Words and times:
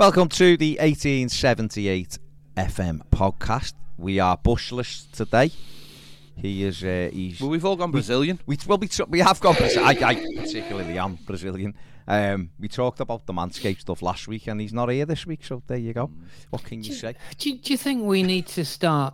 Welcome 0.00 0.30
to 0.30 0.56
the 0.56 0.78
1878 0.80 2.18
FM 2.56 3.02
podcast. 3.10 3.74
We 3.98 4.18
are 4.18 4.34
bushless 4.38 5.10
today. 5.12 5.50
He 6.36 6.64
is. 6.64 6.82
Uh, 6.82 7.10
he's. 7.12 7.38
Well, 7.38 7.50
we've 7.50 7.66
all 7.66 7.76
gone 7.76 7.90
Brazilian. 7.90 8.40
We 8.46 8.56
well, 8.66 8.78
we 8.78 8.88
tr- 8.88 9.02
we 9.10 9.18
have 9.18 9.38
gone. 9.40 9.56
Brazil- 9.56 9.84
I, 9.84 9.90
I 9.90 10.14
particularly 10.14 10.96
am 10.96 11.18
Brazilian. 11.26 11.74
Um, 12.08 12.48
we 12.58 12.66
talked 12.66 13.00
about 13.00 13.26
the 13.26 13.34
Manscaped 13.34 13.80
stuff 13.80 14.00
last 14.00 14.26
week, 14.26 14.46
and 14.46 14.58
he's 14.58 14.72
not 14.72 14.88
here 14.88 15.04
this 15.04 15.26
week. 15.26 15.44
So 15.44 15.62
there 15.66 15.76
you 15.76 15.92
go. 15.92 16.10
What 16.48 16.64
can 16.64 16.82
you 16.82 16.94
say? 16.94 17.14
Do 17.36 17.50
you, 17.50 17.58
do 17.58 17.70
you 17.70 17.76
think 17.76 18.02
we 18.02 18.22
need 18.22 18.46
to 18.46 18.64
start 18.64 19.12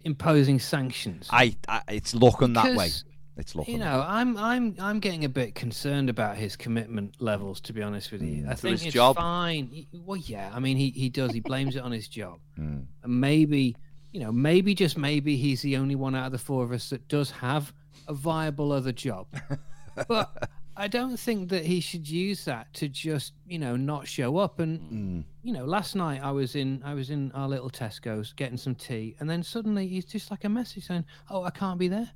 imposing 0.00 0.58
sanctions? 0.58 1.28
I, 1.30 1.54
I 1.68 1.82
it's 1.90 2.12
looking 2.12 2.54
that 2.54 2.74
way. 2.74 2.90
It's. 3.38 3.54
You 3.68 3.78
know, 3.78 4.04
I'm 4.06 4.36
I'm 4.36 4.74
I'm 4.80 4.98
getting 5.00 5.24
a 5.24 5.28
bit 5.28 5.54
concerned 5.54 6.10
about 6.10 6.36
his 6.36 6.56
commitment 6.56 7.22
levels. 7.22 7.60
To 7.62 7.72
be 7.72 7.82
honest 7.82 8.10
with 8.12 8.20
you, 8.22 8.44
I 8.48 8.54
think 8.54 8.72
his 8.72 8.84
it's 8.86 8.94
job. 8.94 9.16
fine. 9.16 9.86
Well, 9.92 10.16
yeah, 10.18 10.50
I 10.52 10.58
mean, 10.58 10.76
he 10.76 10.90
he 10.90 11.08
does. 11.08 11.32
He 11.32 11.40
blames 11.40 11.76
it 11.76 11.82
on 11.82 11.92
his 11.92 12.08
job, 12.08 12.40
Mm. 12.58 12.86
and 13.04 13.20
maybe 13.20 13.76
you 14.12 14.20
know, 14.20 14.32
maybe 14.32 14.74
just 14.74 14.98
maybe 14.98 15.36
he's 15.36 15.62
the 15.62 15.76
only 15.76 15.94
one 15.94 16.14
out 16.14 16.26
of 16.26 16.32
the 16.32 16.38
four 16.38 16.64
of 16.64 16.72
us 16.72 16.90
that 16.90 17.06
does 17.08 17.30
have 17.30 17.72
a 18.08 18.12
viable 18.14 18.72
other 18.72 18.90
job. 18.92 19.26
but 20.08 20.50
I 20.76 20.88
don't 20.88 21.16
think 21.16 21.48
that 21.50 21.64
he 21.64 21.80
should 21.80 22.08
use 22.08 22.44
that 22.46 22.72
to 22.74 22.88
just 22.88 23.34
you 23.46 23.58
know 23.58 23.76
not 23.76 24.08
show 24.08 24.38
up. 24.38 24.58
And 24.60 24.80
Mm. 24.80 25.24
you 25.44 25.52
know, 25.52 25.64
last 25.64 25.94
night 25.94 26.22
I 26.24 26.32
was 26.32 26.56
in 26.56 26.82
I 26.84 26.94
was 26.94 27.10
in 27.10 27.30
our 27.32 27.48
little 27.48 27.70
Tesco's 27.70 28.32
getting 28.32 28.56
some 28.56 28.74
tea, 28.74 29.14
and 29.20 29.28
then 29.30 29.42
suddenly 29.42 29.86
he's 29.86 30.04
just 30.06 30.30
like 30.30 30.44
a 30.44 30.48
message 30.48 30.86
saying, 30.86 31.04
"Oh, 31.30 31.44
I 31.44 31.50
can't 31.50 31.78
be 31.78 31.88
there." 31.88 32.10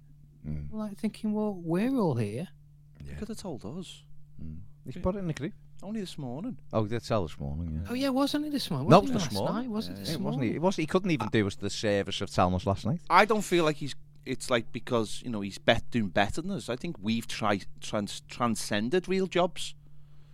Mm. 0.49 0.73
Like 0.73 0.99
thinking, 0.99 1.33
well, 1.33 1.55
we're 1.55 1.95
all 1.97 2.15
here. 2.15 2.49
You 3.05 3.15
could 3.19 3.29
have 3.29 3.37
told 3.39 3.65
us. 3.65 4.03
He's 4.85 4.97
put 4.97 5.15
it 5.15 5.19
in 5.19 5.27
the 5.29 5.33
group. 5.35 5.53
Only 5.83 6.01
this 6.01 6.17
morning. 6.17 6.59
Oh, 6.73 6.87
that's 6.87 7.09
tell 7.09 7.23
this 7.25 7.39
morning. 7.41 7.81
Yeah. 7.83 7.89
Oh 7.91 7.95
yeah, 7.95 8.09
wasn't 8.11 8.47
it 8.47 8.53
this 8.53 8.71
morning? 8.71 8.89
No, 8.89 9.01
Wasn't 9.01 9.17
it 9.21 9.25
this 9.25 9.33
morning. 9.33 9.55
night? 9.57 9.69
Was 9.71 9.89
it 9.89 9.97
this 9.97 10.15
it 10.15 10.21
wasn't. 10.21 10.45
He, 10.45 10.51
it 10.51 10.61
was. 10.63 10.77
He 10.77 10.87
couldn't 10.87 11.11
even 11.11 11.29
do 11.29 11.47
us 11.47 11.57
the 11.57 11.71
service 11.71 12.21
of 12.21 12.31
telling 12.31 12.55
us 12.55 12.67
last 12.67 12.87
night. 12.87 13.01
I 13.11 13.25
don't 13.25 13.43
feel 13.43 13.65
like 13.65 13.77
he's. 13.77 13.95
It's 14.25 14.49
like 14.51 14.71
because 14.71 15.21
you 15.25 15.31
know 15.31 15.41
he's 15.41 15.59
bet 15.59 15.83
doing 15.91 16.09
better 16.09 16.41
than 16.41 16.53
us. 16.53 16.69
I 16.69 16.77
think 16.77 16.97
we've 17.01 17.27
tried 17.27 17.67
trans, 17.81 18.23
transcended 18.29 19.09
real 19.09 19.27
jobs. 19.27 19.75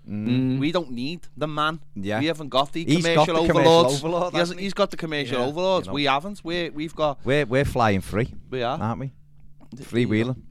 Mm. 0.07 0.59
We 0.59 0.73
don't 0.73 0.91
need 0.91 1.21
the 1.37 1.49
man. 1.49 1.81
Yeah. 1.95 2.21
We 2.21 2.27
haven't 2.27 2.49
got 2.51 2.73
the 2.73 2.85
He's 2.85 3.05
got 3.07 3.27
commercial 3.27 3.43
the 3.47 3.49
commercial 3.53 3.87
overlord, 3.87 3.93
he 3.93 4.03
hasn't, 4.03 4.37
hasn't 4.37 4.61
he? 4.61 4.65
he's 4.67 4.75
got 4.75 4.91
the 4.91 4.97
commercial 4.97 5.39
Yeah, 5.39 5.47
overlords. 5.47 5.87
you 5.87 5.91
know. 5.91 5.95
We 5.95 6.05
haven't. 6.05 6.45
We 6.45 6.71
we've 6.71 6.95
got. 6.95 7.19
We're 7.25 7.47
we're 7.47 7.65
flying 7.67 8.01
free, 8.03 8.35
We 8.51 8.63
are. 8.63 8.79
aren't 8.79 9.01
we? 9.01 9.13
There 9.73 10.01
you 10.01 10.07
go. 10.07 10.13
Freewheeling, 10.33 10.43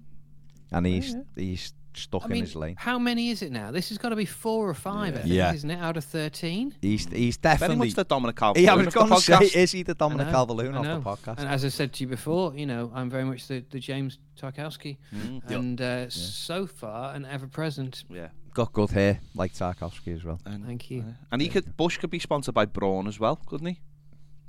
and 0.71 0.85
he's 0.85 1.15
he's 1.35 1.73
stuck 1.93 2.25
I 2.25 2.35
in 2.35 2.41
his 2.41 2.55
lane. 2.55 2.75
how 2.77 2.99
many 2.99 3.29
is 3.31 3.41
it 3.41 3.51
now? 3.51 3.71
This 3.71 3.89
has 3.89 3.97
got 3.97 4.09
to 4.09 4.15
be 4.15 4.25
four 4.25 4.69
or 4.69 4.75
five, 4.75 5.15
I 5.15 5.21
think, 5.21 5.33
Yeah. 5.33 5.51
isn't 5.53 5.71
it? 5.71 5.79
Out 5.79 5.97
of 5.97 6.03
thirteen. 6.03 6.75
He's 6.81 7.05
he's 7.11 7.37
Very 7.37 7.53
definitely. 7.55 7.87
much 7.87 7.93
the 7.95 8.03
Dominic 8.03 8.35
Calvert. 8.35 8.61
Yeah, 8.61 8.73
I 8.73 8.75
was 8.75 8.93
going 8.93 9.09
to 9.09 9.19
say, 9.19 9.45
is 9.59 9.71
he 9.71 9.81
the 9.81 9.95
Dominic 9.95 10.27
I 10.27 10.31
know, 10.31 10.35
Calvert-Lewin 10.37 10.75
of 10.75 11.03
the 11.03 11.09
podcast? 11.09 11.39
And 11.39 11.49
as 11.49 11.65
I 11.65 11.69
said 11.69 11.93
to 11.93 12.03
you 12.03 12.07
before, 12.07 12.53
you 12.55 12.67
know, 12.67 12.91
I'm 12.93 13.09
very 13.09 13.23
much 13.23 13.47
the, 13.47 13.63
the 13.71 13.79
James 13.79 14.19
Tarkowski, 14.39 14.97
Mm, 15.15 15.49
and 15.49 15.81
uh, 15.81 16.09
so 16.11 16.67
far 16.67 17.15
and 17.15 17.25
ever 17.25 17.47
present. 17.47 18.03
yeah. 18.09 18.27
Got 18.53 18.73
good 18.73 18.91
hair, 18.91 19.19
like 19.35 19.53
Tarkowski 19.53 20.15
as 20.15 20.23
well. 20.23 20.39
And, 20.45 20.65
Thank 20.65 20.91
you. 20.91 21.01
uh, 21.01 21.11
and 21.31 21.41
he 21.41 21.47
could 21.47 21.75
Bush 21.77 21.97
could 21.97 22.09
be 22.11 22.19
sponsored 22.19 22.53
by 22.53 22.65
Braun 22.65 23.07
as 23.07 23.19
well, 23.19 23.37
couldn't 23.47 23.67
he? 23.67 23.79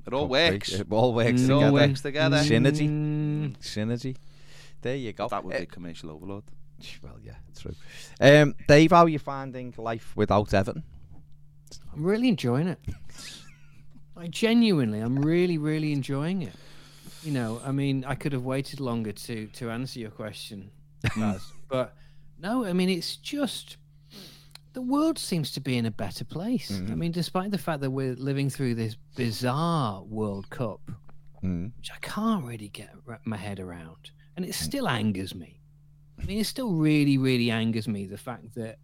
It 0.07 0.13
all 0.15 0.23
Could 0.23 0.31
works. 0.31 0.73
It 0.73 0.87
all 0.91 1.13
works 1.15 1.41
No 1.43 1.57
together. 1.61 1.73
way. 1.73 1.87
Works 1.89 2.01
together. 2.03 2.37
Synergy. 2.39 2.89
Mm, 2.89 3.57
Synergy. 3.59 4.17
There 4.83 4.97
you 4.97 5.13
go. 5.13 5.29
That 5.29 5.45
would 5.45 5.55
Eh, 5.55 5.61
be 5.61 5.67
commercial 5.67 6.11
overload. 6.11 6.45
well, 7.03 7.19
yeah, 7.23 7.35
true. 7.59 7.75
Um, 8.21 8.55
Dave, 8.69 8.91
how 8.93 9.05
are 9.05 9.09
you 9.09 9.19
finding 9.19 9.75
life 9.77 10.13
without 10.17 10.55
Everton? 10.55 10.85
I'm 11.93 12.05
really 12.05 12.29
enjoying 12.29 12.69
it. 12.69 12.79
I 14.17 14.27
genuinely, 14.29 15.01
I'm 15.01 15.19
really, 15.21 15.59
really 15.59 15.93
enjoying 15.93 16.43
it. 16.43 16.55
You 17.23 17.33
know, 17.33 17.61
I 17.65 17.73
mean, 17.73 18.05
I 18.05 18.15
could 18.15 18.33
have 18.33 18.45
waited 18.45 18.81
longer 18.81 19.13
to 19.13 19.47
to 19.47 19.71
answer 19.71 19.99
your 20.01 20.11
question, 20.11 20.71
Baz, 21.17 21.53
but 21.69 21.95
no, 22.39 22.65
I 22.65 22.73
mean, 22.73 22.89
it's 22.89 23.17
just 23.17 23.77
the 24.73 24.83
world 24.83 25.19
seems 25.19 25.51
to 25.53 25.61
be 25.61 25.77
in 25.77 25.87
a 25.87 25.91
better 25.91 26.25
place. 26.25 26.71
I 26.71 26.95
mean, 26.95 27.11
despite 27.13 27.51
the 27.51 27.59
fact 27.59 27.81
that 27.81 27.91
we're 27.91 28.15
living 28.15 28.51
through 28.51 28.75
this 28.77 28.97
bizarre 29.17 30.03
World 30.05 30.49
Cup, 30.51 30.81
Mm. 31.43 31.71
which 31.77 31.91
I 31.93 31.99
can't 32.01 32.45
really 32.45 32.69
get 32.69 32.91
my 33.25 33.37
head 33.37 33.61
around, 33.61 34.11
and 34.39 34.47
it 34.47 34.55
still 34.55 34.87
angers 34.89 35.35
me. 35.35 35.59
I 36.17 36.25
mean, 36.25 36.39
it 36.39 36.45
still 36.47 36.71
really, 36.71 37.19
really 37.19 37.51
angers 37.51 37.89
me 37.89 38.07
the 38.07 38.17
fact 38.17 38.55
that 38.55 38.79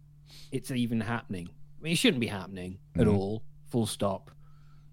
it's 0.51 0.69
even 0.69 0.99
happening. 0.99 1.47
I 1.79 1.81
mean, 1.81 1.93
it 1.93 1.95
shouldn't 1.95 2.19
be 2.19 2.27
happening 2.27 2.77
at 2.97 3.07
Mhm. 3.07 3.15
all, 3.15 3.41
full 3.67 3.85
stop. 3.85 4.31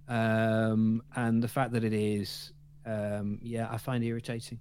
Um, 0.07 1.03
and 1.17 1.43
the 1.43 1.49
fact 1.49 1.73
that 1.73 1.83
it 1.83 1.93
is, 1.93 2.53
um, 2.87 3.41
yeah, 3.43 3.73
I 3.73 3.77
find 3.77 4.05
irritating. 4.05 4.61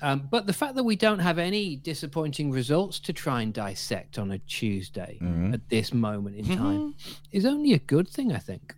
Um, 0.00 0.28
but 0.30 0.46
the 0.46 0.52
fact 0.52 0.76
that 0.76 0.84
we 0.84 0.94
don't 0.94 1.18
have 1.18 1.38
any 1.38 1.74
disappointing 1.74 2.52
results 2.52 3.00
to 3.00 3.12
try 3.12 3.42
and 3.42 3.52
dissect 3.52 4.20
on 4.20 4.30
a 4.30 4.38
Tuesday 4.38 5.18
Mhm. 5.20 5.52
at 5.52 5.68
this 5.68 5.92
moment 5.92 6.36
in 6.36 6.44
time 6.56 6.94
is 7.32 7.44
only 7.44 7.72
a 7.72 7.80
good 7.80 8.06
thing, 8.08 8.32
I 8.32 8.38
think. 8.38 8.76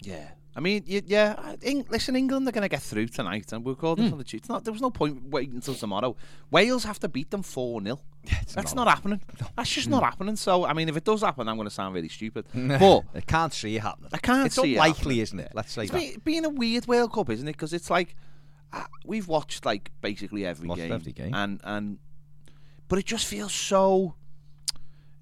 Yeah. 0.00 0.30
I 0.58 0.60
mean, 0.60 0.82
yeah. 0.86 1.54
Eng- 1.62 1.86
listen, 1.88 2.16
England 2.16 2.48
are 2.48 2.50
going 2.50 2.62
to 2.62 2.68
get 2.68 2.82
through 2.82 3.06
tonight, 3.06 3.52
and 3.52 3.64
we'll 3.64 3.76
call 3.76 3.94
this 3.94 4.10
on 4.10 4.18
the. 4.18 4.40
Not, 4.48 4.64
there 4.64 4.72
was 4.72 4.82
no 4.82 4.90
point 4.90 5.22
waiting 5.28 5.54
until 5.54 5.76
tomorrow. 5.76 6.16
Wales 6.50 6.82
have 6.82 6.98
to 6.98 7.08
beat 7.08 7.30
them 7.30 7.44
4 7.44 7.80
0. 7.80 8.00
That's 8.54 8.74
not, 8.74 8.88
happening. 8.88 9.20
That's 9.56 9.70
just 9.70 9.86
Hmm. 9.86 9.92
not 9.92 10.02
happening. 10.02 10.34
So, 10.34 10.64
I 10.64 10.72
mean, 10.72 10.88
if 10.88 10.96
it 10.96 11.04
does 11.04 11.20
happen, 11.20 11.48
I'm 11.48 11.54
going 11.54 11.68
to 11.68 11.74
sound 11.74 11.94
really 11.94 12.08
stupid. 12.08 12.46
But 12.54 13.04
I 13.14 13.20
can't 13.20 13.52
see 13.52 13.76
it 13.76 13.82
happening. 13.82 14.10
I 14.12 14.18
can't 14.18 14.46
it's 14.46 14.56
see 14.56 14.72
it 14.74 14.78
unlikely, 14.78 14.94
happening. 14.96 15.18
isn't 15.20 15.40
it? 15.40 15.52
Let's 15.54 15.72
say 15.72 15.82
it's 15.84 15.92
that. 15.92 15.98
be, 16.00 16.16
being 16.24 16.44
a 16.44 16.48
weird 16.50 16.88
World 16.88 17.12
Cup, 17.12 17.30
isn't 17.30 17.46
it? 17.46 17.52
Because 17.52 17.72
it's 17.72 17.88
like 17.88 18.16
uh, 18.72 18.82
we've 19.04 19.28
watched 19.28 19.64
like 19.64 19.92
basically 20.00 20.44
every 20.44 20.66
Watched 20.68 20.82
game, 20.82 20.92
every 20.92 21.12
game. 21.12 21.34
and 21.34 21.60
and 21.62 21.98
but 22.88 22.98
it 22.98 23.06
just 23.06 23.26
feels 23.26 23.52
so. 23.52 24.16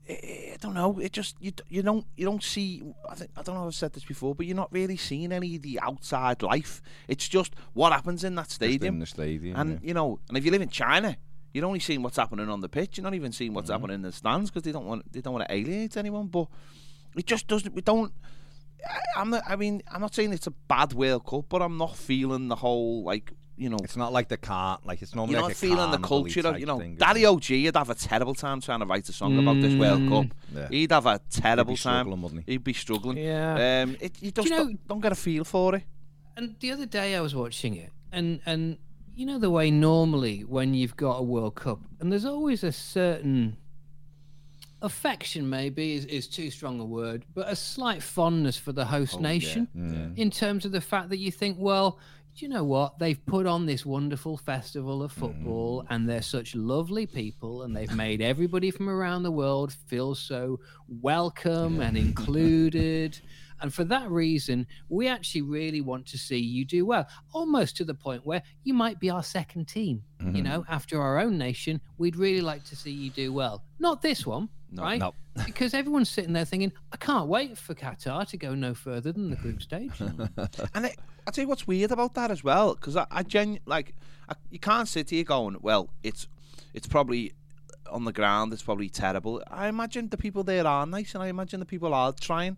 I 0.09 0.56
don't 0.61 0.75
know. 0.75 0.99
It 1.00 1.12
just 1.12 1.37
you 1.41 1.53
you 1.69 1.83
don't 1.83 2.06
you 2.17 2.25
don't 2.25 2.43
see. 2.43 2.83
I 3.11 3.15
think 3.17 3.31
I 3.37 3.43
don't 3.43 3.56
know. 3.56 3.62
if 3.62 3.69
I've 3.69 3.75
said 3.75 3.93
this 3.93 4.05
before, 4.05 4.34
but 4.34 4.47
you're 4.47 4.55
not 4.56 4.72
really 4.72 4.97
seeing 4.97 5.33
any 5.33 5.56
of 5.56 5.62
the 5.62 5.81
outside 5.81 6.43
life. 6.43 6.81
It's 7.09 7.28
just 7.28 7.55
what 7.72 7.93
happens 7.93 8.22
in 8.25 8.34
that 8.37 8.50
stadium. 8.50 8.94
in 8.94 9.00
the 9.00 9.06
stadium. 9.06 9.56
And 9.56 9.81
you 9.83 9.94
know, 9.94 10.21
and 10.28 10.39
if 10.39 10.44
you 10.44 10.50
live 10.53 10.62
in 10.62 10.69
China, 10.69 11.17
you're 11.53 11.65
only 11.67 11.81
seeing 11.81 12.03
what's 12.03 12.17
happening 12.17 12.49
on 12.49 12.61
the 12.61 12.69
pitch. 12.69 12.99
You're 12.99 13.03
not 13.05 13.15
even 13.15 13.33
seeing 13.33 13.50
Mm-hmm. 13.50 13.56
what's 13.56 13.71
happening 13.71 13.94
in 13.97 14.03
the 14.03 14.12
stands 14.12 14.50
because 14.50 14.62
they 14.62 14.72
don't 14.72 14.87
want 14.87 15.12
they 15.12 15.21
don't 15.21 15.33
want 15.34 15.49
to 15.49 15.55
alienate 15.55 15.97
anyone. 15.97 16.28
But 16.28 16.47
it 17.17 17.27
just 17.27 17.49
doesn't. 17.49 17.75
We 17.75 17.83
don't. 17.83 18.12
I, 18.88 19.21
I'm 19.21 19.31
not. 19.31 19.43
I 19.49 19.56
mean, 19.56 19.83
I'm 19.91 20.00
not 20.00 20.15
saying 20.15 20.33
it's 20.33 20.47
a 20.47 20.53
bad 20.53 20.93
World 20.93 21.27
Cup, 21.27 21.47
but 21.49 21.62
I'm 21.62 21.78
not 21.78 21.97
feeling 21.97 22.47
the 22.49 22.56
whole 22.56 23.03
like 23.03 23.33
you 23.56 23.69
know. 23.69 23.78
it's 23.83 23.97
not 23.97 24.12
like 24.12 24.28
the 24.28 24.37
can't 24.37 24.84
like 24.87 25.00
it's 25.03 25.15
normally 25.15 25.33
You're 25.34 25.43
like 25.43 25.50
not 25.50 25.56
a 25.56 25.67
feeling 25.67 25.91
the 25.91 25.99
culture 25.99 26.47
of 26.49 26.59
you 26.61 26.67
know. 26.67 26.78
thing, 26.78 26.97
Daddy 26.97 27.22
it? 27.22 27.27
OG 27.27 27.44
would 27.50 27.77
have 27.77 27.91
a 27.91 27.94
terrible 27.94 28.34
time 28.34 28.61
trying 28.61 28.81
to 28.81 28.87
write 28.87 29.09
a 29.09 29.12
song 29.12 29.39
about 29.39 29.61
this 29.61 29.75
World 29.75 30.09
Cup. 30.09 30.27
Yeah. 30.55 30.69
He'd 30.69 30.93
have 30.93 31.06
a 31.06 31.21
terrible 31.31 31.77
time. 31.77 32.05
struggling, 32.06 32.22
wouldn't 32.22 32.44
he? 32.47 32.53
He'd 32.53 32.65
be 32.65 32.72
struggling. 32.72 33.19
Yeah. 33.19 33.83
Um, 33.83 33.97
it, 34.00 34.21
you 34.22 34.31
just 34.31 34.49
you 34.49 34.55
know- 34.56 34.65
don't, 34.65 34.89
don't 34.89 35.00
get 35.00 35.12
a 35.12 35.17
feel 35.17 35.44
for 35.44 35.75
it. 35.77 35.83
And 36.37 36.55
the 36.61 36.71
other 36.72 36.87
day 36.87 37.15
I 37.17 37.21
was 37.21 37.34
watching 37.34 37.77
it, 37.77 37.91
and 38.12 38.41
and 38.44 38.77
you 39.15 39.25
know 39.25 39.39
the 39.39 39.49
way 39.50 39.71
normally 39.71 40.41
when 40.44 40.75
you've 40.75 40.97
got 40.97 41.17
a 41.19 41.23
World 41.23 41.55
Cup, 41.55 41.81
and 41.99 42.12
there's 42.12 42.27
always 42.27 42.62
a 42.62 42.73
certain 42.73 43.56
affection, 44.83 45.49
maybe 45.49 45.94
is, 45.94 46.05
is 46.05 46.28
too 46.28 46.50
strong 46.50 46.78
a 46.81 46.84
word, 46.84 47.25
but 47.34 47.49
a 47.49 47.56
slight 47.56 48.03
fondness 48.03 48.56
for 48.59 48.73
the 48.73 48.84
host 48.84 49.21
nation 49.21 49.67
Mm. 49.75 50.19
in 50.19 50.31
terms 50.31 50.65
of 50.67 50.73
the 50.73 50.81
fact 50.83 51.09
that 51.09 51.17
you 51.17 51.33
think, 51.33 51.56
well, 51.59 51.99
do 52.36 52.44
you 52.44 52.50
know 52.50 52.64
what? 52.64 52.98
They've 52.98 53.24
put 53.24 53.47
on 53.47 53.64
this 53.64 53.86
wonderful 53.86 54.36
festival 54.36 55.02
of 55.02 55.10
football, 55.10 55.82
mm. 55.82 55.86
and 55.88 56.06
they're 56.06 56.20
such 56.20 56.54
lovely 56.54 57.06
people, 57.06 57.62
and 57.62 57.74
they've 57.74 57.94
made 57.94 58.20
everybody 58.20 58.70
from 58.70 58.91
around 58.91 59.22
the 59.22 59.30
world 59.30 59.72
feel 59.72 60.14
so 60.14 60.61
welcome 60.88 61.81
and 61.81 61.96
included. 61.96 63.19
And 63.58 63.72
for 63.72 63.84
that 63.84 64.11
reason, 64.11 64.66
we 64.90 65.08
actually 65.08 65.40
really 65.40 65.81
want 65.81 66.05
to 66.08 66.19
see 66.19 66.37
you 66.37 66.66
do 66.66 66.84
well, 66.84 67.08
almost 67.32 67.75
to 67.78 67.87
the 67.87 67.94
point 67.94 68.26
where 68.26 68.43
you 68.64 68.75
might 68.75 69.00
be 69.00 69.08
our 69.08 69.22
second 69.22 69.66
team. 69.66 70.02
You 70.20 70.26
mm-hmm. 70.26 70.43
know, 70.43 70.64
after 70.69 71.00
our 71.00 71.19
own 71.19 71.38
nation, 71.38 71.81
we'd 71.96 72.16
really 72.16 72.43
like 72.43 72.64
to 72.64 72.76
see 72.76 72.90
you 72.90 73.08
do 73.08 73.32
well. 73.32 73.62
Not 73.78 74.02
this 74.02 74.26
one, 74.26 74.50
right? 74.75 75.00
no. 75.00 75.14
because 75.46 75.72
everyone's 75.72 76.11
sitting 76.11 76.34
there 76.34 76.44
thinking, 76.44 76.70
I 76.93 76.99
can't 76.99 77.28
wait 77.28 77.56
for 77.56 77.75
Qatar 77.75 78.28
to 78.28 78.37
go 78.37 78.55
no 78.55 78.75
further 78.75 79.11
than 79.11 79.31
the 79.31 79.37
group 79.37 79.62
stage. 79.62 79.90
And 80.75 80.84
it, 80.84 80.99
I 81.26 81.31
tell 81.31 81.43
you 81.43 81.49
what's 81.49 81.67
weird 81.67 81.90
about 81.90 82.14
that 82.14 82.31
as 82.31 82.44
well, 82.44 82.75
because 82.75 82.96
I, 82.96 83.06
I 83.11 83.23
genu- 83.23 83.58
like 83.67 83.94
I, 84.28 84.34
you 84.50 84.58
can't 84.58 84.88
sit 84.88 85.11
here 85.11 85.25
going, 85.25 85.56
well, 85.61 85.90
it's 86.02 86.28
it's 86.75 86.87
probably 86.87 87.32
on 87.90 88.05
the 88.05 88.12
ground, 88.12 88.52
it's 88.52 88.62
probably 88.62 88.88
terrible. 88.88 89.43
I 89.50 89.69
imagine 89.69 90.08
the 90.08 90.17
people 90.17 90.43
there 90.44 90.67
are 90.67 90.87
nice, 90.87 91.14
and 91.14 91.23
I 91.23 91.28
imagine 91.28 91.61
the 91.61 91.67
people 91.67 91.94
are 91.94 92.12
trying. 92.12 92.56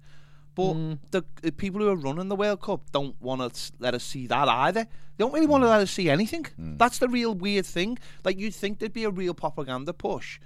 But 0.54 0.72
the, 1.12 1.22
the 1.42 1.52
people 1.52 1.80
who 1.80 1.88
are 1.88 1.94
running 1.94 2.28
the 2.28 2.34
World 2.34 2.60
Cup 2.60 2.90
don't 2.90 3.14
want 3.22 3.54
to 3.54 3.72
let 3.78 3.94
us 3.94 4.02
see 4.02 4.26
that 4.26 4.48
either. 4.48 4.84
They 4.84 5.24
don't 5.24 5.32
really 5.32 5.46
want 5.46 5.62
to 5.62 5.68
let 5.68 5.80
us 5.80 5.90
see 5.92 6.10
anything. 6.10 6.46
That's 6.58 6.98
the 6.98 7.08
real 7.08 7.32
weird 7.32 7.64
thing. 7.64 7.96
Like 8.24 8.40
you'd 8.40 8.54
think 8.54 8.80
there'd 8.80 8.92
be 8.92 9.04
a 9.04 9.10
real 9.10 9.34
propaganda 9.34 9.92
push 9.92 10.40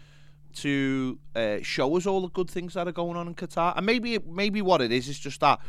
to 0.56 1.19
uh, 1.34 1.58
show 1.62 1.96
us 1.96 2.04
all 2.06 2.20
the 2.20 2.28
good 2.28 2.50
things 2.50 2.74
that 2.74 2.86
are 2.86 2.92
going 2.92 3.16
on 3.16 3.26
in 3.26 3.34
Qatar, 3.34 3.74
and 3.74 3.86
maybe 3.86 4.19
maybe 4.19 4.60
what 4.60 4.82
it 4.82 4.92
is 4.92 5.08
is 5.08 5.19
just 5.19 5.40
that 5.40 5.60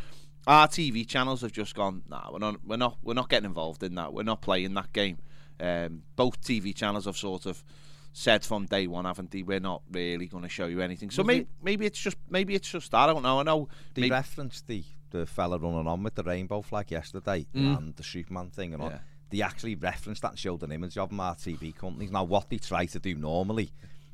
our 0.48 0.68
TV 0.68 1.08
channels 1.08 1.42
have 1.42 1.52
just 1.52 1.76
gone. 1.76 2.04
Nah, 2.10 2.30
we're 2.32 2.40
not. 2.40 2.58
We're 2.66 2.78
not. 2.78 2.98
We're 3.04 3.14
not 3.14 3.30
getting 3.30 3.46
involved 3.46 3.84
in 3.84 3.96
that. 3.96 4.14
We're 4.14 4.24
not 4.24 4.42
playing 4.42 4.74
that 4.76 4.92
game. 4.94 5.18
Um, 5.60 6.04
both 6.16 6.42
TV 6.42 6.76
channels 6.76 7.06
have 7.06 7.16
sort 7.18 7.46
of 7.46 7.64
said 8.12 8.44
from 8.44 8.66
day 8.66 8.86
one, 8.88 9.06
haven't 9.06 9.32
they? 9.32 9.42
We're 9.44 9.60
not 9.60 9.82
really 9.92 10.28
going 10.28 10.44
to 10.44 10.50
show 10.50 10.66
you 10.68 10.82
anything. 10.82 11.10
So 11.12 11.24
maybe 11.24 11.48
maybe 11.62 11.86
it's 11.86 12.00
just 12.00 12.18
maybe 12.30 12.56
it's 12.56 12.70
just. 12.70 12.94
I 12.94 13.08
don't 13.08 13.24
know. 13.24 13.40
I 13.40 13.44
know. 13.44 13.70
They 13.94 14.02
maybe- 14.02 14.12
referenced 14.12 14.68
the 14.68 14.84
the 15.12 15.26
fella 15.26 15.60
running 15.60 15.88
on 15.88 16.02
with 16.04 16.16
the 16.16 16.24
rainbow 16.24 16.62
flag 16.64 16.90
yesterday 16.92 17.46
Mm. 17.54 17.78
and 17.78 17.96
the 17.96 18.04
Superman 18.04 18.50
thing 18.50 18.74
and 18.74 18.82
all. 18.82 18.90
Yeah. 18.90 19.00
They 19.30 19.42
actually 19.44 19.76
referenced 19.76 20.24
that 20.24 20.32
and 20.32 20.40
showed 20.40 20.64
an 20.64 20.72
image 20.72 20.98
of 20.98 21.10
them, 21.10 21.20
our 21.20 21.36
TV 21.36 21.76
companies. 21.76 22.12
Now, 22.12 22.24
what 22.24 22.50
they 22.50 22.58
try 22.58 22.86
to 22.88 23.00
do 23.00 23.14
normally, 23.16 23.72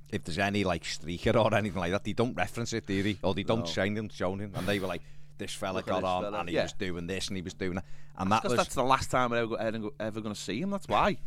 if 0.10 0.24
there's 0.26 0.38
any 0.40 0.64
like 0.66 0.84
streaker 0.84 1.36
or 1.42 1.54
anything 1.56 1.80
like 1.80 1.92
that, 1.92 2.04
they 2.04 2.12
don't 2.14 2.34
reference 2.36 2.74
it, 2.74 2.86
do 2.86 3.02
they? 3.02 3.18
Or 3.22 3.34
they 3.34 3.44
don't 3.44 3.60
No. 3.62 3.66
shine 3.66 3.94
them, 3.96 4.10
show 4.10 4.36
him, 4.36 4.52
and 4.56 4.68
they 4.68 4.78
were 4.80 4.88
like, 4.88 5.02
"This 5.40 5.54
fella 5.54 5.78
Look 5.78 5.88
got 5.88 6.02
this 6.02 6.08
on 6.08 6.24
fella." 6.24 6.40
and 6.42 6.50
he 6.50 6.56
Yeah. 6.56 6.64
was 6.64 6.74
doing 6.74 7.08
this 7.08 7.28
and 7.30 7.36
he 7.38 7.42
was 7.42 7.56
doing 7.56 7.76
that," 7.76 7.86
and 8.18 8.32
that 8.32 8.44
was 8.44 8.56
that's 8.56 8.76
the 8.76 8.84
last 8.84 9.10
time 9.10 9.32
we're 9.32 9.38
ever, 9.38 9.60
ever, 9.60 9.90
ever 10.00 10.22
going 10.22 10.36
to 10.36 10.40
see 10.40 10.62
him. 10.62 10.70
That's 10.70 10.88
why. 10.88 11.18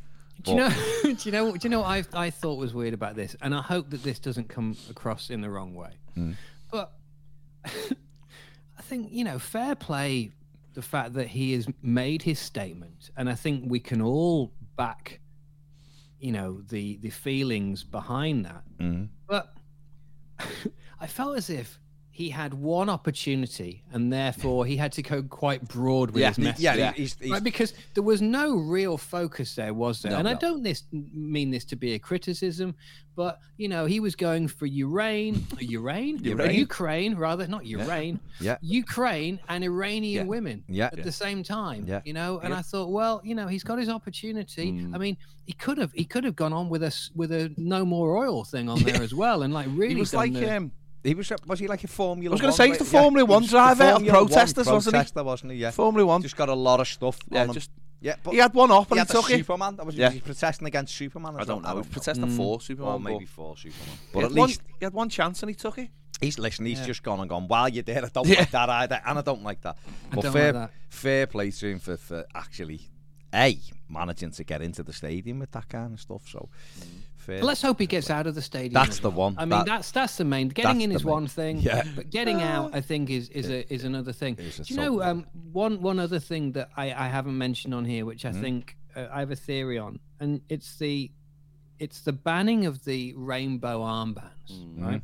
Do 0.42 0.52
you 0.52 0.56
know? 0.56 0.70
do 1.02 1.16
you 1.24 1.32
know? 1.32 1.52
Do 1.56 1.58
you 1.64 1.70
know 1.70 1.80
what 1.80 1.88
I 2.14 2.26
I 2.26 2.30
thought 2.30 2.56
was 2.58 2.72
weird 2.72 2.94
about 2.94 3.16
this, 3.16 3.34
and 3.42 3.54
I 3.54 3.60
hope 3.62 3.90
that 3.90 4.02
this 4.04 4.18
doesn't 4.20 4.48
come 4.48 4.76
across 4.88 5.28
in 5.30 5.40
the 5.40 5.50
wrong 5.50 5.74
way. 5.74 5.90
But 6.70 6.92
I 7.64 8.82
think 8.82 9.12
you 9.12 9.24
know, 9.24 9.38
fair 9.38 9.74
play. 9.74 10.30
The 10.74 10.80
fact 10.82 11.12
that 11.14 11.28
he 11.28 11.52
has 11.52 11.66
made 11.82 12.22
his 12.22 12.38
statement, 12.38 13.10
and 13.14 13.28
I 13.28 13.34
think 13.34 13.64
we 13.70 13.78
can 13.78 14.00
all 14.00 14.54
back, 14.74 15.20
you 16.18 16.32
know, 16.32 16.62
the 16.62 16.96
the 16.96 17.10
feelings 17.10 17.84
behind 17.84 18.46
that. 18.46 18.64
Mhm. 18.80 19.08
But 19.26 19.54
I 21.00 21.06
felt 21.06 21.36
as 21.36 21.50
if 21.50 21.78
he 22.14 22.28
had 22.28 22.52
one 22.52 22.90
opportunity, 22.90 23.82
and 23.90 24.12
therefore 24.12 24.66
he 24.66 24.76
had 24.76 24.92
to 24.92 25.02
go 25.02 25.22
quite 25.22 25.66
broad 25.66 26.10
with 26.10 26.20
Yeah, 26.20 26.28
his 26.28 26.38
message. 26.38 26.62
yeah, 26.62 26.74
Yeah. 26.74 26.92
He's, 26.92 27.16
he's, 27.18 27.30
Right, 27.30 27.42
because 27.42 27.72
there 27.94 28.02
was 28.02 28.20
no 28.20 28.54
real 28.58 28.98
focus 28.98 29.54
there, 29.54 29.72
was 29.72 30.02
there? 30.02 30.12
No, 30.12 30.18
and 30.18 30.28
I 30.28 30.34
don't 30.34 30.62
this 30.62 30.84
mean 30.92 31.50
this 31.50 31.64
to 31.66 31.76
be 31.76 31.94
a 31.94 31.98
criticism, 31.98 32.74
but 33.16 33.38
you 33.56 33.66
know, 33.68 33.86
he 33.86 33.98
was 33.98 34.14
going 34.14 34.46
for 34.48 34.66
Ukraine, 34.66 35.46
Ukraine, 35.58 36.22
Ukraine. 36.22 36.54
Ukraine, 36.58 37.14
rather 37.14 37.46
not 37.46 37.64
Ukraine, 37.64 38.20
Yeah. 38.40 38.58
Ukraine 38.60 39.40
and 39.48 39.64
Iranian 39.64 40.26
Yeah. 40.26 40.30
women 40.30 40.64
Yeah. 40.68 40.90
at 40.92 41.02
the 41.02 41.12
same 41.12 41.42
time. 41.42 41.86
Yeah. 41.88 42.02
You 42.04 42.12
know, 42.12 42.40
and 42.40 42.50
Yeah. 42.50 42.58
I 42.58 42.62
thought, 42.62 42.90
well, 42.90 43.22
you 43.24 43.34
know, 43.34 43.46
he's 43.46 43.64
got 43.64 43.78
his 43.78 43.88
opportunity. 43.88 44.72
Mm. 44.72 44.94
I 44.94 44.98
mean, 44.98 45.16
he 45.46 45.54
could 45.54 45.78
have 45.78 45.92
he 45.94 46.04
could 46.04 46.24
have 46.24 46.36
gone 46.36 46.52
on 46.52 46.68
with 46.68 46.82
us 46.82 47.10
with 47.14 47.32
a 47.32 47.52
no 47.56 47.86
more 47.86 48.18
oil 48.18 48.44
thing 48.44 48.68
on 48.68 48.80
there 48.82 49.02
as 49.02 49.14
well, 49.14 49.42
and 49.44 49.54
like 49.54 49.68
really 49.72 49.94
He 49.94 50.00
was 50.00 50.10
done 50.10 50.20
like 50.20 50.32
the- 50.34 50.56
um, 50.58 50.72
he 51.04 51.14
was 51.14 51.32
was 51.46 51.58
he 51.58 51.68
like 51.68 51.82
a 51.84 51.88
Formula? 51.88 52.30
I 52.30 52.34
was 52.34 52.40
gonna 52.40 52.52
say 52.52 52.68
he's 52.68 52.78
the 52.78 52.84
Formula 52.84 53.26
he 53.26 53.30
One 53.30 53.42
was 53.42 53.50
the 53.50 53.56
driver 53.56 53.84
of 53.84 53.90
Formula 53.92 54.18
One 54.18 54.26
protesters, 54.28 54.66
wasn't 54.66 54.94
he? 54.94 54.98
protester, 54.98 55.24
wasn't 55.24 55.52
he? 55.52 55.58
Yeah, 55.58 55.70
Formula 55.70 56.06
One. 56.06 56.22
just 56.22 56.36
got 56.36 56.48
a 56.48 56.54
lot 56.54 56.80
of 56.80 56.88
stuff. 56.88 57.18
Yeah, 57.30 57.42
on 57.42 57.48
him. 57.48 57.54
just 57.54 57.70
yeah, 58.00 58.16
but 58.22 58.32
he 58.32 58.38
had 58.38 58.52
one 58.54 58.70
up 58.72 58.88
he 58.88 58.92
and 58.92 58.98
had 59.00 59.08
he 59.08 59.12
took 59.12 59.30
it. 59.30 59.36
Superman. 59.38 59.76
That 59.76 59.86
was 59.86 59.94
Yeah. 59.94 60.06
was 60.06 60.14
he 60.14 60.20
protesting 60.20 60.66
against 60.66 60.94
Superman. 60.96 61.36
I 61.36 61.40
as 61.42 61.46
don't 61.46 61.62
know. 61.62 61.68
He 61.70 61.76
was 61.78 61.86
protesting 61.86 62.26
Mm. 62.26 62.36
for 62.36 62.60
Superman. 62.60 62.92
Or 62.94 63.00
maybe 63.00 63.24
for 63.26 63.56
Superman. 63.56 63.96
But 64.12 64.20
had 64.22 64.32
at 64.32 64.36
one- 64.38 64.48
least 64.48 64.62
he 64.80 64.84
had 64.84 64.92
one 64.92 65.08
chance 65.08 65.42
and 65.42 65.50
he 65.50 65.54
took 65.54 65.78
it. 65.78 65.88
he's 66.20 66.38
listening. 66.38 66.70
He's 66.70 66.80
Yeah. 66.80 66.86
just 66.86 67.02
gone 67.02 67.20
and 67.20 67.28
gone. 67.28 67.46
While 67.48 67.68
you're 67.68 67.82
there, 67.84 68.04
I 68.04 68.08
don't 68.08 68.26
Yeah. 68.28 68.40
like 68.40 68.50
that 68.52 68.68
either, 68.68 69.00
and 69.06 69.18
I 69.18 69.22
don't 69.22 69.42
like 69.42 69.60
that. 69.62 69.76
I 70.10 70.14
But 70.16 70.22
don't 70.22 70.32
fair, 70.32 70.52
like 70.52 70.70
that. 70.70 70.70
fair 70.88 71.26
play 71.26 71.50
to 71.50 71.66
him 71.68 71.78
for, 71.80 71.96
for 71.96 72.26
actually 72.34 72.88
a 73.34 73.56
managing 73.88 74.30
to 74.32 74.44
get 74.44 74.62
into 74.62 74.82
the 74.82 74.92
stadium 74.92 75.38
with 75.40 75.50
that 75.52 75.68
kind 75.68 75.94
of 75.94 76.00
stuff. 76.00 76.22
So 76.28 76.48
fair. 77.22 77.40
But 77.40 77.46
let's 77.46 77.62
hope 77.62 77.78
he 77.80 77.86
gets 77.86 78.10
out 78.10 78.26
of 78.26 78.34
the 78.34 78.42
stadium. 78.42 78.74
That's 78.74 78.98
the 79.00 79.10
one. 79.10 79.34
I 79.38 79.42
mean, 79.42 79.50
That- 79.50 79.66
that's 79.66 79.90
that's 79.90 80.16
the 80.16 80.24
main. 80.24 80.48
Getting 80.48 80.80
in 80.82 80.90
the 80.90 80.96
is 80.96 81.04
main. 81.04 81.12
one 81.12 81.26
thing. 81.26 81.60
Yeah. 81.60 81.82
But 81.96 82.10
getting 82.10 82.42
out, 82.42 82.74
I 82.74 82.80
think, 82.80 83.10
is 83.10 83.28
is 83.30 83.48
a 83.50 83.72
is 83.72 83.84
another 83.84 84.12
thing. 84.12 84.34
Do 84.36 84.44
you 84.66 84.76
know 84.76 85.02
um, 85.02 85.26
one 85.52 85.80
one 85.80 85.98
other 85.98 86.18
thing 86.20 86.52
that 86.52 86.68
I, 86.76 86.86
I 86.92 87.08
haven't 87.08 87.36
mentioned 87.38 87.74
on 87.74 87.84
here, 87.84 88.04
which 88.04 88.24
I 88.24 88.30
Mhm. 88.32 88.40
think 88.40 88.76
uh, 88.96 89.06
I 89.12 89.20
have 89.20 89.30
a 89.30 89.36
theory 89.36 89.78
on, 89.78 89.98
and 90.20 90.40
it's 90.48 90.76
the 90.78 91.10
it's 91.78 92.00
the 92.02 92.12
banning 92.12 92.66
of 92.66 92.84
the 92.84 93.12
rainbow 93.16 93.80
armbands, 93.80 94.50
Mm-hmm. 94.52 94.84
right? 94.84 95.02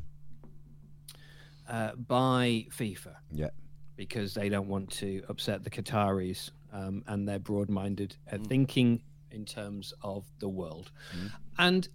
Uh, 1.67 1.95
by 1.95 2.65
FIFA 2.71 3.15
Yeah. 3.31 3.49
because 3.95 4.33
they 4.33 4.49
don't 4.49 4.67
want 4.67 4.89
to 4.91 5.23
upset 5.29 5.63
the 5.63 5.69
Qataris 5.69 6.49
um, 6.73 7.03
and 7.07 7.27
they're 7.27 7.37
broad-minded 7.39 8.15
at 8.27 8.39
Mm. 8.41 8.47
thinking 8.47 9.01
in 9.31 9.45
terms 9.45 9.93
of 10.01 10.25
the 10.39 10.49
world. 10.49 10.91
Mm. 11.15 11.31
And 11.59 11.89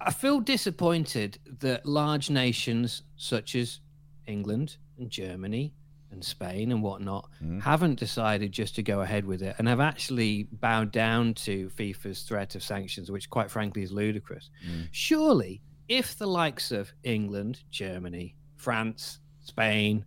I 0.00 0.12
feel 0.12 0.40
disappointed 0.40 1.38
that 1.60 1.84
large 1.86 2.30
nations 2.30 3.02
such 3.16 3.54
as 3.54 3.80
England 4.26 4.76
and 4.98 5.10
Germany 5.10 5.74
and 6.12 6.24
Spain 6.24 6.72
and 6.72 6.82
whatnot 6.82 7.28
Mm. 7.42 7.60
haven't 7.62 7.98
decided 8.00 8.50
just 8.52 8.74
to 8.76 8.82
go 8.82 9.00
ahead 9.00 9.24
with 9.24 9.42
it 9.42 9.54
and 9.58 9.68
have 9.68 9.78
actually 9.80 10.44
bowed 10.44 10.90
down 10.90 11.34
to 11.34 11.68
FIFA's 11.70 12.22
threat 12.22 12.54
of 12.54 12.62
sanctions, 12.62 13.10
which 13.10 13.30
quite 13.30 13.50
frankly 13.50 13.82
is 13.82 13.92
ludicrous. 13.92 14.50
Mm. 14.66 14.88
Surely, 14.90 15.60
if 15.88 16.16
the 16.18 16.26
likes 16.26 16.72
of 16.72 16.92
England, 17.04 17.62
Germany, 17.70 18.36
France, 18.56 19.20
Spain, 19.42 20.04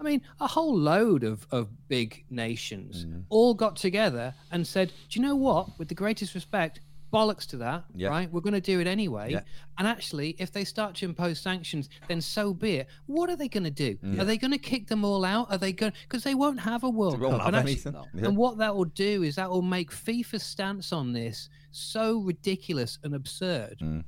I 0.00 0.02
mean, 0.04 0.22
a 0.40 0.46
whole 0.46 0.76
load 0.78 1.24
of, 1.24 1.46
of 1.50 1.68
big 1.88 2.24
nations 2.30 3.04
Mhm. 3.04 3.24
all 3.28 3.52
got 3.54 3.76
together 3.76 4.34
and 4.50 4.66
said, 4.66 4.92
Do 5.10 5.18
you 5.18 5.26
know 5.26 5.34
what? 5.36 5.78
With 5.78 5.88
the 5.88 5.94
greatest 5.94 6.34
respect, 6.34 6.80
bollocks 7.12 7.46
to 7.46 7.56
that, 7.58 7.84
Yeah. 7.94 8.08
right? 8.08 8.30
We're 8.30 8.40
going 8.40 8.54
to 8.54 8.60
do 8.60 8.80
it 8.80 8.86
anyway. 8.86 9.30
Yeah. 9.32 9.40
And 9.78 9.86
actually, 9.86 10.30
if 10.38 10.50
they 10.52 10.64
start 10.64 10.94
to 10.96 11.04
impose 11.06 11.38
sanctions, 11.40 11.88
then 12.08 12.20
so 12.20 12.52
be 12.52 12.76
it. 12.76 12.88
What 13.06 13.30
are 13.30 13.36
they 13.36 13.48
going 13.48 13.64
to 13.64 13.70
do? 13.70 13.96
Yeah. 14.02 14.22
Are 14.22 14.24
they 14.24 14.36
going 14.36 14.50
to 14.52 14.58
kick 14.58 14.88
them 14.88 15.04
all 15.04 15.24
out? 15.24 15.50
Are 15.50 15.58
they 15.58 15.72
going 15.72 15.92
because 16.02 16.24
they 16.24 16.34
won't 16.34 16.60
have 16.60 16.82
a 16.84 16.90
World 16.90 17.20
Cup? 17.20 17.46
and, 17.46 17.56
actually- 17.56 17.80
Yeah. 18.14 18.26
and 18.26 18.36
what 18.36 18.58
that 18.58 18.74
will 18.74 18.84
do 18.86 19.22
is 19.22 19.36
that 19.36 19.48
will 19.50 19.62
make 19.62 19.90
FIFA's 19.90 20.42
stance 20.42 20.92
on 20.92 21.12
this 21.12 21.48
so 21.70 22.18
ridiculous 22.20 22.98
and 23.04 23.14
absurd. 23.14 23.78
Mm. 23.80 24.04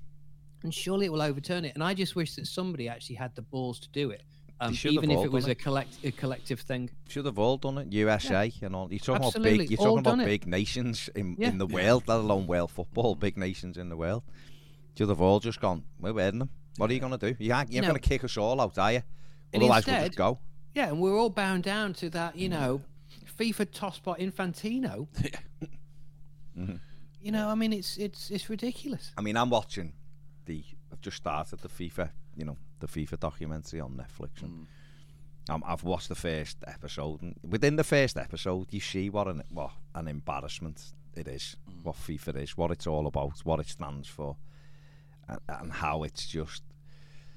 And 0.64 0.74
surely 0.74 1.06
it 1.06 1.12
will 1.12 1.22
overturn 1.22 1.64
it. 1.64 1.74
And 1.74 1.84
I 1.84 1.94
just 1.94 2.16
wish 2.16 2.34
that 2.34 2.46
somebody 2.46 2.88
actually 2.88 3.16
had 3.16 3.34
the 3.36 3.42
balls 3.42 3.78
to 3.80 3.88
do 3.90 4.10
it. 4.10 4.22
Um, 4.60 4.76
even 4.84 5.10
if 5.12 5.24
it 5.24 5.30
was 5.30 5.44
done 5.44 5.52
a 5.52 5.54
collect 5.54 5.98
a 6.04 6.10
collective 6.10 6.60
thing. 6.60 6.90
Should 7.08 7.26
have 7.26 7.38
all 7.38 7.56
done 7.58 7.78
it. 7.78 7.92
USA 7.92 8.52
and 8.62 8.74
all. 8.74 8.88
You're 8.90 8.98
talking 8.98 9.24
Absolutely, 9.26 9.50
about 9.54 9.58
big. 9.60 9.70
You're 9.70 9.80
all 9.88 9.96
talking 10.02 10.12
about 10.14 10.20
it. 10.20 10.26
big 10.26 10.46
nations 10.48 11.08
in, 11.14 11.36
Yeah. 11.38 11.48
in 11.50 11.58
the 11.58 11.66
world, 11.66 12.04
let 12.08 12.18
alone 12.18 12.46
world 12.48 12.70
football. 12.72 13.14
Big 13.14 13.36
nations 13.36 13.76
in 13.76 13.88
the 13.88 13.96
world. 13.96 14.24
Should 14.96 15.10
have 15.10 15.20
all 15.20 15.38
just 15.38 15.60
gone. 15.60 15.84
We're 16.00 16.12
wearing 16.12 16.40
them. 16.40 16.50
What 16.76 16.90
are 16.90 16.94
you 16.94 16.98
going 17.00 17.16
to 17.16 17.32
do? 17.32 17.36
You 17.38 17.54
ain't, 17.54 17.70
you're 17.72 17.82
No. 17.82 17.88
going 17.90 18.00
to 18.00 18.08
kick 18.08 18.24
us 18.24 18.36
all 18.36 18.60
out, 18.60 18.76
are 18.78 18.92
you? 18.94 19.02
And 19.52 19.62
Otherwise, 19.62 19.86
we'll 19.86 20.04
just 20.06 20.16
go. 20.16 20.40
Yeah, 20.74 20.88
and 20.88 21.00
we're 21.00 21.16
all 21.16 21.30
bound 21.30 21.62
down 21.64 21.92
to 21.94 22.10
that, 22.10 22.36
you 22.36 22.48
know, 22.48 22.82
FIFA 23.38 23.66
tosspot 23.66 24.18
Infantino. 24.18 25.06
Mhm. 26.58 26.80
You 27.20 27.32
know, 27.32 27.48
I 27.48 27.54
mean, 27.54 27.72
it's 27.72 27.96
it's 27.96 28.30
it's 28.30 28.48
ridiculous. 28.50 29.12
I 29.16 29.22
mean, 29.22 29.36
I'm 29.36 29.50
watching 29.50 29.92
the. 30.46 30.64
I've 30.92 31.00
just 31.00 31.16
started 31.18 31.60
the 31.60 31.68
FIFA. 31.68 32.10
You 32.36 32.44
know, 32.46 32.56
the 32.80 32.86
FIFA 32.86 33.20
documentary 33.20 33.80
on 33.80 33.92
Netflix. 33.92 34.42
And 34.42 34.66
um, 35.48 35.62
I've 35.66 35.84
watched 35.84 36.08
the 36.08 36.14
first 36.14 36.58
episode, 36.66 37.22
and 37.22 37.34
within 37.48 37.76
the 37.76 37.84
first 37.84 38.16
episode, 38.16 38.66
you 38.72 38.80
see 38.80 39.08
what 39.10 39.26
an 39.28 39.42
what 39.50 39.70
an 39.94 40.08
embarrassment 40.08 40.92
it 41.16 41.26
is, 41.28 41.56
what 41.82 41.96
FIFA 41.96 42.42
is, 42.42 42.56
what 42.56 42.70
it's 42.70 42.86
all 42.86 43.06
about, 43.06 43.38
what 43.44 43.58
it 43.60 43.68
stands 43.68 44.08
for, 44.08 44.36
and, 45.28 45.38
and 45.48 45.72
how 45.72 46.02
it's 46.04 46.26
just, 46.26 46.62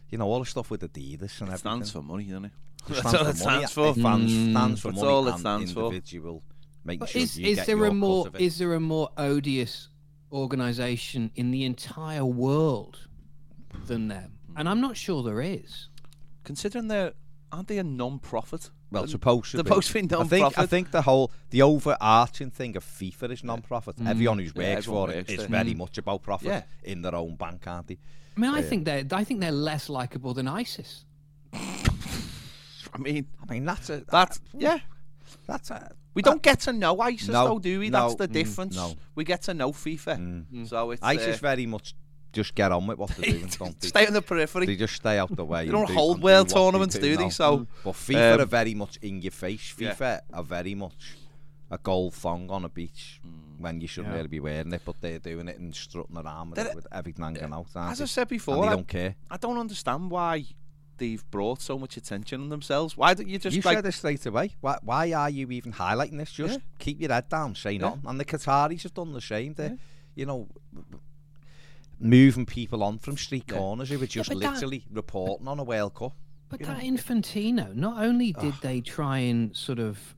you 0.10 0.18
know, 0.18 0.28
all 0.28 0.40
the 0.40 0.46
stuff 0.46 0.70
with 0.70 0.82
Adidas 0.82 1.40
and 1.40 1.50
It 1.50 1.54
everything. 1.54 1.58
stands 1.58 1.92
for 1.92 2.02
money, 2.02 2.26
doesn't 2.26 2.46
it? 2.46 2.52
It 2.90 3.04
That's 3.04 3.14
all 3.14 3.28
it 3.28 3.38
stands 3.38 3.72
for. 3.72 3.88
It 3.90 3.96
stands, 3.96 4.32
Mm. 4.34 4.52
stands 4.52 4.82
for 4.82 4.88
That's 4.90 5.02
money 5.02 5.14
all 5.14 5.28
it 5.28 5.38
stands 5.40 5.72
for. 5.72 5.80
individual. 5.86 6.44
Making 6.84 7.00
But 7.00 7.10
sure 7.10 7.22
is 7.22 7.38
you 7.40 7.48
is 7.48 7.56
get 7.58 7.68
there 7.68 7.78
your 7.78 7.88
a 7.88 7.94
more 7.94 8.28
of 8.28 8.36
it. 8.36 8.42
is 8.42 8.58
there 8.58 8.74
a 8.74 8.80
more 8.80 9.10
odious 9.18 9.90
organization 10.32 11.32
in 11.36 11.52
the 11.52 11.64
entire 11.64 12.26
world 12.26 13.08
than 13.86 14.08
them? 14.08 14.34
And 14.56 14.68
I'm 14.70 14.82
not 14.82 14.98
sure 14.98 15.24
there 15.24 15.42
is. 15.42 15.88
Considering 16.44 16.88
they're 16.88 17.14
aren't 17.52 17.68
they 17.68 17.78
a 17.80 17.84
non-profit? 17.84 18.70
Well, 18.92 19.08
supposed 19.08 19.52
to 19.52 19.58
They're 19.58 19.64
be. 19.64 19.70
supposed 19.70 19.88
to 19.90 19.94
be 19.94 20.00
I 20.00 20.24
think 20.24 20.34
I 20.34 20.38
non-profit. 20.40 20.70
think 20.70 20.92
the 20.92 21.02
whole 21.02 21.32
the 21.50 21.62
overarching 21.62 22.50
thing 22.52 22.76
of 22.78 22.84
FIFA 22.86 23.32
is 23.32 23.44
non-profit. 23.44 23.96
Everyone 24.06 24.38
who 24.40 24.46
Yeah, 24.46 24.52
works 24.76 24.88
everyone 24.88 25.08
for 25.10 25.14
it 25.14 25.18
works 25.18 25.32
is 25.32 25.38
there. 25.40 25.48
very 25.48 25.74
Mm. 25.74 25.78
much 25.78 25.98
about 25.98 26.22
profit 26.24 26.48
Yeah. 26.48 26.64
in 26.84 27.02
their 27.02 27.16
own 27.16 27.36
bank, 27.36 27.66
aren't 27.68 27.88
they? 27.88 28.00
I 28.36 28.40
mean, 28.40 28.52
I 28.52 28.60
Yeah. 28.60 28.66
think 28.70 28.86
they're 28.86 29.06
I 29.12 29.24
think 29.24 29.40
they're 29.42 29.52
less 29.52 29.90
likable 29.90 30.34
than 30.34 30.48
ISIS. 30.48 31.06
I 32.94 32.98
mean, 32.98 33.28
I 33.48 33.54
mean, 33.54 33.66
that's 33.66 33.90
a 33.90 34.04
that's 34.10 34.40
yeah. 34.58 34.80
that's 35.48 35.72
a 35.72 35.94
We 36.14 36.22
don't 36.22 36.42
get 36.44 36.60
to 36.62 36.74
know 36.74 37.00
ISIS 37.00 37.30
No, 37.30 37.48
though, 37.48 37.60
do 37.60 37.80
we? 37.80 37.90
That's 37.90 38.14
no, 38.14 38.18
the 38.18 38.28
mm, 38.28 38.34
difference. 38.34 38.76
no. 38.76 38.96
We 39.16 39.24
get 39.24 39.44
to 39.44 39.54
know 39.54 39.72
FIFA. 39.72 40.46
mm. 40.52 40.68
So 40.68 40.92
it's 40.92 41.02
ISIS 41.02 41.38
uh, 41.38 41.42
very 41.42 41.66
much 41.66 41.96
just 42.34 42.56
get 42.56 42.72
on 42.72 42.88
with 42.88 42.98
what 42.98 43.10
they're 43.12 43.32
doing, 43.32 43.48
don't 43.60 43.80
they? 43.80 43.88
stay 43.88 44.08
on 44.08 44.14
the 44.14 44.22
periphery. 44.22 44.66
They 44.66 44.76
just 44.76 44.96
stay 44.96 45.18
out 45.20 45.36
the 45.36 45.46
way. 45.46 45.66
They 45.66 45.72
don't 45.72 45.88
do- 45.88 45.94
hold 45.94 46.22
world 46.22 46.48
do 46.48 46.54
tournaments, 46.56 46.98
do 46.98 47.18
they? 47.18 47.24
no. 47.24 47.30
So 47.30 47.68
But 47.84 47.94
FIFA 47.94 48.34
Um, 48.36 48.42
are 48.42 48.46
very 48.46 48.74
much 48.74 48.98
in 49.02 49.22
your 49.22 49.32
face. 49.32 49.76
Yeah. 49.78 49.94
FIFA 49.94 50.22
are 50.34 50.44
very 50.44 50.76
much 50.76 51.16
a 51.70 51.78
gold 51.78 52.14
thong 52.14 52.50
on 52.50 52.66
a 52.66 52.70
beach 52.70 53.22
Mm. 53.26 53.60
when 53.62 53.82
you 53.82 53.88
shouldn't 53.88 54.12
Yeah. 54.14 54.18
really 54.18 54.28
be 54.28 54.40
wearing 54.40 54.74
it, 54.74 54.82
but 54.84 55.00
they're 55.02 55.20
doing 55.20 55.48
it 55.48 55.58
and 55.60 55.74
strutting 55.76 56.18
around 56.18 56.50
with, 56.52 56.60
it 56.60 56.76
with 56.76 56.88
everything 56.92 57.24
hanging 57.24 57.44
out. 57.54 57.68
aren't 57.76 57.92
as 57.94 57.98
they? 58.00 58.04
I 58.04 58.08
said 58.08 58.28
before, 58.28 58.62
they 58.64 58.68
I, 58.68 58.76
don't 58.76 58.88
care. 58.88 59.16
I 59.30 59.38
don't 59.38 59.58
understand 59.58 60.12
why 60.12 60.46
they've 60.98 61.24
brought 61.32 61.62
so 61.62 61.80
much 61.80 61.98
attention 61.98 62.42
on 62.42 62.50
themselves. 62.50 62.96
Why 62.98 63.14
don't 63.14 63.28
you 63.28 63.40
just 63.40 63.56
you 63.56 63.62
like 63.64 63.78
said 63.78 63.86
it 63.86 63.92
straight 63.94 64.26
away. 64.26 64.56
Why, 64.62 64.78
why 64.84 65.14
are 65.14 65.30
you 65.30 65.50
even 65.52 65.72
highlighting 65.74 66.18
this? 66.18 66.32
Just 66.32 66.60
Yeah. 66.60 66.66
keep 66.78 67.02
your 67.02 67.12
head 67.12 67.28
down, 67.30 67.56
say 67.56 67.72
Yeah. 67.74 67.80
nothing. 67.80 68.02
And 68.06 68.20
the 68.20 68.26
Qataris 68.26 68.84
have 68.84 68.94
done 68.94 69.14
the 69.14 69.22
same. 69.22 69.54
They're, 69.56 69.70
Yeah. 69.70 69.76
you 70.16 70.26
know, 70.28 70.48
moving 72.02 72.46
people 72.46 72.84
on 72.84 72.98
from 72.98 73.18
street 73.18 73.46
Yeah. 73.48 73.58
corners 73.58 73.90
who 73.90 74.00
were 74.00 74.08
just 74.08 74.30
that- 74.30 74.38
literally 74.38 74.86
reporting 74.92 75.48
on 75.48 75.60
a 75.60 75.64
World 75.64 75.94
Cup. 75.96 76.16
But 76.50 76.60
that 76.62 76.84
know. 76.84 76.90
Infantino, 76.92 77.74
not 77.74 78.04
only 78.04 78.34
did 78.34 78.54
they 78.62 78.82
try 78.82 79.20
and 79.20 79.56
sort 79.56 79.80
of 79.80 80.16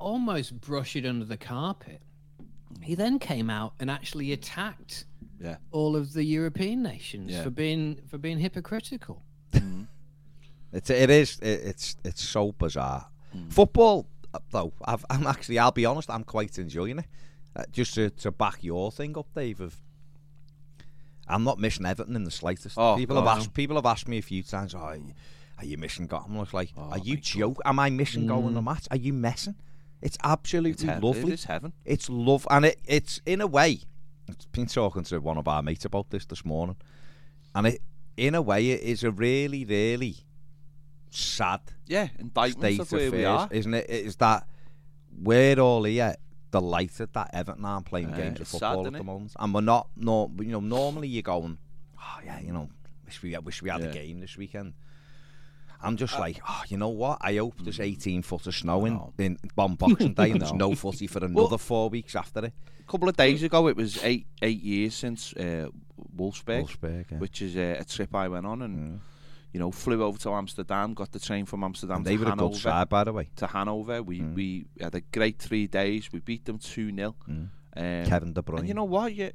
almost 0.00 0.60
brush 0.60 0.96
it 0.96 1.06
under 1.06 1.24
the 1.24 1.36
carpet, 1.36 2.00
he 2.82 2.94
then 2.94 3.18
came 3.18 3.48
out 3.50 3.74
and 3.78 3.90
actually 3.90 4.32
attacked 4.32 5.04
Yeah. 5.40 5.56
all 5.70 5.94
of 5.94 6.12
the 6.12 6.24
European 6.24 6.82
nations 6.82 7.30
Yeah. 7.32 7.42
for 7.44 7.50
being 7.50 8.00
for 8.08 8.18
being 8.18 8.38
hypocritical. 8.38 9.22
It's 10.72 10.90
it 10.90 11.08
is 11.08 11.38
it, 11.40 11.60
it's 11.64 11.96
it's 12.04 12.22
so 12.22 12.52
bizarre. 12.52 13.06
Football, 13.48 14.06
uh, 14.34 14.38
though, 14.50 14.72
I've, 14.84 15.04
I'm 15.08 15.26
actually 15.26 15.58
I'll 15.58 15.70
be 15.72 15.86
honest, 15.86 16.10
I'm 16.10 16.24
quite 16.24 16.58
enjoying 16.58 16.98
it. 16.98 17.06
Uh, 17.56 17.62
just 17.72 17.94
to, 17.94 18.10
to 18.10 18.30
back 18.30 18.62
your 18.62 18.92
thing 18.92 19.16
up, 19.16 19.26
Dave. 19.34 19.60
Of 19.60 19.76
I'm 21.28 21.44
not 21.44 21.58
missing 21.58 21.86
Everton 21.86 22.16
in 22.16 22.24
the 22.24 22.30
slightest. 22.30 22.76
Oh, 22.78 22.96
people 22.96 23.16
God, 23.16 23.28
have 23.28 23.38
asked 23.38 23.54
people 23.54 23.76
have 23.76 23.86
asked 23.86 24.08
me 24.08 24.18
a 24.18 24.22
few 24.22 24.42
times, 24.42 24.74
oh, 24.74 24.78
are 24.78 24.96
you, 24.96 25.12
are 25.58 25.64
you 25.64 25.76
missing 25.78 26.06
Gotham? 26.06 26.36
I 26.36 26.40
was 26.40 26.54
like, 26.54 26.70
Oh, 26.76 26.90
are 26.92 26.98
you 26.98 27.16
joke? 27.16 27.60
Am 27.64 27.78
I 27.78 27.90
missing 27.90 28.26
going 28.26 28.48
to 28.48 28.54
the 28.54 28.62
match? 28.62 28.86
Are 28.90 28.96
you 28.96 29.12
messing? 29.12 29.56
It's 30.00 30.16
absolutely 30.22 30.88
it's 30.88 31.02
lovely. 31.02 31.32
It 31.32 31.34
is 31.34 31.44
heaven. 31.44 31.72
It's 31.84 32.08
love, 32.08 32.46
and 32.50 32.66
it, 32.66 32.78
it's 32.86 33.20
in 33.26 33.40
a 33.40 33.46
way. 33.46 33.80
I've 34.28 34.52
been 34.52 34.66
talking 34.66 35.02
to 35.04 35.18
one 35.20 35.38
of 35.38 35.48
our 35.48 35.62
mates 35.62 35.84
about 35.84 36.10
this 36.10 36.24
this 36.26 36.44
morning, 36.44 36.76
and 37.54 37.66
it, 37.66 37.82
in 38.16 38.34
a 38.34 38.42
way, 38.42 38.70
it 38.70 38.82
is 38.82 39.02
a 39.02 39.10
really, 39.10 39.64
really 39.64 40.16
sad 41.10 41.60
Yeah, 41.86 42.08
indictment 42.18 42.74
state 42.74 42.80
of 42.80 42.92
where 42.92 43.00
we 43.10 43.24
affairs, 43.24 43.26
are. 43.26 43.48
isn't 43.50 43.74
it? 43.74 43.86
It 43.88 44.06
is 44.06 44.16
that 44.16 44.46
we're 45.20 45.58
all 45.58 45.84
here 45.84 46.14
delighted 46.50 47.12
that 47.12 47.30
Everton 47.32 47.64
aren't 47.64 47.86
playing 47.86 48.10
Yeah, 48.10 48.16
games 48.16 48.36
of 48.36 48.40
it's 48.42 48.50
sad, 48.50 48.60
football 48.60 48.86
at 48.86 48.92
the 48.92 48.98
it? 48.98 49.04
moment, 49.04 49.32
and 49.38 49.54
we're 49.54 49.60
not. 49.60 49.88
No, 49.96 50.30
you 50.38 50.46
know, 50.52 50.60
normally 50.60 51.08
you're 51.08 51.22
going, 51.22 51.58
oh 51.98 52.18
yeah, 52.24 52.40
you 52.40 52.52
know, 52.52 52.68
wish 53.04 53.22
we 53.22 53.36
wish 53.38 53.62
we 53.62 53.70
had 53.70 53.80
Yeah. 53.80 53.88
a 53.88 53.92
game 53.92 54.20
this 54.20 54.36
weekend. 54.36 54.74
I'm 55.80 55.96
just 55.96 56.18
like, 56.18 56.40
oh, 56.48 56.62
you 56.68 56.76
know 56.76 56.88
what? 56.88 57.18
I 57.20 57.36
hope 57.36 57.54
there's 57.62 57.78
18 57.78 58.22
foot 58.22 58.48
of 58.48 58.54
snow 58.54 58.84
in, 58.84 58.94
No. 58.94 59.12
in 59.18 59.38
on 59.56 59.76
Boxing 59.76 60.12
Day 60.12 60.32
and 60.32 60.40
there's 60.40 60.52
No. 60.64 60.74
footy 60.74 61.06
for 61.06 61.24
another 61.24 61.56
four 61.56 61.88
weeks 61.88 62.16
after 62.16 62.44
it. 62.46 62.52
A 62.80 62.90
couple 62.90 63.08
of 63.08 63.16
days 63.16 63.44
ago, 63.44 63.68
it 63.68 63.76
was 63.76 64.02
eight 64.02 64.26
eight 64.42 64.60
years 64.60 64.94
since 64.96 65.32
uh, 65.34 65.68
Wolfsburg, 66.16 66.66
Wolfsburg, 66.66 67.10
yeah. 67.12 67.18
which 67.18 67.42
is 67.42 67.54
uh, 67.56 67.76
a 67.78 67.84
trip 67.84 68.12
I 68.14 68.26
went 68.28 68.44
on, 68.46 68.62
and 68.62 68.78
Mm. 68.94 68.98
You 69.52 69.60
know, 69.60 69.70
flew 69.70 70.02
over 70.02 70.18
to 70.18 70.30
Amsterdam, 70.32 70.94
got 70.94 71.10
the 71.12 71.18
train 71.18 71.44
from 71.46 71.64
Amsterdam 71.64 71.96
And 71.98 72.04
to 72.04 72.10
they 72.10 72.16
were 72.16 72.30
a 72.30 72.36
good 72.36 72.54
side, 72.56 72.88
by 72.88 73.04
the 73.04 73.12
way. 73.12 73.30
To 73.36 73.46
Hanover, 73.46 74.02
we 74.02 74.20
Mm. 74.20 74.34
we 74.34 74.66
had 74.80 74.94
a 74.94 75.00
great 75.00 75.38
three 75.38 75.66
days. 75.66 76.10
We 76.12 76.20
beat 76.20 76.44
them 76.44 76.58
two 76.58 76.90
0 76.94 77.14
Mm. 77.28 77.48
um, 77.76 78.06
Kevin 78.06 78.32
De 78.32 78.42
Bruyne. 78.42 78.58
And 78.60 78.68
you 78.68 78.74
know 78.74 78.84
what? 78.84 79.14
You 79.14 79.30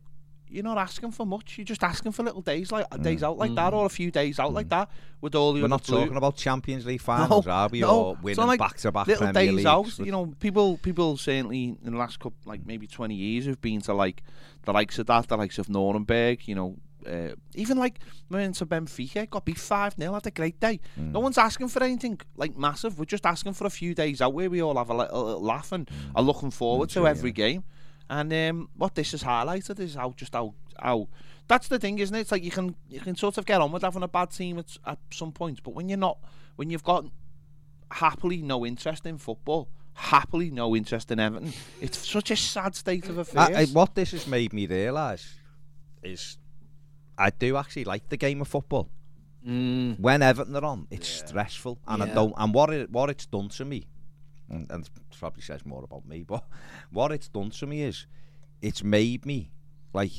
you're 0.50 0.64
not 0.64 0.78
asking 0.78 1.10
for 1.10 1.26
much. 1.26 1.58
You're 1.58 1.66
just 1.66 1.84
asking 1.84 2.12
for 2.12 2.22
little 2.22 2.42
days 2.42 2.72
like 2.72 2.88
days 3.02 3.22
Mm. 3.22 3.28
out 3.30 3.38
like 3.40 3.56
that, 3.56 3.74
or 3.74 3.88
a 3.88 3.90
few 3.90 4.12
days 4.12 4.40
out 4.40 4.54
like 4.54 4.70
that 4.70 4.88
with 5.20 5.34
all 5.34 5.52
the 5.52 5.62
we're 5.64 5.68
not 5.68 5.84
blue- 5.84 6.02
talking 6.02 6.16
about 6.18 6.36
Champions 6.36 6.86
League 6.86 7.02
finals, 7.02 7.48
are 7.48 7.70
we? 7.70 7.80
no. 7.80 7.90
Or 8.04 8.18
winning 8.22 8.38
not 8.38 8.48
like 8.50 8.60
back-to-back 8.60 9.08
little 9.08 9.24
Premier 9.32 9.46
days 9.48 9.54
Leagues 9.56 9.66
out. 9.66 9.98
You 10.06 10.12
know, 10.12 10.28
people 10.40 10.78
people 10.78 11.18
certainly 11.18 11.76
in 11.84 11.92
the 11.94 11.98
last 11.98 12.20
couple, 12.20 12.38
like 12.46 12.68
maybe 12.68 12.86
twenty 12.86 13.16
years, 13.16 13.48
have 13.48 13.62
been 13.62 13.82
to 13.82 13.96
like 13.96 14.22
the 14.66 14.74
likes 14.74 15.00
of 15.00 15.08
that, 15.08 15.28
the 15.28 15.38
likes 15.38 15.58
of 15.58 15.70
Nuremberg. 15.70 16.48
You 16.48 16.54
know, 16.54 16.76
uh, 17.08 17.36
even 17.56 17.78
like 17.78 18.00
went 18.30 18.56
to 18.56 18.66
Benfica, 18.66 19.30
got 19.30 19.46
beat 19.46 19.60
five 19.60 19.96
0 19.96 20.14
had 20.14 20.28
a 20.28 20.32
great 20.32 20.60
day. 20.60 20.80
Mm. 21.00 21.12
No 21.12 21.20
one's 21.20 21.38
asking 21.38 21.70
for 21.70 21.84
anything 21.84 22.20
like 22.36 22.58
massive. 22.58 22.98
We're 22.98 23.06
just 23.06 23.26
asking 23.26 23.54
for 23.54 23.68
a 23.68 23.70
few 23.70 23.94
days 23.94 24.22
out 24.22 24.34
where 24.34 24.50
we 24.50 24.62
all 24.62 24.78
have 24.78 24.90
a 24.90 24.96
little, 24.96 25.24
little 25.26 25.42
laugh 25.42 25.72
and 25.72 25.90
are 26.16 26.24
looking 26.24 26.52
forward 26.52 26.90
to 26.92 27.02
Mm. 27.02 27.10
Every 27.10 27.32
game. 27.32 27.64
And 28.10 28.34
um, 28.34 28.70
what 28.76 28.96
this 28.96 29.12
has 29.12 29.24
highlighted 29.24 29.80
is 29.80 29.96
how 29.96 30.12
just 30.12 30.34
how 30.34 30.54
how 30.82 31.08
that's 31.48 31.68
the 31.68 31.80
thing, 31.80 32.00
isn't 32.00 32.16
it? 32.16 32.22
It's 32.22 32.32
like 32.32 32.44
you 32.44 32.52
can 32.52 32.76
you 32.90 33.00
can 33.00 33.16
sort 33.16 33.38
of 33.38 33.46
get 33.46 33.62
on 33.62 33.72
with 33.72 33.84
having 33.84 34.04
a 34.04 34.08
bad 34.08 34.32
team 34.32 34.60
at, 34.60 34.78
at 34.86 35.00
some 35.12 35.32
points, 35.32 35.60
but 35.60 35.74
when 35.74 35.90
you're 35.90 35.98
not, 35.98 36.18
when 36.56 36.70
you've 36.70 36.84
got 36.84 37.06
happily 37.92 38.42
no 38.42 38.66
interest 38.66 39.06
in 39.06 39.18
football, 39.18 39.70
happily 39.94 40.50
no 40.50 40.76
interest 40.76 41.12
in 41.12 41.20
Everton, 41.20 41.54
it's 41.82 41.98
such 41.98 42.32
a 42.32 42.36
sad 42.36 42.76
state 42.76 43.10
of 43.10 43.18
affairs. 43.18 43.56
I, 43.56 43.62
I, 43.62 43.66
what 43.66 43.96
this 43.96 44.12
has 44.12 44.28
made 44.28 44.54
me 44.54 44.68
realise 44.68 45.36
is 46.02 46.38
I 47.18 47.30
do 47.30 47.58
actually 47.58 47.84
like 47.86 48.10
the 48.10 48.18
game 48.18 48.42
of 48.42 48.48
football. 48.48 48.90
Mm. 49.48 50.00
When 50.00 50.22
Everton 50.22 50.56
are 50.56 50.64
on, 50.66 50.88
it's 50.90 51.08
stressful, 51.08 51.78
and 51.88 52.02
I 52.04 52.14
don't. 52.14 52.34
And 52.38 52.54
what 52.54 52.70
it 52.72 52.90
what 52.92 53.10
it's 53.10 53.26
done 53.26 53.50
to 53.50 53.66
me, 53.66 53.88
and, 54.50 54.70
and 54.72 54.86
it 54.86 54.92
probably 55.20 55.42
says 55.42 55.66
more 55.66 55.84
about 55.84 56.06
me, 56.08 56.24
but 56.28 56.44
what 56.92 57.12
it's 57.12 57.28
done 57.28 57.50
to 57.52 57.68
me 57.68 57.82
is 57.84 58.08
it's 58.62 58.84
made 58.84 59.26
me 59.26 59.52
like 59.94 60.12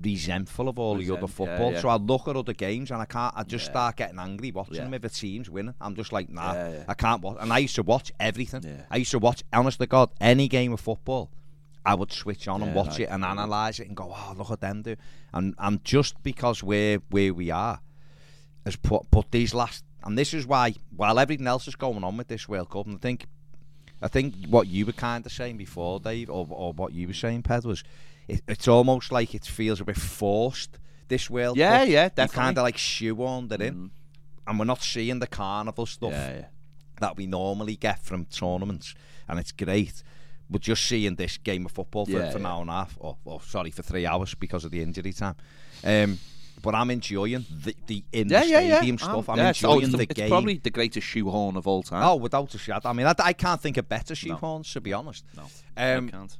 resentful 0.00 0.68
of 0.70 0.78
all 0.78 0.94
the 0.96 1.04
other 1.10 1.22
Resent, 1.26 1.30
yeah, 1.30 1.34
football. 1.56 1.72
yeah. 1.72 1.80
So 1.80 1.88
I 1.90 1.96
look 1.96 2.26
at 2.26 2.36
other 2.36 2.54
games 2.54 2.90
and 2.90 3.00
I 3.02 3.04
can't. 3.04 3.34
I 3.36 3.42
just 3.42 3.66
Yeah. 3.66 3.72
start 3.72 3.96
getting 3.96 4.18
angry 4.18 4.50
watching 4.50 4.76
Yeah. 4.76 4.84
them 4.84 4.94
if 4.94 5.04
a 5.04 5.08
team's 5.10 5.50
winning. 5.50 5.74
I'm 5.80 5.94
just 5.94 6.12
like, 6.12 6.30
nah, 6.30 6.54
Yeah, 6.54 6.68
yeah. 6.70 6.84
I 6.88 6.94
can't 6.94 7.20
watch. 7.22 7.36
And 7.40 7.52
I 7.52 7.58
used 7.58 7.74
to 7.74 7.82
watch 7.82 8.10
everything. 8.18 8.62
Yeah. 8.64 8.86
I 8.90 8.96
used 8.96 9.10
to 9.10 9.18
watch, 9.18 9.42
honest 9.52 9.78
to 9.80 9.86
God, 9.86 10.10
any 10.20 10.48
game 10.48 10.72
of 10.72 10.80
football. 10.80 11.30
I 11.84 11.94
would 11.94 12.12
switch 12.12 12.46
on 12.48 12.62
and 12.62 12.74
watch 12.74 12.98
no, 12.98 13.04
it 13.04 13.08
and 13.10 13.24
analyse 13.24 13.80
it 13.80 13.88
and 13.88 13.96
go, 13.96 14.14
oh, 14.16 14.34
look 14.36 14.50
at 14.50 14.60
them 14.60 14.82
do. 14.82 14.96
And 15.32 15.54
and 15.58 15.84
just 15.84 16.22
because 16.22 16.62
we're 16.62 16.98
where 17.10 17.34
we 17.34 17.50
are, 17.50 17.80
has 18.64 18.76
put 18.76 19.10
put 19.10 19.30
these 19.30 19.52
last, 19.54 19.84
and 20.04 20.16
this 20.16 20.32
is 20.34 20.46
why 20.46 20.74
while 20.96 21.18
everything 21.18 21.46
else 21.46 21.66
is 21.68 21.74
going 21.76 22.04
on 22.04 22.16
with 22.16 22.28
this 22.28 22.48
World 22.48 22.70
Cup, 22.70 22.86
and 22.86 22.96
I 22.96 22.98
think, 22.98 23.26
I 24.00 24.08
think 24.08 24.34
what 24.48 24.68
you 24.68 24.86
were 24.86 24.92
kind 24.92 25.26
of 25.26 25.32
saying 25.32 25.56
before, 25.56 25.98
Dave, 26.00 26.30
or 26.30 26.46
or 26.50 26.72
what 26.72 26.92
you 26.92 27.06
were 27.08 27.14
saying, 27.14 27.42
Ped, 27.42 27.64
was 27.64 27.82
it, 28.28 28.42
it's 28.46 28.68
almost 28.68 29.10
like 29.10 29.34
it 29.34 29.44
feels 29.44 29.80
a 29.80 29.84
bit 29.84 29.96
forced. 29.96 30.78
This 31.08 31.28
World 31.28 31.58
Yeah, 31.58 31.80
Cup, 31.80 31.88
yeah, 31.88 32.08
definitely. 32.08 32.34
kind 32.42 32.58
of 32.58 32.62
like 32.62 32.76
shoehorned 32.76 33.52
it 33.52 33.60
in, 33.60 33.74
Mm. 33.74 33.90
and 34.46 34.58
we're 34.58 34.64
not 34.64 34.82
seeing 34.82 35.18
the 35.18 35.26
carnival 35.26 35.84
stuff 35.84 36.12
yeah, 36.12 36.34
yeah. 36.34 36.44
that 37.00 37.16
we 37.16 37.26
normally 37.26 37.76
get 37.76 37.98
from 38.02 38.24
tournaments, 38.26 38.94
and 39.28 39.38
it's 39.38 39.52
great. 39.52 40.02
We're 40.52 40.58
just 40.58 40.84
seeing 40.86 41.16
this 41.16 41.38
game 41.38 41.64
of 41.66 41.72
football 41.72 42.04
for, 42.06 42.12
Yeah, 42.12 42.30
for 42.30 42.36
an 42.38 42.42
yeah. 42.44 42.50
hour 42.52 42.60
and 42.60 42.70
a 42.70 42.72
half, 42.74 42.96
or, 43.00 43.16
or 43.24 43.40
sorry, 43.42 43.70
for 43.70 43.82
three 43.82 44.06
hours 44.06 44.34
because 44.34 44.64
of 44.64 44.70
the 44.70 44.82
injury 44.82 45.12
time. 45.12 45.34
Um, 45.84 46.18
but 46.60 46.74
I'm 46.74 46.90
enjoying 46.90 47.44
the, 47.50 47.74
the 47.86 48.04
in 48.12 48.28
Yeah, 48.28 48.40
the 48.42 48.46
stadium 48.46 48.94
Um, 48.94 48.98
stuff. 48.98 49.28
I'm 49.30 49.38
it's- 49.38 49.64
oh, 49.64 49.72
enjoying 49.80 49.82
it's, 49.84 49.96
the 49.96 50.02
it's 50.02 50.14
game. 50.14 50.28
probably 50.28 50.58
the 50.58 50.70
greatest 50.70 51.06
shoehorn 51.06 51.56
of 51.56 51.66
all 51.66 51.82
time. 51.82 52.04
Oh, 52.06 52.16
without 52.16 52.54
a 52.54 52.58
shadow. 52.58 52.88
I 52.88 52.92
mean, 52.92 53.06
I, 53.06 53.14
I 53.18 53.32
can't 53.32 53.60
think 53.60 53.78
of 53.78 53.88
better 53.88 54.14
shoehorns, 54.14 54.72
to 54.74 54.80
be 54.80 54.92
honest. 54.92 55.24
no, 55.36 55.44
I 55.76 55.92
Um, 55.94 56.08
can't. 56.10 56.36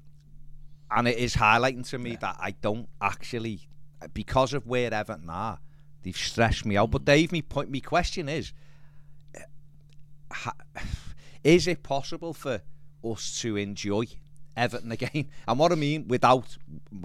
and 0.90 1.08
it 1.08 1.16
is 1.18 1.34
highlighting 1.36 1.88
to 1.90 1.98
me 1.98 2.16
that 2.20 2.36
I 2.38 2.52
don't 2.52 2.88
actually, 3.00 3.66
because 4.14 4.52
of 4.52 4.66
where 4.66 4.92
Everton 4.94 5.28
are, 5.30 5.58
they've 6.02 6.16
stressed 6.16 6.66
me 6.66 6.76
out. 6.76 6.90
But 6.90 7.04
Dave, 7.04 7.32
me 7.32 7.42
point, 7.42 7.70
me 7.70 7.80
question 7.80 8.28
is, 8.28 8.52
uh, 9.36 9.40
ha, 10.32 10.52
is 11.42 11.66
it 11.66 11.82
possible 11.82 12.32
for 12.34 12.60
us 13.04 13.40
to 13.40 13.56
enjoy 13.56 14.04
Everton 14.56 14.92
again? 14.92 15.28
And 15.48 15.58
what 15.58 15.72
I 15.72 15.74
mean 15.74 16.08
without, 16.08 16.56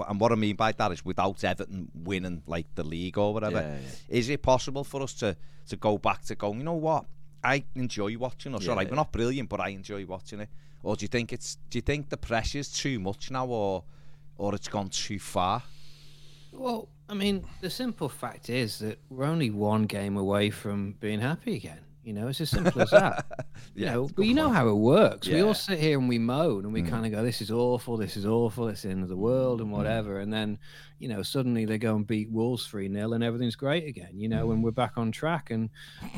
and 0.07 0.19
what 0.19 0.31
I 0.31 0.35
mean 0.35 0.55
by 0.55 0.71
that 0.71 0.91
is 0.91 1.03
without 1.05 1.43
Everton 1.43 1.89
winning 1.93 2.43
like 2.47 2.67
the 2.75 2.83
league 2.83 3.17
or 3.17 3.33
whatever. 3.33 3.61
Yeah, 3.61 3.77
yeah. 3.79 4.17
Is 4.17 4.29
it 4.29 4.41
possible 4.41 4.83
for 4.83 5.01
us 5.01 5.13
to 5.15 5.35
to 5.69 5.75
go 5.75 5.97
back 5.97 6.23
to 6.25 6.35
going? 6.35 6.59
You 6.59 6.65
know 6.65 6.73
what? 6.73 7.05
I 7.43 7.63
enjoy 7.75 8.17
watching 8.17 8.55
us. 8.55 8.63
Yeah, 8.63 8.71
all 8.71 8.77
right, 8.77 8.87
yeah. 8.87 8.91
we're 8.91 8.97
not 8.97 9.11
brilliant, 9.11 9.49
but 9.49 9.59
I 9.59 9.69
enjoy 9.69 10.05
watching 10.05 10.41
it. 10.41 10.49
Or 10.83 10.95
do 10.95 11.03
you 11.03 11.07
think 11.07 11.33
it's? 11.33 11.57
Do 11.69 11.77
you 11.77 11.81
think 11.81 12.09
the 12.09 12.17
pressure's 12.17 12.71
too 12.71 12.99
much 12.99 13.31
now, 13.31 13.47
or 13.47 13.83
or 14.37 14.55
it's 14.55 14.67
gone 14.67 14.89
too 14.89 15.19
far? 15.19 15.63
Well, 16.51 16.87
I 17.09 17.13
mean, 17.13 17.45
the 17.61 17.69
simple 17.69 18.09
fact 18.09 18.49
is 18.49 18.79
that 18.79 18.99
we're 19.09 19.25
only 19.25 19.49
one 19.49 19.83
game 19.83 20.17
away 20.17 20.49
from 20.49 20.95
being 20.99 21.19
happy 21.19 21.55
again. 21.55 21.79
You 22.07 22.13
know, 22.13 22.29
it's 22.29 22.39
as 22.39 22.49
simple 22.49 22.81
as 22.81 22.91
that. 22.91 23.25
you 23.75 23.83
Yeah, 23.85 23.93
know, 23.95 24.03
it's 24.03 24.13
but 24.13 24.21
good 24.21 24.27
you 24.27 24.33
know 24.33 24.49
how 24.49 24.69
it 24.69 24.73
works. 24.75 25.27
We 25.27 25.41
all 25.41 25.53
sit 25.53 25.77
here 25.77 25.99
and 25.99 26.07
we 26.07 26.17
moan 26.17 26.63
and 26.63 26.71
we 26.73 26.81
Mm. 26.81 26.89
kind 26.89 27.05
of 27.05 27.11
go, 27.11 27.21
"This 27.21 27.41
is 27.41 27.51
awful. 27.51 27.97
This 27.97 28.15
is 28.15 28.25
awful. 28.25 28.69
It's 28.69 28.83
the 28.83 28.89
end 28.91 29.03
of 29.03 29.09
the 29.09 29.17
world 29.17 29.59
Mm. 29.59 29.63
and 29.63 29.71
whatever." 29.73 30.19
And 30.21 30.31
then, 30.31 30.57
you 30.99 31.09
know, 31.09 31.21
suddenly 31.21 31.65
they 31.65 31.77
go 31.77 31.97
and 31.97 32.07
beat 32.07 32.31
Wolves 32.31 32.65
three 32.65 32.87
0 32.91 33.11
and 33.11 33.23
everything's 33.25 33.57
great 33.57 33.85
again. 33.87 34.11
You 34.17 34.29
know, 34.29 34.51
and 34.51 34.63
we're 34.63 34.71
back 34.71 34.93
on 34.97 35.11
track. 35.11 35.51
And 35.51 35.69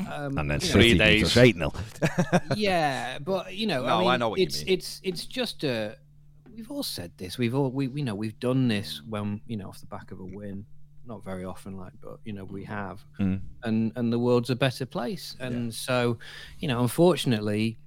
um, 0.08 0.38
And 0.38 0.48
then 0.48 0.60
you 0.60 0.66
know, 0.68 0.72
Three 0.72 0.96
days. 0.96 1.24
us 1.24 1.36
eight 1.36 1.56
0 1.56 1.72
yeah, 2.56 3.18
but 3.18 3.56
you 3.56 3.66
know, 3.66 3.82
No, 3.84 3.96
I, 3.96 4.00
mean, 4.00 4.08
I 4.10 4.16
know 4.16 4.28
what 4.28 4.38
you 4.38 4.46
it's 4.46 4.64
mean. 4.64 4.74
it's 4.74 5.00
it's 5.02 5.26
just 5.26 5.64
a. 5.64 5.96
We've 6.54 6.70
all 6.70 6.82
said 6.84 7.10
this. 7.16 7.36
We've 7.36 7.54
all 7.54 7.70
we 7.70 7.88
we 7.88 8.02
know 8.02 8.14
we've 8.14 8.38
done 8.38 8.68
this 8.68 9.02
when 9.08 9.40
you 9.48 9.56
know 9.56 9.68
off 9.68 9.80
the 9.80 9.86
back 9.86 10.12
of 10.12 10.20
a 10.20 10.24
win. 10.24 10.66
Not 11.10 11.24
very 11.24 11.44
often, 11.44 11.76
like, 11.76 11.92
but 12.00 12.18
you 12.24 12.32
know 12.32 12.44
we 12.44 12.62
have, 12.64 13.04
Mm. 13.18 13.40
and 13.64 13.92
and 13.96 14.12
the 14.12 14.18
world's 14.26 14.48
a 14.50 14.54
better 14.56 14.86
place. 14.86 15.34
And 15.40 15.74
so, 15.74 16.18
you 16.60 16.68
know, 16.68 16.80
unfortunately, 16.82 17.78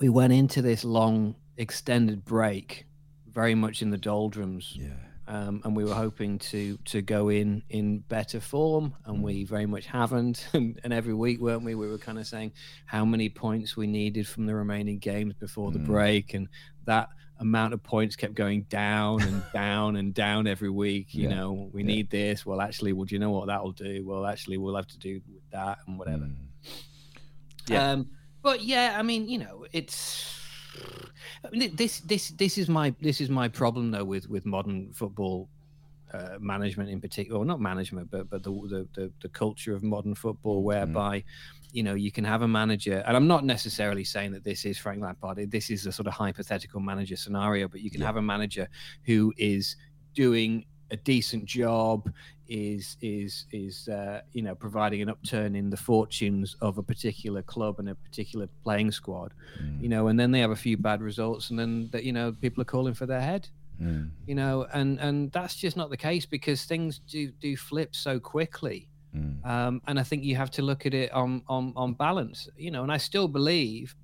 we 0.00 0.08
went 0.08 0.32
into 0.32 0.62
this 0.62 0.84
long 0.84 1.36
extended 1.56 2.24
break 2.24 2.86
very 3.28 3.54
much 3.54 3.82
in 3.82 3.90
the 3.90 3.98
doldrums. 3.98 4.76
Yeah. 4.76 4.88
um, 5.28 5.60
and 5.64 5.76
we 5.76 5.84
were 5.84 5.94
hoping 5.94 6.38
to 6.50 6.76
to 6.86 7.00
go 7.02 7.28
in 7.28 7.62
in 7.68 8.00
better 8.08 8.40
form, 8.40 8.94
and 9.06 9.22
we 9.22 9.44
very 9.44 9.66
much 9.66 9.86
haven't. 9.86 10.48
And, 10.54 10.80
and 10.82 10.92
every 10.92 11.14
week, 11.14 11.40
weren't 11.40 11.62
we? 11.64 11.76
We 11.76 11.86
were 11.88 11.98
kind 11.98 12.18
of 12.18 12.26
saying 12.26 12.52
how 12.86 13.04
many 13.04 13.28
points 13.28 13.76
we 13.76 13.86
needed 13.86 14.26
from 14.26 14.46
the 14.46 14.54
remaining 14.56 14.98
games 14.98 15.34
before 15.34 15.70
the 15.70 15.78
break, 15.78 16.34
and 16.34 16.48
that 16.86 17.08
amount 17.42 17.74
of 17.74 17.82
points 17.82 18.16
kept 18.16 18.34
going 18.34 18.62
down 18.70 19.20
and 19.22 19.42
down 19.52 19.96
and 19.96 20.14
down 20.14 20.46
every 20.46 20.70
week. 20.70 21.14
You 21.14 21.24
Yeah. 21.24 21.34
know, 21.34 21.70
we 21.72 21.82
Yeah. 21.82 21.86
need 21.88 22.10
this. 22.10 22.46
Well, 22.46 22.60
actually, 22.60 22.92
well, 22.94 23.04
do 23.04 23.14
you 23.14 23.18
know 23.18 23.30
what 23.30 23.46
that'll 23.48 23.72
do? 23.72 24.04
Well, 24.06 24.24
actually, 24.26 24.56
we'll 24.56 24.76
have 24.76 24.86
to 24.88 24.98
do 24.98 25.20
with 25.32 25.42
that 25.50 25.78
and 25.86 25.98
whatever. 25.98 26.24
Mm. 26.24 26.36
Yeah. 27.68 27.92
Um, 27.92 28.10
but 28.42 28.62
yeah, 28.64 28.96
I 28.98 29.02
mean, 29.02 29.28
you 29.28 29.38
know, 29.38 29.66
it's 29.72 30.40
I 31.44 31.50
mean, 31.50 31.76
this 31.76 32.00
this 32.00 32.30
this 32.30 32.56
is 32.58 32.68
my 32.68 32.94
this 33.00 33.20
is 33.20 33.28
my 33.28 33.48
problem 33.48 33.90
though 33.90 34.04
with 34.04 34.28
with 34.28 34.46
modern 34.46 34.92
football 34.92 35.48
uh, 36.12 36.36
management 36.40 36.90
in 36.90 37.00
particular, 37.00 37.38
or 37.40 37.44
not 37.44 37.60
management, 37.60 38.10
but 38.10 38.28
but 38.30 38.42
the 38.42 38.50
the 38.50 38.88
the, 38.94 39.12
the 39.22 39.28
culture 39.28 39.74
of 39.74 39.82
modern 39.82 40.14
football, 40.14 40.62
whereby. 40.62 41.22
You 41.72 41.82
know, 41.82 41.94
you 41.94 42.12
can 42.12 42.24
have 42.24 42.42
a 42.42 42.48
manager, 42.48 43.02
and 43.06 43.16
I'm 43.16 43.26
not 43.26 43.44
necessarily 43.44 44.04
saying 44.04 44.32
that 44.32 44.44
this 44.44 44.64
is 44.64 44.76
Frank 44.78 45.00
Lampard. 45.02 45.50
This 45.50 45.70
is 45.70 45.86
a 45.86 45.92
sort 45.92 46.06
of 46.06 46.12
hypothetical 46.12 46.80
manager 46.80 47.16
scenario, 47.16 47.66
but 47.68 47.80
you 47.80 47.90
can 47.90 48.00
Yeah. 48.00 48.06
have 48.08 48.16
a 48.16 48.22
manager 48.22 48.68
who 49.04 49.32
is 49.38 49.76
doing 50.14 50.66
a 50.90 50.96
decent 50.96 51.46
job, 51.46 52.12
is 52.48 52.98
is 53.00 53.46
is 53.50 53.88
uh, 53.88 54.20
you 54.32 54.42
know 54.42 54.54
providing 54.54 55.00
an 55.00 55.08
upturn 55.08 55.56
in 55.56 55.70
the 55.70 55.76
fortunes 55.76 56.54
of 56.60 56.76
a 56.76 56.82
particular 56.82 57.40
club 57.40 57.78
and 57.78 57.88
a 57.88 57.94
particular 57.94 58.46
playing 58.62 58.90
squad, 58.92 59.32
you 59.80 59.88
know, 59.88 60.08
and 60.08 60.20
then 60.20 60.30
they 60.30 60.40
have 60.40 60.50
a 60.50 60.56
few 60.56 60.76
bad 60.76 61.00
results, 61.00 61.48
and 61.48 61.58
then 61.58 61.88
that 61.92 62.04
you 62.04 62.12
know 62.12 62.32
people 62.32 62.60
are 62.60 62.66
calling 62.66 62.92
for 62.92 63.06
their 63.06 63.22
head, 63.22 63.48
Mm. 63.80 64.10
you 64.26 64.34
know, 64.34 64.66
and 64.74 65.00
and 65.00 65.32
that's 65.32 65.56
just 65.56 65.78
not 65.78 65.88
the 65.88 65.96
case 65.96 66.26
because 66.26 66.66
things 66.66 66.98
do 66.98 67.32
do 67.40 67.56
flip 67.56 67.96
so 67.96 68.20
quickly. 68.20 68.90
Mm. 69.16 69.44
Um, 69.46 69.82
and 69.86 69.98
I 70.00 70.02
think 70.02 70.24
you 70.24 70.36
have 70.36 70.50
to 70.52 70.62
look 70.62 70.86
at 70.86 70.94
it 70.94 71.12
on, 71.12 71.42
on 71.48 71.72
on 71.76 71.92
balance, 71.94 72.48
you 72.56 72.70
know. 72.70 72.82
And 72.82 72.90
I 72.92 72.96
still 72.96 73.28
believe, 73.28 73.94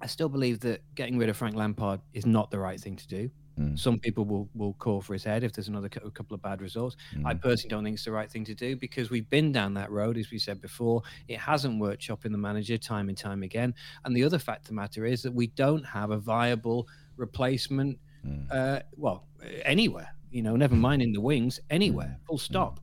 I 0.00 0.06
still 0.06 0.28
believe 0.28 0.60
that 0.60 0.82
getting 0.94 1.18
rid 1.18 1.28
of 1.28 1.36
Frank 1.36 1.54
Lampard 1.56 2.00
is 2.14 2.26
not 2.26 2.50
the 2.50 2.58
right 2.58 2.80
thing 2.80 2.96
to 2.96 3.06
do. 3.08 3.30
Mm. 3.58 3.78
Some 3.78 3.98
people 3.98 4.24
will 4.24 4.48
will 4.54 4.74
call 4.74 5.00
for 5.00 5.12
his 5.12 5.24
head 5.24 5.42
if 5.44 5.52
there's 5.52 5.68
another 5.68 5.88
cou- 5.88 6.10
couple 6.10 6.34
of 6.34 6.42
bad 6.42 6.60
results. 6.62 6.96
I 7.24 7.34
Mm. 7.34 7.42
personally 7.42 7.70
don't 7.70 7.84
think 7.84 7.94
it's 7.94 8.04
the 8.04 8.12
right 8.12 8.30
thing 8.30 8.44
to 8.46 8.54
do 8.54 8.76
because 8.76 9.10
we've 9.10 9.28
been 9.30 9.50
down 9.52 9.74
that 9.74 9.90
road, 9.90 10.16
as 10.16 10.30
we 10.30 10.38
said 10.38 10.60
before. 10.60 11.02
It 11.28 11.38
hasn't 11.38 11.78
worked 11.80 12.00
chopping 12.02 12.32
the 12.32 12.38
manager 12.38 12.78
time 12.78 13.08
and 13.08 13.18
time 13.18 13.42
again. 13.42 13.74
And 14.04 14.16
the 14.16 14.24
other 14.24 14.38
fact 14.38 14.62
of 14.62 14.68
the 14.68 14.74
matter 14.74 15.04
is 15.06 15.22
that 15.22 15.32
we 15.34 15.48
don't 15.48 15.84
have 15.84 16.10
a 16.10 16.18
viable 16.18 16.86
replacement. 17.16 17.98
Mm. 18.24 18.46
Uh, 18.50 18.80
well, 18.96 19.26
anywhere, 19.64 20.08
you 20.30 20.42
know, 20.42 20.56
never 20.56 20.74
mind 20.76 21.02
in 21.02 21.12
the 21.12 21.20
wings, 21.20 21.60
anywhere. 21.70 22.18
Full 22.26 22.38
stop. 22.38 22.80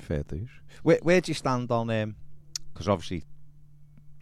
Fair 0.00 0.22
dues. 0.22 0.50
Where, 0.82 0.98
where 1.02 1.20
do 1.20 1.30
you 1.30 1.34
stand 1.34 1.70
on? 1.70 1.90
um? 1.90 2.16
Because 2.72 2.88
obviously 2.88 3.24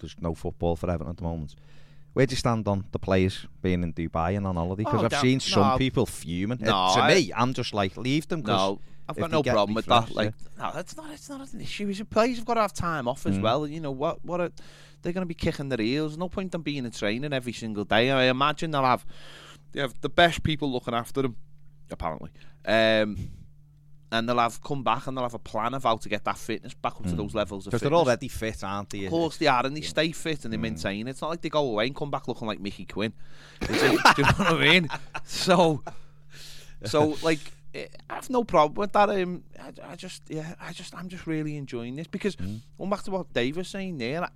there's 0.01 0.17
no 0.21 0.35
football 0.35 0.77
for 0.77 0.91
Everton 0.91 1.11
at 1.11 1.17
the 1.17 1.23
moment. 1.23 1.55
Where 2.15 2.27
do 2.27 2.33
you 2.33 2.37
stand 2.37 2.67
on 2.67 2.87
the 2.91 2.99
players 2.99 3.47
being 3.63 3.83
in 3.83 3.93
Dubai 3.93 4.37
and 4.37 4.47
on 4.47 4.57
holiday? 4.57 4.83
Because 4.85 5.03
Oh, 5.03 5.07
I've 5.07 5.21
seen 5.21 5.39
some 5.41 5.69
no. 5.69 5.79
people 5.79 6.07
fuming. 6.07 6.63
Uh, 6.63 6.67
No, 6.67 6.95
to 6.97 7.03
I- 7.03 7.15
me, 7.15 7.33
I'm 7.37 7.53
just 7.55 7.73
like 7.75 7.97
leave 7.97 8.27
them. 8.29 8.43
'cause 8.43 8.49
No, 8.57 8.81
I've 9.09 9.17
if 9.17 9.21
got 9.21 9.31
they 9.31 9.37
no 9.37 9.43
get 9.43 9.53
problem 9.55 9.75
with 9.75 9.87
that. 9.87 10.09
refreshed, 10.09 10.17
Like, 10.17 10.35
no, 10.59 10.71
that's 10.75 10.97
not. 10.97 11.13
It's 11.13 11.29
not 11.29 11.53
an 11.53 11.61
issue. 11.61 11.89
It's 11.89 12.01
a 12.01 12.05
players 12.05 12.37
have 12.39 12.47
got 12.47 12.55
to 12.55 12.63
have 12.63 12.73
time 12.73 13.07
off 13.07 13.25
as 13.27 13.39
Mm. 13.39 13.43
well. 13.43 13.67
You 13.69 13.81
know 13.81 13.93
what? 13.93 14.25
What 14.25 14.41
are, 14.41 14.51
they're 15.03 15.13
going 15.13 15.23
to 15.23 15.27
be 15.27 15.35
kicking 15.35 15.69
their 15.69 15.81
heels. 15.85 16.17
No 16.17 16.29
point 16.29 16.55
in 16.55 16.63
being 16.63 16.85
in 16.85 16.91
training 16.91 17.33
every 17.33 17.53
single 17.53 17.85
day. 17.85 18.11
I 18.11 18.25
imagine 18.25 18.73
they'll 18.73 18.83
have 18.83 19.07
they 19.73 19.81
have 19.81 19.95
the 20.01 20.09
best 20.09 20.43
people 20.43 20.73
looking 20.73 20.95
after 20.95 21.23
them, 21.23 21.37
apparently. 21.91 22.31
Um, 22.67 23.31
and 24.11 24.29
they'll 24.29 24.39
have 24.39 24.63
come 24.63 24.83
back 24.83 25.07
and 25.07 25.17
they'll 25.17 25.25
have 25.25 25.35
a 25.35 25.39
plan 25.39 25.75
of 25.75 25.83
how 25.83 25.97
to 25.97 26.09
get 26.09 26.25
that 26.25 26.39
fitness 26.39 26.73
back 26.75 26.95
up 26.97 27.05
to 27.05 27.15
those 27.15 27.35
levels 27.35 27.67
of 27.67 27.71
because 27.71 27.83
fitness. 27.83 27.91
they're 27.91 27.99
already 27.99 28.29
fit, 28.29 28.65
aren't 28.65 28.91
they? 28.91 29.05
Of 29.05 29.11
course 29.11 29.37
they 29.37 29.47
are, 29.47 29.67
and 29.67 29.77
they 29.77 29.83
stay 29.83 30.13
fit 30.13 30.45
and 30.45 30.53
they 30.53 30.57
maintain. 30.57 31.07
It's 31.09 31.21
not 31.21 31.31
like 31.31 31.43
they 31.43 31.51
go 31.51 31.67
away 31.67 31.87
and 31.87 31.95
come 31.95 32.11
back 32.11 32.27
looking 32.27 32.47
like 32.49 32.61
Mickey 32.61 32.87
Quinn. 32.87 33.13
Do 33.61 33.75
you 33.75 33.83
know 33.83 33.99
what 33.99 34.41
I 34.41 34.59
mean? 34.59 34.89
So, 35.25 35.83
so 36.85 37.17
like, 37.23 37.41
eh, 37.75 37.87
I 38.09 38.15
have 38.15 38.31
no 38.31 38.45
problem 38.45 38.81
with 38.81 38.93
that. 38.93 39.11
Um, 39.11 39.45
I, 39.61 39.93
I 39.93 39.97
just, 39.97 40.23
yeah, 40.29 40.55
I 40.61 40.73
just, 40.73 40.95
I'm 40.95 41.09
just 41.09 41.27
really 41.27 41.57
enjoying 41.57 41.97
this 41.97 42.07
because 42.07 42.35
going 42.37 42.91
back 42.91 43.03
to 43.03 43.11
what 43.11 43.33
Dave 43.35 43.59
was 43.59 43.69
saying 43.69 43.99
there. 43.99 44.25
I, 44.25 44.29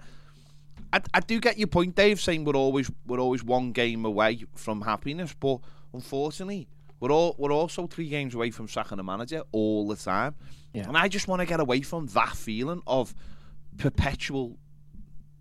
I, 0.92 1.00
I 1.14 1.20
do 1.20 1.40
get 1.40 1.56
your 1.56 1.68
point, 1.68 1.94
Dave, 1.94 2.20
saying 2.20 2.44
we're 2.44 2.56
always 2.56 2.90
we're 3.06 3.20
always 3.20 3.42
one 3.42 3.72
game 3.72 4.04
away 4.04 4.44
from 4.54 4.82
happiness, 4.82 5.34
but 5.38 5.58
unfortunately, 5.94 6.68
we're 7.02 7.10
all 7.10 7.34
we're 7.36 7.52
also 7.52 7.86
three 7.88 8.08
games 8.08 8.34
away 8.34 8.50
from 8.52 8.68
sacking 8.68 8.98
a 8.98 9.02
manager 9.02 9.42
all 9.50 9.88
the 9.88 9.96
time. 9.96 10.34
Yeah. 10.72 10.86
And 10.88 10.96
I 10.96 11.08
just 11.08 11.26
want 11.28 11.40
to 11.40 11.46
get 11.46 11.58
away 11.60 11.80
from 11.82 12.06
that 12.08 12.34
feeling 12.36 12.80
of 12.86 13.12
perpetual 13.76 14.56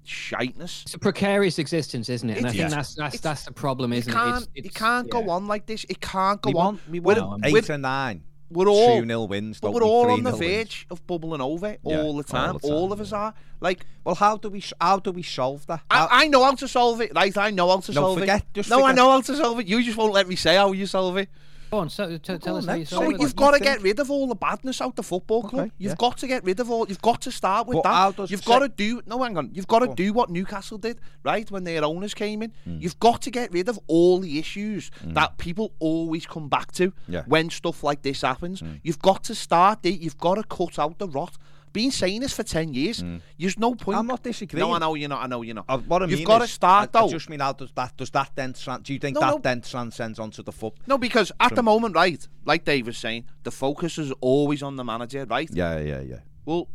shiteness. 0.04 0.82
It's 0.86 0.94
a 0.96 1.00
precarious 1.00 1.60
existence, 1.60 2.10
isn't 2.10 2.30
it? 2.30 2.38
And 2.38 2.48
I 2.48 2.50
It 2.50 2.56
think 2.56 2.70
that's 2.72 2.96
that's 2.96 3.20
that's 3.20 3.46
the 3.46 3.54
problem, 3.54 3.94
isn't 3.94 4.12
can't, 4.12 4.44
it? 4.44 4.50
you 4.56 4.60
It's- 4.66 4.74
can't 4.74 5.08
yeah. 5.08 5.22
go 5.22 5.30
on 5.30 5.48
like 5.48 5.66
this. 5.68 5.86
It 5.88 6.02
can't 6.02 6.42
go 6.42 6.50
we 6.50 6.54
on. 6.56 6.66
want, 6.66 6.80
we 6.90 7.00
We're- 7.00 7.22
want 7.22 7.44
we're- 7.44 7.60
eight 7.60 7.70
or 7.70 7.78
nine. 7.78 8.24
We're 8.54 8.68
all, 8.68 9.00
two 9.00 9.06
nil 9.06 9.30
wins. 9.30 9.62
but 9.62 9.72
we're 9.72 9.80
we? 9.80 9.88
all 9.88 10.12
on 10.12 10.24
the 10.24 10.32
3-0 10.32 10.40
wins. 10.40 10.58
verge 10.58 10.88
of 10.90 11.08
bubbling 11.08 11.40
over 11.40 11.78
Yeah, 11.86 12.02
all 12.02 12.18
the 12.18 12.24
time. 12.26 12.52
all 12.56 12.60
the 12.60 12.68
All 12.68 12.82
time, 12.90 12.92
of 12.92 13.00
us 13.00 13.14
are. 13.14 13.34
Like, 13.62 13.86
Well, 14.04 14.16
how 14.16 14.36
do 14.36 14.50
we 14.50 14.62
how 14.82 15.00
do 15.00 15.12
we 15.12 15.24
solve 15.24 15.66
that? 15.68 15.80
How- 15.90 16.08
I, 16.08 16.24
I 16.24 16.28
know 16.28 16.44
how 16.44 16.56
to 16.56 16.68
solve 16.68 17.00
it, 17.00 17.14
right? 17.16 17.38
I 17.38 17.52
know 17.52 17.70
how 17.70 17.80
to 17.80 17.92
No, 17.94 18.02
solve 18.02 18.20
forget- 18.20 18.42
it. 18.42 18.54
just 18.54 18.70
no, 18.70 18.84
I 18.84 18.92
know 18.92 19.10
how 19.12 19.22
to 19.22 19.36
solve 19.38 19.62
it. 19.62 19.68
You 19.68 19.82
just 19.82 19.96
won't 19.98 20.12
let 20.12 20.28
me 20.28 20.36
say 20.36 20.56
how 20.58 20.74
you 20.74 20.86
solve 20.86 21.16
it. 21.16 21.30
Go 21.72 21.78
on, 21.78 21.90
so, 21.90 22.18
t- 22.18 22.38
tell 22.38 22.56
on 22.56 22.60
us 22.60 22.66
how 22.66 22.74
you 22.74 22.84
So 22.86 22.98
solve 22.98 23.06
So 23.06 23.12
it. 23.12 23.22
you've 23.22 23.30
you 23.30 23.36
got 23.36 23.52
to 23.52 23.60
think? 23.60 23.64
get 23.66 23.82
rid 23.82 24.00
of 24.02 24.12
all 24.12 24.28
the 24.28 24.36
badness 24.36 24.82
out 24.82 24.98
the 24.98 25.04
football 25.04 25.42
club. 25.44 25.68
Okay, 25.68 25.72
You've 25.78 25.92
yeah. 25.92 25.96
got 25.98 26.18
to 26.18 26.28
get 26.28 26.44
rid 26.44 26.60
of 26.60 26.70
all. 26.70 26.86
You've 26.90 27.02
got 27.02 27.22
to 27.22 27.32
start 27.32 27.66
with 27.68 27.80
But 27.82 28.12
that. 28.18 28.30
You've 28.30 28.44
got 28.44 28.60
to 28.60 28.68
do. 28.68 29.02
No, 29.06 29.24
hang 29.24 29.38
on. 29.38 29.52
You've 29.54 29.68
got 29.68 29.80
to 29.80 29.88
Go 29.88 29.94
do 29.96 30.12
what 30.12 30.30
Newcastle 30.30 30.78
did, 30.78 31.00
right? 31.24 31.50
When 31.50 31.64
their 31.64 31.86
owners 31.86 32.14
came 32.14 32.42
in, 32.44 32.52
Hmm. 32.66 32.78
you've 32.82 33.00
got 33.00 33.22
to 33.22 33.32
get 33.32 33.54
rid 33.54 33.70
of 33.70 33.80
all 33.88 34.20
the 34.20 34.38
issues 34.38 34.92
that 35.02 35.38
people 35.38 35.72
always 35.80 36.26
come 36.26 36.50
back 36.50 36.74
to 36.74 36.92
Yeah. 37.08 37.24
when 37.26 37.50
stuff 37.50 37.84
like 37.86 38.02
this 38.02 38.22
happens. 38.22 38.62
You've 38.84 39.00
got 39.00 39.24
to 39.26 39.34
start. 39.36 39.82
The, 39.84 39.92
you've 39.94 40.18
got 40.18 40.36
to 40.36 40.44
cut 40.44 40.78
out 40.78 41.00
the 41.00 41.08
rot. 41.08 41.38
Been 41.74 41.92
saying 41.92 42.22
this 42.22 42.34
for 42.34 42.44
ten 42.44 42.74
years. 42.74 43.04
There's 43.40 43.58
no 43.58 43.76
point. 43.76 43.98
I'm 43.98 44.08
not 44.08 44.24
disagreeing. 44.24 44.68
No, 44.68 44.74
I 44.74 44.80
know 44.80 44.94
you're 44.96 45.08
not. 45.10 45.24
I 45.24 45.28
know 45.28 45.42
you're 45.42 45.56
not. 45.56 45.66
Uh, 45.70 45.78
what 45.78 46.04
I 46.04 46.06
You've 46.06 46.20
mean 46.20 46.28
got 46.28 46.40
to 46.40 46.48
start 46.48 46.90
I, 46.94 47.04
I 47.04 47.08
just 47.08 47.30
mean 47.30 47.40
how 47.40 47.54
does 47.54 47.72
that 47.74 47.96
does 47.96 48.10
that 48.12 48.32
then 48.36 48.54
tran- 48.54 48.84
do 48.84 48.94
you 48.94 49.00
think 49.00 49.16
No, 49.16 49.22
that 49.22 49.30
no. 49.32 49.38
then 49.40 49.62
transcends 49.62 50.20
onto 50.20 50.44
the 50.44 50.52
foot? 50.52 50.74
No, 50.86 50.98
because 50.98 51.32
at 51.40 51.56
the 51.56 51.64
moment, 51.64 51.96
right, 51.96 52.28
like 52.46 52.66
Dave 52.66 52.88
was 52.88 52.98
saying, 52.98 53.26
the 53.44 53.52
focus 53.52 53.98
is 53.98 54.12
always 54.22 54.62
on 54.62 54.76
the 54.76 54.84
manager, 54.84 55.26
right? 55.26 55.50
Yeah, 55.52 55.80
yeah, 55.80 56.02
yeah. 56.02 56.20
Well, 56.46 56.68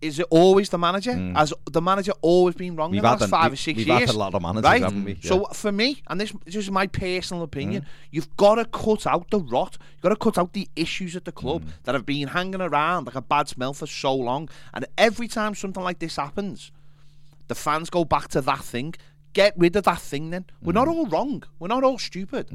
is 0.00 0.18
it 0.18 0.26
always 0.30 0.68
the 0.70 0.78
manager? 0.78 1.12
Has 1.34 1.52
the 1.70 1.82
manager 1.82 2.12
always 2.22 2.54
been 2.54 2.74
wrong 2.76 2.90
Mm. 2.90 2.92
We've 2.92 2.98
in 2.98 3.02
the 3.04 3.10
last 3.10 3.22
a- 3.22 3.28
five 3.28 3.50
we- 3.50 3.54
or 3.54 3.56
six 3.56 3.76
we've 3.76 3.86
years? 3.86 4.00
had 4.00 4.08
a 4.10 4.18
lot 4.18 4.34
of 4.34 4.40
managers, 4.42 4.64
right? 4.64 4.82
haven't 4.82 5.04
we? 5.04 5.18
So 5.22 5.44
for 5.52 5.70
me, 5.72 6.02
and 6.08 6.20
this, 6.20 6.32
this 6.46 6.56
is 6.56 6.70
my 6.70 6.86
personal 6.86 7.42
opinion, 7.42 7.82
Mm. 7.82 7.86
you've 8.10 8.36
got 8.36 8.54
to 8.54 8.64
cut 8.64 9.06
out 9.06 9.30
the 9.30 9.40
rot. 9.40 9.76
You've 9.92 10.02
got 10.02 10.08
to 10.10 10.16
cut 10.16 10.38
out 10.38 10.52
the 10.54 10.68
issues 10.74 11.16
at 11.16 11.24
the 11.26 11.32
club 11.32 11.64
Mm. 11.64 11.68
that 11.84 11.94
have 11.94 12.06
been 12.06 12.28
hanging 12.28 12.60
around 12.62 13.06
like 13.06 13.14
a 13.16 13.20
bad 13.22 13.48
smell 13.48 13.74
for 13.74 13.86
so 13.86 14.14
long. 14.14 14.48
And 14.72 14.86
every 14.96 15.28
time 15.28 15.54
something 15.54 15.82
like 15.82 15.98
this 15.98 16.16
happens, 16.16 16.72
the 17.48 17.54
fans 17.54 17.90
go 17.90 18.04
back 18.04 18.28
to 18.28 18.40
that 18.40 18.60
thing. 18.64 18.94
Get 19.32 19.52
rid 19.56 19.76
of 19.76 19.84
that 19.84 20.00
thing 20.00 20.30
then. 20.30 20.46
We're 20.62 20.72
Mm. 20.72 20.76
not 20.76 20.88
all 20.88 21.06
wrong. 21.06 21.42
We're 21.58 21.68
not 21.68 21.84
all 21.84 21.98
stupid. 21.98 22.50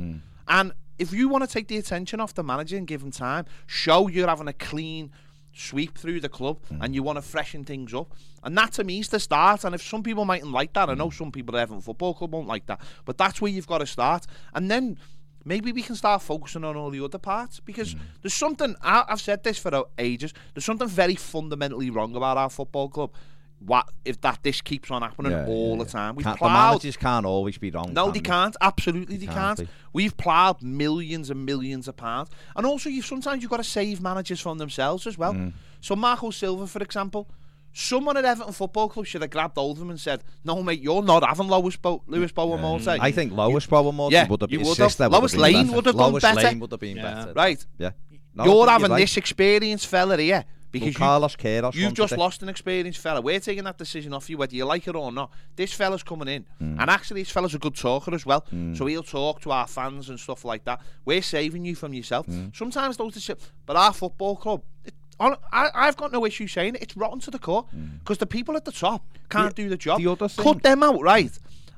And 0.47 0.71
if 0.97 1.11
you 1.13 1.27
want 1.29 1.43
to 1.43 1.49
take 1.49 1.67
the 1.67 1.77
attention 1.77 2.19
off 2.19 2.33
the 2.33 2.43
manager 2.43 2.77
and 2.77 2.87
give 2.87 3.01
him 3.03 3.11
time, 3.11 3.45
show 3.67 4.07
you're 4.07 4.27
having 4.27 4.47
a 4.47 4.53
clean 4.53 5.11
sweep 5.55 5.97
through 5.97 6.19
the 6.19 6.29
club 6.29 6.57
hmm. 6.67 6.81
and 6.81 6.93
you 6.93 7.01
want 7.01 7.17
to 7.17 7.21
freshen 7.21 7.63
things 7.63 7.93
up. 7.93 8.13
And 8.43 8.57
that 8.57 8.73
to 8.73 8.83
me 8.83 8.99
is 8.99 9.09
the 9.09 9.19
start. 9.19 9.63
And 9.63 9.73
if 9.73 9.81
some 9.81 10.03
people 10.03 10.25
mightn't 10.25 10.51
like 10.51 10.73
that, 10.73 10.89
I 10.89 10.93
know 10.93 11.09
hmm. 11.09 11.15
some 11.15 11.31
people 11.31 11.55
at 11.55 11.61
Everton 11.61 11.81
Football 11.81 12.13
Club 12.13 12.33
won't 12.33 12.47
like 12.47 12.65
that. 12.67 12.81
But 13.05 13.17
that's 13.17 13.41
where 13.41 13.51
you've 13.51 13.67
got 13.67 13.79
to 13.79 13.87
start. 13.87 14.27
And 14.53 14.69
then 14.69 14.99
maybe 15.45 15.71
we 15.71 15.81
can 15.81 15.95
start 15.95 16.21
focusing 16.21 16.63
on 16.63 16.75
all 16.75 16.89
the 16.89 17.03
other 17.03 17.17
parts 17.17 17.59
because 17.59 17.93
hmm. 17.93 17.99
there's 18.21 18.33
something 18.33 18.75
I, 18.81 19.05
I've 19.07 19.21
said 19.21 19.43
this 19.43 19.57
for 19.57 19.85
ages. 19.97 20.33
There's 20.53 20.65
something 20.65 20.89
very 20.89 21.15
fundamentally 21.15 21.89
wrong 21.89 22.15
about 22.15 22.37
our 22.37 22.49
football 22.49 22.89
club. 22.89 23.11
What 23.59 23.89
if 24.03 24.19
that 24.21 24.39
this 24.43 24.61
keeps 24.61 24.91
on 24.91 25.01
happening 25.01 25.31
Yeah, 25.31 25.45
all 25.47 25.71
yeah, 25.77 25.83
the 25.83 25.85
yeah. 25.85 25.91
time? 25.91 26.15
We've 26.15 26.23
Can't- 26.23 26.35
the 26.35 26.39
ploughed 26.39 26.71
managers 26.71 26.97
can't 26.97 27.25
always 27.25 27.57
be 27.57 27.71
wrong. 27.71 27.93
no, 27.93 28.05
can 28.05 28.13
they 28.13 28.19
can't. 28.19 28.55
Absolutely, 28.61 29.17
they 29.17 29.25
They 29.25 29.33
can't. 29.33 29.57
can't. 29.57 29.69
We've 29.93 30.15
ploughed 30.15 30.61
millions 30.61 31.29
and 31.29 31.45
millions 31.45 31.87
of 31.87 31.95
pounds, 31.95 32.29
and 32.55 32.65
also 32.65 32.89
you 32.89 33.01
sometimes 33.01 33.41
you've 33.41 33.49
got 33.51 33.57
to 33.57 33.63
save 33.63 34.01
managers 34.01 34.39
from 34.41 34.57
themselves 34.57 35.07
as 35.07 35.17
well. 35.17 35.33
Mm. 35.33 35.53
So 35.81 35.95
Marco 35.95 36.29
Silva, 36.31 36.67
for 36.67 36.81
example, 36.83 37.27
someone 37.73 38.17
at 38.17 38.25
Everton 38.25 38.53
Football 38.53 38.89
Club 38.89 39.05
should 39.05 39.21
have 39.21 39.31
grabbed 39.31 39.55
hold 39.57 39.77
of 39.77 39.81
him 39.83 39.89
and 39.89 39.99
said, 39.99 40.23
"No, 40.43 40.61
mate, 40.61 40.81
you're 40.81 41.01
not 41.01 41.25
having 41.27 41.47
Lewis 41.47 41.75
Bo- 41.77 42.03
Luis 42.07 42.31
Boa 42.33 42.57
Morte." 42.57 42.87
I 42.87 43.11
think 43.11 43.33
Lois 43.33 43.65
Bowen 43.65 44.11
Yeah, 44.11 44.27
would 44.27 44.41
have 44.41 44.51
you 44.51 44.59
been 44.59 44.67
would 44.67 44.71
his 44.71 44.77
have. 44.79 44.91
sister 44.91 45.09
Lois 45.09 45.33
Lane 45.35 45.65
better. 45.67 45.75
would 45.75 45.85
have 45.87 45.95
done 45.97 46.11
Lois 46.11 46.21
better. 46.21 46.41
Lane 46.41 46.59
would 46.59 46.71
have 46.71 46.79
been 46.79 46.97
Yeah. 46.97 47.13
better. 47.25 47.33
right. 47.33 47.65
Yeah. 47.79 47.91
No, 48.35 48.43
you're 48.43 48.53
think 48.65 48.69
having 48.69 48.91
right. 48.91 48.99
this 48.99 49.15
experienced 49.17 49.87
fella 49.87 50.17
here 50.17 50.43
because 50.79 50.93
you, 50.93 50.99
Carlos 50.99 51.35
you've 51.75 51.93
just 51.93 52.17
lost 52.17 52.43
an 52.43 52.49
experienced 52.49 52.99
fella. 52.99 53.21
We're 53.21 53.39
taking 53.39 53.63
that 53.63 53.77
decision 53.77 54.13
off 54.13 54.29
you, 54.29 54.37
whether 54.37 54.55
you 54.55 54.65
like 54.65 54.87
it 54.87 54.95
or 54.95 55.11
not. 55.11 55.31
This 55.55 55.73
fella's 55.73 56.03
coming 56.03 56.27
in, 56.27 56.45
Hmm. 56.59 56.79
and 56.79 56.89
actually, 56.89 57.21
this 57.21 57.31
fella's 57.31 57.55
a 57.55 57.59
good 57.59 57.75
talker 57.75 58.13
as 58.13 58.25
well. 58.25 58.45
So 58.75 58.85
he'll 58.85 59.03
talk 59.03 59.41
to 59.41 59.51
our 59.51 59.67
fans 59.67 60.09
and 60.09 60.19
stuff 60.19 60.45
like 60.45 60.63
that. 60.65 60.81
We're 61.05 61.21
saving 61.21 61.65
you 61.65 61.75
from 61.75 61.93
yourself. 61.93 62.25
Hmm. 62.25 62.47
Sometimes 62.53 62.97
those, 62.97 63.13
deci- 63.15 63.39
but 63.65 63.75
our 63.75 63.93
football 63.93 64.35
club. 64.35 64.61
It, 64.83 64.93
hon- 65.19 65.37
I, 65.51 65.69
I've 65.73 65.97
got 65.97 66.11
no 66.11 66.25
issue 66.25 66.47
saying 66.47 66.75
it. 66.75 66.81
It's 66.83 66.97
rotten 66.97 67.19
to 67.21 67.31
the 67.31 67.39
core 67.39 67.65
because 67.99 68.17
the 68.17 68.25
people 68.27 68.55
at 68.57 68.65
the 68.65 68.71
top 68.71 69.03
can't 69.29 69.55
do 69.55 69.69
the 69.69 69.77
job. 69.77 69.99
The 70.01 70.11
other 70.11 70.27
thing- 70.27 70.43
Cut 70.43 70.61
them 70.63 70.83
out, 70.83 71.01
right, 71.01 71.31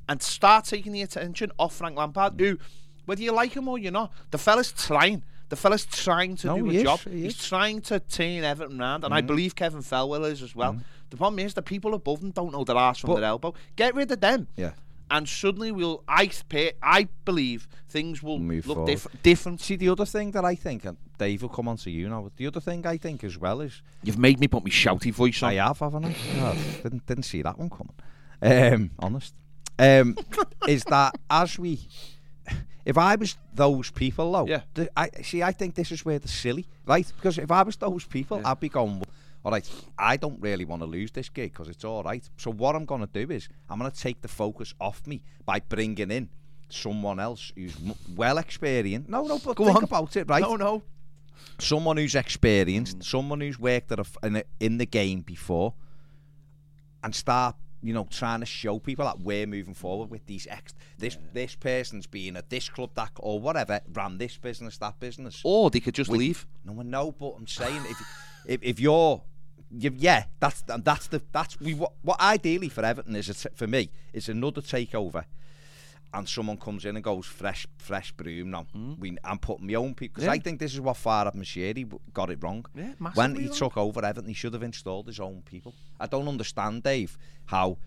and 0.09 0.21
start 0.21 0.65
taking 0.65 0.91
the 0.91 1.01
attention 1.01 1.51
off 1.59 1.75
Frank 1.75 1.95
Lampard, 1.97 2.39
who, 2.39 2.57
whether 3.05 3.21
you 3.21 3.31
like 3.31 3.53
him 3.53 3.67
or 3.67 3.77
you're 3.77 3.91
not, 3.91 4.11
the 4.31 4.37
fella's 4.37 4.71
trying. 4.71 5.23
The 5.49 5.55
fella's 5.55 5.85
trying 5.85 6.35
to 6.37 6.47
No, 6.47 6.57
do 6.57 6.69
a 6.69 6.73
is, 6.73 6.83
job. 6.83 6.99
he 7.01 7.21
He's 7.23 7.47
trying 7.47 7.81
to 7.83 7.99
turn 7.99 8.43
Everton 8.43 8.77
round, 8.77 9.03
and 9.05 9.13
I 9.13 9.21
Mm. 9.21 9.27
believe 9.27 9.55
Kevin 9.55 9.81
Thelwell 9.81 10.25
is 10.29 10.41
as 10.41 10.55
well. 10.55 10.77
The 11.09 11.15
problem 11.17 11.39
is 11.39 11.53
the 11.53 11.61
people 11.61 11.93
above 11.93 12.19
them 12.19 12.31
don't 12.31 12.51
know 12.51 12.63
their 12.65 12.75
arse 12.75 12.99
from 12.99 13.11
But- 13.11 13.21
their 13.21 13.29
elbow. 13.29 13.53
Get 13.77 13.95
rid 13.95 14.11
of 14.11 14.19
them, 14.19 14.47
Yeah. 14.57 14.73
and 15.09 15.27
suddenly 15.29 15.71
we'll. 15.71 16.03
I 16.05 16.29
pay, 16.49 16.73
I 16.83 17.07
believe 17.23 17.67
things 17.87 18.21
will 18.21 18.39
Move 18.39 18.67
look 18.67 18.85
diff- 18.87 19.07
different. 19.23 19.61
See, 19.61 19.77
the 19.77 19.87
other 19.87 20.05
thing 20.05 20.31
that 20.31 20.43
I 20.43 20.53
think, 20.55 20.83
and 20.83 20.97
Dave 21.17 21.41
will 21.43 21.49
come 21.49 21.69
on 21.69 21.77
to 21.77 21.89
you 21.91 22.09
now, 22.09 22.29
the 22.35 22.45
other 22.47 22.59
thing 22.59 22.85
I 22.85 22.97
think 22.97 23.23
as 23.23 23.37
well 23.37 23.61
is, 23.61 23.81
You've 24.03 24.17
made 24.17 24.41
me 24.41 24.49
put 24.49 24.65
my 24.65 24.69
shouty 24.69 25.13
voice 25.13 25.41
on. 25.41 25.51
I 25.51 25.53
have, 25.65 25.79
haven't 25.79 26.03
I? 26.05 26.15
Oh, 26.39 26.57
didn't, 26.83 27.05
didn't 27.05 27.23
see 27.23 27.41
that 27.41 27.57
one 27.57 27.69
coming. 27.69 27.93
Um, 28.41 28.91
honest. 28.99 29.33
Um, 29.79 30.17
is 30.67 30.83
that 30.85 31.15
as 31.29 31.57
we, 31.57 31.87
if 32.87 32.97
I 32.97 33.15
was 33.15 33.37
those 33.53 33.91
people, 33.91 34.31
though, 34.31 34.47
Yeah. 34.47 34.61
the, 34.73 34.89
I 34.95 35.09
see. 35.21 35.43
I 35.43 35.51
think 35.51 35.75
this 35.75 35.91
is 35.91 36.05
where 36.05 36.19
the 36.19 36.27
silly, 36.27 36.65
right? 36.85 37.05
Because 37.17 37.37
if 37.37 37.51
I 37.51 37.61
was 37.63 37.75
those 37.77 38.05
people, 38.05 38.41
I'd 38.45 38.59
be 38.59 38.69
going, 38.69 39.03
all 39.43 39.51
right. 39.51 39.69
I 39.97 40.17
don't 40.17 40.39
really 40.41 40.65
want 40.65 40.81
to 40.81 40.87
lose 40.87 41.11
this 41.11 41.29
gig 41.29 41.51
because 41.53 41.67
it's 41.69 41.83
all 41.83 42.01
right. 42.03 42.23
So 42.37 42.51
what 42.51 42.75
I'm 42.75 42.85
going 42.85 43.01
to 43.05 43.25
do 43.25 43.31
is 43.33 43.49
I'm 43.69 43.77
going 43.79 43.91
to 43.91 43.97
take 44.07 44.21
the 44.21 44.27
focus 44.27 44.73
off 44.79 45.05
me 45.05 45.21
by 45.45 45.59
bringing 45.59 46.11
in 46.11 46.29
someone 46.69 47.19
else 47.19 47.51
who's 47.55 47.75
m- 47.77 47.93
well 48.15 48.37
experienced. 48.37 49.09
No, 49.09 49.27
no, 49.27 49.37
but 49.39 49.55
Go 49.57 49.65
think 49.65 49.77
on. 49.77 49.83
about 49.83 50.15
it, 50.15 50.29
right? 50.29 50.41
No, 50.41 50.55
no. 50.55 50.81
someone 51.59 51.97
who's 51.97 52.15
experienced, 52.15 52.99
mm. 52.99 53.03
someone 53.03 53.41
who's 53.41 53.59
worked 53.59 53.91
at 53.91 53.99
a, 53.99 54.07
f- 54.11 54.17
in, 54.23 54.35
a, 54.37 54.43
in 54.59 54.77
the 54.77 54.85
game 54.85 55.21
before, 55.21 55.73
and 57.03 57.13
start, 57.15 57.55
you 57.87 57.93
know, 57.93 58.05
trying 58.11 58.41
to 58.41 58.45
show 58.45 58.79
people 58.79 59.05
that 59.05 59.21
we're 59.21 59.47
moving 59.47 59.73
forward 59.73 60.09
with 60.09 60.25
these 60.25 60.45
ex. 60.49 60.73
This 60.97 61.17
this 61.31 61.55
person's 61.55 62.05
being 62.05 62.35
at 62.35 62.49
this 62.49 62.67
club, 62.67 62.89
that 62.95 63.11
or 63.15 63.39
whatever, 63.39 63.79
ran 63.93 64.17
this 64.17 64.35
business, 64.37 64.77
that 64.79 64.99
business. 64.99 65.41
Or 65.45 65.69
they 65.69 65.79
could 65.79 65.95
just 65.95 66.09
With- 66.09 66.19
leave. 66.19 66.45
No 66.65 66.73
one 66.73 66.89
know, 66.89 67.13
but 67.13 67.35
I'm 67.37 67.47
saying 67.47 67.81
if 67.85 67.97
if, 68.45 68.59
if 68.61 68.79
you're. 68.81 69.23
You, 69.69 69.93
yeah, 69.97 70.25
that's 70.39 70.63
that's 70.67 71.07
the 71.07 71.21
that's 71.31 71.59
we 71.61 71.75
what, 71.75 71.93
what 72.01 72.19
ideally 72.19 72.67
for 72.67 72.83
Everton 72.83 73.15
is 73.15 73.29
a 73.29 73.33
t- 73.33 73.55
for 73.55 73.67
me 73.67 73.89
is 74.13 74.27
another 74.29 74.61
takeover, 74.61 75.23
and 76.13 76.27
someone 76.27 76.57
comes 76.57 76.85
in 76.85 76.95
and 76.95 77.03
goes 77.03 77.25
fresh 77.25 77.67
fresh 77.77 78.11
broom 78.13 78.49
now. 78.51 78.65
We 78.99 79.17
I'm 79.23 79.39
putting 79.39 79.67
my 79.67 79.73
own 79.75 79.93
people 79.93 80.15
because 80.15 80.25
Yeah. 80.25 80.31
I 80.31 80.39
think 80.39 80.59
this 80.59 80.73
is 80.73 80.79
what 80.81 80.95
Farhad 80.95 81.35
Moshiri 81.35 81.91
got 82.13 82.29
it 82.29 82.39
wrong. 82.41 82.65
Yeah, 82.75 82.93
when 83.13 83.35
he 83.35 83.47
wrong. 83.47 83.55
took 83.55 83.77
over 83.77 84.03
Everton, 84.05 84.27
he 84.29 84.33
should 84.33 84.53
have 84.53 84.63
installed 84.63 85.07
his 85.07 85.19
own 85.19 85.41
people. 85.43 85.73
I 85.99 86.07
don't 86.07 86.27
understand, 86.27 86.83
Dave, 86.83 87.17
how 87.45 87.77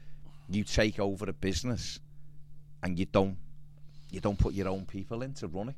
you 0.48 0.64
take 0.64 0.98
over 1.00 1.24
a 1.30 1.32
business 1.32 2.00
and 2.82 2.98
you 2.98 3.06
don't 3.06 3.38
you 4.10 4.20
don't 4.20 4.38
put 4.38 4.52
your 4.54 4.68
own 4.68 4.84
people 4.86 5.22
in 5.22 5.32
to 5.34 5.46
run 5.48 5.68
it 5.70 5.76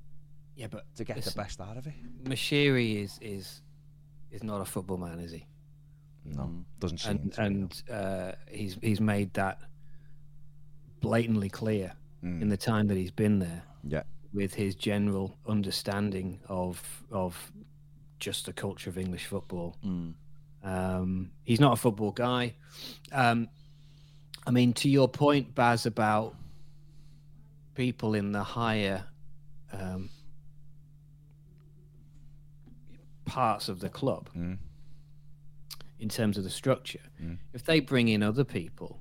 Yeah, 0.57 0.67
but 0.69 0.85
to 0.97 1.05
get 1.05 1.17
listen, 1.17 1.33
the 1.37 1.43
best 1.43 1.61
out 1.61 1.77
of 1.77 1.87
it. 1.87 1.95
Mashiri 2.25 3.03
is 3.05 3.19
is 3.21 3.63
is 4.31 4.43
not 4.43 4.61
a 4.61 4.65
football 4.65 4.97
man, 4.99 5.21
is 5.21 5.33
he? 5.33 5.47
No, 6.25 6.65
doesn't 6.79 6.99
seem. 6.99 7.11
And 7.11 7.33
to 7.33 7.43
and 7.43 7.83
uh, 7.91 8.33
he's 8.51 8.77
he's 8.83 9.01
made 9.01 9.33
that 9.35 9.61
blatantly 11.01 11.49
clear 11.49 11.93
Mm. 12.23 12.43
in 12.43 12.49
the 12.49 12.57
time 12.57 12.87
that 12.87 12.97
he's 12.97 13.11
been 13.11 13.39
there 13.41 13.63
yeah, 13.83 14.05
with 14.33 14.55
his 14.55 14.75
general 14.77 15.37
understanding 15.47 16.39
of 16.49 16.81
of 17.11 17.51
just 18.21 18.47
the 18.47 18.53
culture 18.53 18.89
of 18.91 18.97
English 18.97 19.27
football. 19.27 19.77
Mm. 19.85 20.15
Um, 20.63 21.33
he's 21.43 21.59
not 21.59 21.73
a 21.73 21.77
football 21.77 22.13
guy. 22.13 22.55
Um, 23.11 23.49
I 24.47 24.53
mean, 24.53 24.73
to 24.75 24.89
your 24.89 25.09
point, 25.09 25.55
Baz, 25.57 25.87
about 25.87 26.37
people 27.75 28.15
in 28.15 28.31
the 28.31 28.45
higher 28.45 29.05
um, 29.73 30.09
parts 33.25 33.69
of 33.69 33.81
the 33.81 33.89
club, 33.89 34.29
Mm. 34.37 34.59
in 35.99 36.09
terms 36.09 36.37
of 36.39 36.45
the 36.45 36.51
structure, 36.51 37.01
Mm. 37.21 37.39
if 37.53 37.65
they 37.65 37.81
bring 37.81 38.09
in 38.09 38.23
other 38.23 38.45
people, 38.45 39.01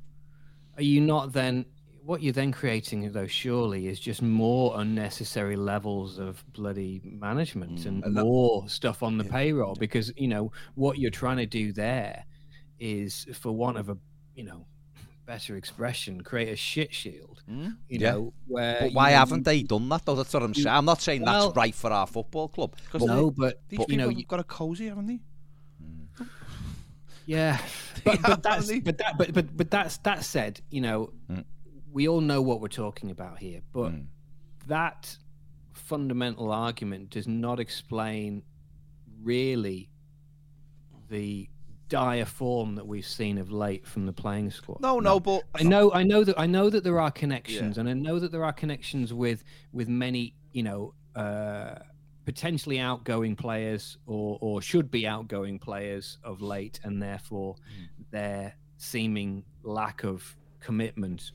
are 0.77 0.83
you 0.83 1.01
not 1.01 1.33
then? 1.33 1.65
What 2.03 2.21
you're 2.23 2.33
then 2.33 2.51
creating, 2.51 3.11
though, 3.11 3.27
surely, 3.27 3.87
is 3.87 3.99
just 3.99 4.21
more 4.23 4.79
unnecessary 4.79 5.55
levels 5.55 6.17
of 6.17 6.43
bloody 6.53 6.99
management 7.03 7.85
and, 7.85 8.03
And 8.03 8.17
that- 8.17 8.23
more 8.23 8.67
stuff 8.67 9.03
on 9.03 9.17
the 9.17 9.23
payroll. 9.23 9.75
Because 9.75 10.11
you 10.17 10.27
know 10.27 10.51
what 10.75 10.97
you're 10.97 11.11
trying 11.11 11.37
to 11.37 11.45
do 11.45 11.71
there 11.71 12.25
is, 12.79 13.27
for 13.33 13.51
want 13.51 13.77
of 13.77 13.89
a, 13.89 13.97
you 14.35 14.43
know, 14.43 14.65
better 15.27 15.55
expression, 15.55 16.21
create 16.21 16.49
a 16.49 16.55
shit 16.55 16.91
shield. 16.93 17.43
Mm. 17.49 17.77
You 17.87 17.99
Yeah. 17.99 18.11
know, 18.13 18.33
where 18.47 18.77
but 18.81 18.93
why 18.93 19.11
know, 19.11 19.17
haven't 19.17 19.43
they 19.43 19.61
done 19.61 19.87
that? 19.89 20.03
Though 20.03 20.15
that's 20.15 20.33
what 20.33 20.41
I'm 20.43 20.55
saying. 20.55 20.67
I'm 20.67 20.85
not 20.85 21.01
saying 21.01 21.21
Well- 21.21 21.45
that's 21.49 21.55
right 21.55 21.75
for 21.75 21.91
our 21.91 22.07
football 22.07 22.47
club. 22.49 22.75
Because 22.85 23.03
you- 23.03 23.07
they- 23.07 23.13
No, 23.15 23.31
but 23.31 23.61
These 23.69 23.79
you 23.79 23.85
people 23.85 23.97
know, 24.09 24.15
have 24.17 24.27
got 24.27 24.39
a 24.39 24.43
cozy, 24.43 24.87
haven't 24.87 25.05
they? 25.05 25.19
Yeah, 27.27 27.59
but, 28.03 28.19
but 28.23 28.43
that's 28.43 28.71
but 28.79 28.97
that 28.97 29.17
but 29.17 29.31
but 29.33 29.55
but 29.55 29.69
that's 29.71 29.97
that 29.99 30.25
said, 30.25 30.59
you 30.71 30.81
know, 30.81 31.13
Mm. 31.29 31.45
We 31.91 32.07
all 32.07 32.21
know 32.21 32.41
what 32.41 32.61
we're 32.61 32.67
talking 32.69 33.11
about 33.11 33.39
here, 33.39 33.61
but 33.73 33.91
Mm. 33.91 34.05
that 34.67 35.17
fundamental 35.73 36.51
argument 36.51 37.09
does 37.09 37.27
not 37.27 37.59
explain 37.59 38.43
really 39.21 39.89
the 41.09 41.49
dire 41.89 42.25
form 42.25 42.75
that 42.75 42.87
we've 42.87 43.05
seen 43.05 43.37
of 43.37 43.51
late 43.51 43.85
from 43.85 44.05
the 44.05 44.13
playing 44.13 44.49
squad. 44.49 44.79
No, 44.79 44.99
no, 44.99 45.19
but 45.19 45.43
I 45.53 45.63
know, 45.63 45.91
I 45.91 46.03
know 46.03 46.23
that 46.23 46.39
I 46.39 46.45
know 46.47 46.69
that 46.69 46.83
there 46.83 46.99
are 46.99 47.11
connections, 47.11 47.77
and 47.77 47.89
I 47.89 47.93
know 47.93 48.17
that 48.19 48.31
there 48.31 48.45
are 48.45 48.53
connections 48.53 49.13
with 49.13 49.43
with 49.73 49.89
many, 49.89 50.33
you 50.53 50.63
know, 50.63 50.93
uh, 51.15 51.75
potentially 52.23 52.79
outgoing 52.79 53.35
players 53.35 53.97
or 54.05 54.37
or 54.39 54.61
should 54.61 54.89
be 54.89 55.05
outgoing 55.05 55.59
players 55.59 56.17
of 56.23 56.41
late, 56.41 56.79
and 56.83 57.01
therefore 57.01 57.57
their 58.11 58.55
seeming 58.77 59.43
lack 59.63 60.03
of 60.05 60.37
commitment 60.61 61.31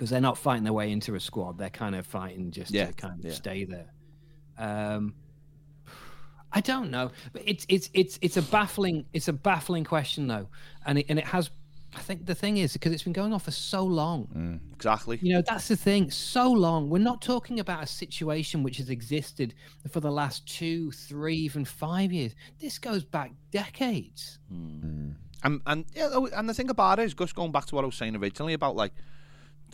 because 0.00 0.08
they're 0.08 0.18
not 0.18 0.38
fighting 0.38 0.64
their 0.64 0.72
way 0.72 0.90
into 0.90 1.14
a 1.14 1.20
squad; 1.20 1.58
they're 1.58 1.68
kind 1.68 1.94
of 1.94 2.06
fighting 2.06 2.50
just 2.50 2.70
Yeah, 2.70 2.86
to 2.86 2.92
kind 2.94 3.22
of 3.22 3.26
yeah. 3.26 3.36
stay 3.36 3.64
there. 3.64 3.92
Um, 4.56 5.12
I 6.50 6.62
don't 6.62 6.90
know, 6.90 7.10
but 7.34 7.42
it's 7.44 7.66
it's 7.68 7.90
it's 7.92 8.18
it's 8.22 8.38
a 8.38 8.42
baffling 8.42 9.04
it's 9.12 9.28
a 9.28 9.34
baffling 9.34 9.84
question 9.84 10.26
though, 10.26 10.48
and 10.86 11.00
it, 11.00 11.06
and 11.10 11.18
it 11.18 11.26
has. 11.26 11.50
I 11.94 11.98
think 11.98 12.24
the 12.24 12.34
thing 12.34 12.56
is 12.56 12.72
because 12.72 12.92
it's 12.94 13.02
been 13.02 13.12
going 13.12 13.34
on 13.34 13.40
for 13.40 13.50
so 13.50 13.84
long. 13.84 14.60
exactly. 14.74 15.18
You 15.20 15.34
know, 15.34 15.42
that's 15.42 15.68
the 15.68 15.76
thing. 15.76 16.10
So 16.10 16.50
long. 16.50 16.88
We're 16.88 16.98
not 16.98 17.20
talking 17.20 17.60
about 17.60 17.82
a 17.82 17.86
situation 17.86 18.62
which 18.62 18.78
has 18.78 18.88
existed 18.88 19.52
for 19.90 20.00
the 20.00 20.10
last 20.10 20.46
two, 20.46 20.92
three, 20.92 21.36
even 21.36 21.66
five 21.66 22.10
years. 22.10 22.34
This 22.58 22.78
goes 22.78 23.04
back 23.04 23.32
decades. 23.50 24.38
And 24.50 25.60
and 25.66 25.84
yeah, 25.94 26.08
oh, 26.10 26.26
and 26.34 26.48
the 26.48 26.54
thing 26.54 26.70
about 26.70 27.00
it 27.00 27.02
is, 27.02 27.12
just 27.12 27.34
going 27.34 27.52
back 27.52 27.66
to 27.66 27.74
what 27.74 27.84
I 27.84 27.86
was 27.86 27.96
saying 27.96 28.16
originally 28.16 28.54
about 28.54 28.76
like 28.76 28.92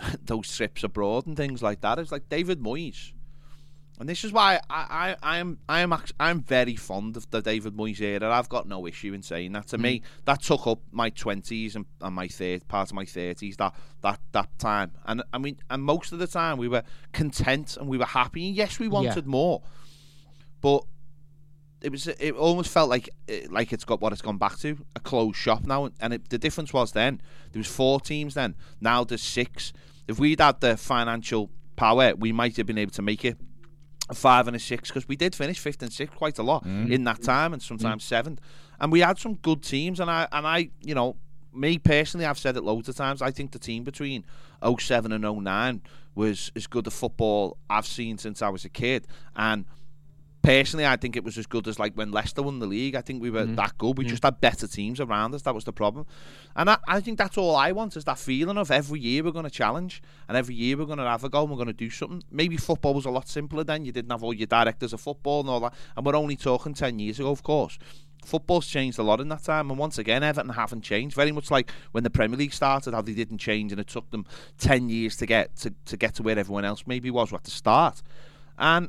those 0.24 0.54
trips 0.54 0.85
abroad 0.85 1.26
and 1.26 1.37
things 1.37 1.62
like 1.62 1.80
that. 1.80 1.98
It's 1.98 2.12
like 2.12 2.28
David 2.28 2.61
Moyes, 2.61 3.12
and 3.98 4.09
this 4.09 4.24
is 4.24 4.32
why 4.32 4.61
I 4.68 5.16
I 5.22 5.37
I'm 5.38 5.59
I'm 5.68 5.94
I'm 6.20 6.42
very 6.42 6.76
fond 6.76 7.16
of 7.16 7.30
the 7.30 7.40
David 7.40 7.76
Moyes 7.76 8.00
era. 8.00 8.30
I've 8.30 8.48
got 8.48 8.68
no 8.68 8.87
issue 8.87 9.14
in 9.14 9.22
saying 9.22 9.52
that. 9.52 9.68
To 9.68 9.78
me, 9.78 10.00
mm. 10.00 10.02
that 10.24 10.42
took 10.42 10.66
up 10.66 10.80
my 10.92 11.11
twenties 11.11 11.76
and, 11.76 11.87
and 12.00 12.14
my 12.14 12.28
third 12.28 12.66
part 12.68 12.90
of 12.90 12.94
my 12.94 13.04
thirties. 13.04 13.56
That 13.56 13.74
that 14.02 14.20
that 14.32 14.59
time, 14.59 14.92
and 15.06 15.22
I 15.32 15.38
mean, 15.38 15.59
and 15.70 15.82
most 15.82 16.12
of 16.12 16.18
the 16.18 16.26
time 16.26 16.59
we 16.59 16.68
were 16.68 16.82
content 17.12 17.76
and 17.76 17.88
we 17.88 17.98
were 17.98 18.04
happy. 18.04 18.42
Yes, 18.42 18.78
we 18.78 18.88
wanted 18.88 19.26
more, 19.26 19.62
but 20.61 20.85
it 21.87 21.92
was 21.92 22.09
it 22.09 22.35
almost 22.35 22.68
felt 22.72 22.90
like 22.90 23.09
eh, 23.29 23.46
like 23.49 23.72
it's 23.72 23.85
got 23.85 24.01
what 24.01 24.12
it's 24.12 24.20
gone 24.20 24.38
back 24.38 24.59
to 24.59 24.77
a 24.96 25.01
closed 25.01 25.37
shop 25.37 25.64
now. 25.64 25.88
And 26.01 26.14
it, 26.14 26.29
the 26.31 26.37
difference 26.37 26.72
was 26.72 26.90
then 26.90 27.22
there 27.53 27.61
was 27.61 27.68
four 27.68 28.01
teams 28.01 28.35
then. 28.35 28.57
Now 28.81 29.05
there's 29.05 29.22
six. 29.22 29.72
If 30.09 30.18
we'd 30.18 30.40
had 30.40 30.61
the 30.61 30.77
financial 30.77 31.49
power 31.77 32.14
we 32.16 32.33
might 32.33 32.57
have 32.57 32.66
been 32.66 32.79
able 32.79 32.90
to 32.90 33.03
make 33.03 33.25
it 33.25 33.37
a 34.09 34.14
five 34.14 34.49
and 34.49 34.57
a 34.57 34.59
six 34.59 34.88
because 34.88 35.07
we 35.07 35.14
did 35.14 35.35
finish 35.37 35.61
fifth 35.61 35.81
and 35.81 35.92
sixth 35.92 36.16
quite 36.16 36.38
a 36.38 36.42
lot 36.42 36.64
in 36.90 37.05
that 37.05 37.22
time 37.22 37.53
and 37.53 37.62
sometimes 37.62 38.03
seventh. 38.03 38.40
And 38.81 38.90
we 38.90 39.01
had 39.01 39.18
some 39.18 39.35
good 39.35 39.62
teams. 39.62 40.01
And 40.01 40.11
I 40.11 40.27
and 40.33 40.44
I 40.44 40.70
you 40.81 40.94
know 40.96 41.14
me 41.55 41.79
personally 41.79 42.27
I've 42.27 42.38
said 42.38 42.57
it 42.57 42.64
loads 42.64 42.88
of 42.88 42.96
times 42.96 43.22
I 43.22 43.31
think 43.31 43.53
the 43.53 43.61
team 43.61 43.85
between 43.85 44.25
07 44.61 45.12
and 45.12 45.22
09 45.22 45.83
was 46.16 46.51
as 46.57 46.66
good 46.66 46.87
a 46.88 46.90
football 46.90 47.59
I've 47.70 47.87
seen 47.87 48.18
since 48.18 48.42
I 48.42 48.49
was 48.49 48.64
a 48.64 48.70
kid. 48.70 49.07
And 49.37 49.66
personally, 50.46 50.87
I 50.87 50.96
think 50.96 51.16
it 51.16 51.24
was 51.24 51.37
as 51.38 51.46
good 51.46 51.66
as 51.66 51.78
like 51.78 51.94
when 51.94 52.12
Leicester 52.12 52.40
won 52.42 52.61
the 52.61 52.66
league. 52.66 52.94
I 52.94 53.00
think 53.00 53.20
we 53.20 53.30
were 53.30 53.44
Mm. 53.44 53.56
that 53.56 53.76
good. 53.78 53.98
We 53.98 54.04
just 54.04 54.22
had 54.22 54.40
better 54.40 54.68
teams 54.68 55.00
around 55.00 55.35
us. 55.35 55.42
That 55.42 55.54
was 55.54 55.64
the 55.64 55.72
problem. 55.72 56.06
And 56.54 56.70
I, 56.70 56.78
I 56.87 57.00
think 57.00 57.18
that's 57.18 57.37
all 57.37 57.56
I 57.56 57.72
want 57.72 57.96
is 57.96 58.04
that 58.04 58.18
feeling 58.18 58.56
of 58.56 58.70
every 58.70 59.00
year 59.00 59.24
we're 59.24 59.32
going 59.32 59.44
to 59.44 59.50
challenge 59.50 60.00
and 60.28 60.37
every 60.37 60.54
year 60.54 60.76
we're 60.76 60.85
going 60.85 60.98
to 60.98 61.04
have 61.04 61.24
a 61.24 61.28
go 61.28 61.42
and 61.42 61.50
we're 61.50 61.56
going 61.56 61.66
to 61.66 61.72
do 61.72 61.90
something. 61.90 62.22
Maybe 62.30 62.56
football 62.56 62.94
was 62.94 63.06
a 63.06 63.11
lot 63.11 63.28
simpler 63.28 63.64
then. 63.64 63.85
You 63.85 63.90
didn't 63.90 64.11
have 64.12 64.22
all 64.22 64.32
your 64.32 64.46
directors 64.46 64.92
of 64.92 65.00
football 65.00 65.40
and 65.40 65.50
all 65.50 65.61
that. 65.61 65.74
And 65.96 66.06
we're 66.06 66.14
only 66.14 66.37
talking 66.37 66.74
10 66.74 66.98
years 67.00 67.18
ago, 67.18 67.30
of 67.32 67.42
course. 67.42 67.76
Football's 68.24 68.66
changed 68.68 68.98
a 68.98 69.04
lot 69.04 69.20
in 69.20 69.28
that 69.28 69.44
time, 69.44 69.70
and 69.70 69.78
once 69.78 69.98
again, 69.98 70.24
Everton 70.24 70.50
haven't 70.50 70.82
changed. 70.82 71.14
Very 71.14 71.30
much 71.30 71.48
like 71.48 71.70
when 71.92 72.02
the 72.02 72.11
Premier 72.11 72.37
League 72.37 72.52
started, 72.52 72.92
how 72.92 73.00
they 73.02 73.14
didn't 73.14 73.38
change, 73.38 73.70
and 73.70 73.80
it 73.80 73.87
took 73.87 74.11
them 74.11 74.24
ten 74.59 74.88
years 74.88 75.16
to 75.18 75.26
get 75.26 75.54
to, 75.59 75.72
to 75.85 75.96
get 75.96 76.14
to 76.16 76.24
where 76.24 76.37
everyone 76.37 76.64
else 76.64 76.85
maybe 76.88 77.09
was 77.09 77.32
at 77.32 77.44
the 77.44 77.52
start. 77.52 78.02
And 78.59 78.88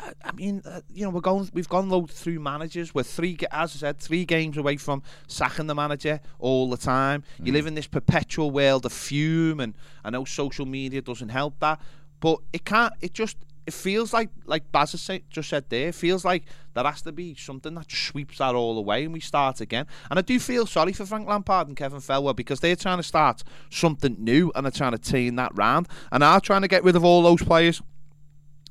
I- 0.00 0.12
I 0.24 0.32
mean, 0.32 0.62
uh, 0.64 0.80
you 0.92 1.04
know, 1.04 1.10
we're 1.10 1.20
going. 1.20 1.50
We've 1.52 1.68
gone 1.68 1.88
low 1.90 2.06
through 2.06 2.40
managers. 2.40 2.94
We're 2.94 3.02
three, 3.02 3.36
as 3.52 3.74
I 3.76 3.78
said, 3.78 3.98
three 3.98 4.24
games 4.24 4.56
away 4.56 4.76
from 4.78 5.02
sacking 5.26 5.66
the 5.66 5.74
manager 5.74 6.20
all 6.38 6.70
the 6.70 6.76
time. 6.78 7.22
You 7.42 7.52
live 7.52 7.66
in 7.66 7.74
this 7.74 7.86
perpetual 7.86 8.50
world 8.50 8.86
of 8.86 8.92
fume, 8.92 9.60
and 9.60 9.74
I 10.04 10.10
know 10.10 10.24
social 10.24 10.64
media 10.66 11.02
doesn't 11.02 11.28
help 11.28 11.60
that, 11.60 11.80
but 12.20 12.38
it 12.52 12.64
can't. 12.64 12.94
It 13.00 13.12
just 13.14 13.36
it 13.66 13.74
feels 13.74 14.12
like 14.14 14.30
like 14.46 14.72
Baz 14.72 14.98
say, 15.00 15.22
just 15.28 15.50
said 15.50 15.66
there. 15.68 15.88
It 15.88 15.94
feels 15.94 16.24
like 16.24 16.44
there 16.72 16.84
has 16.84 17.02
to 17.02 17.12
be 17.12 17.34
something 17.34 17.74
that 17.74 17.88
just 17.88 18.04
sweeps 18.04 18.38
that 18.38 18.54
all 18.54 18.78
away, 18.78 19.04
and 19.04 19.12
we 19.12 19.20
start 19.20 19.60
again. 19.60 19.86
And 20.10 20.18
I 20.18 20.22
do 20.22 20.38
feel 20.40 20.64
sorry 20.66 20.92
for 20.94 21.04
Frank 21.04 21.28
Lampard 21.28 21.68
and 21.68 21.76
Kevin 21.76 21.98
Thelwell 22.00 22.34
because 22.34 22.60
they're 22.60 22.74
trying 22.76 22.96
to 22.98 23.02
start 23.02 23.42
something 23.70 24.16
new, 24.18 24.50
and 24.54 24.64
they're 24.64 24.70
trying 24.70 24.92
to 24.92 24.98
turn 24.98 25.36
that 25.36 25.52
round, 25.54 25.88
and 26.10 26.24
are 26.24 26.40
trying 26.40 26.62
to 26.62 26.68
get 26.68 26.84
rid 26.84 26.96
of 26.96 27.04
all 27.04 27.22
those 27.22 27.42
players. 27.42 27.82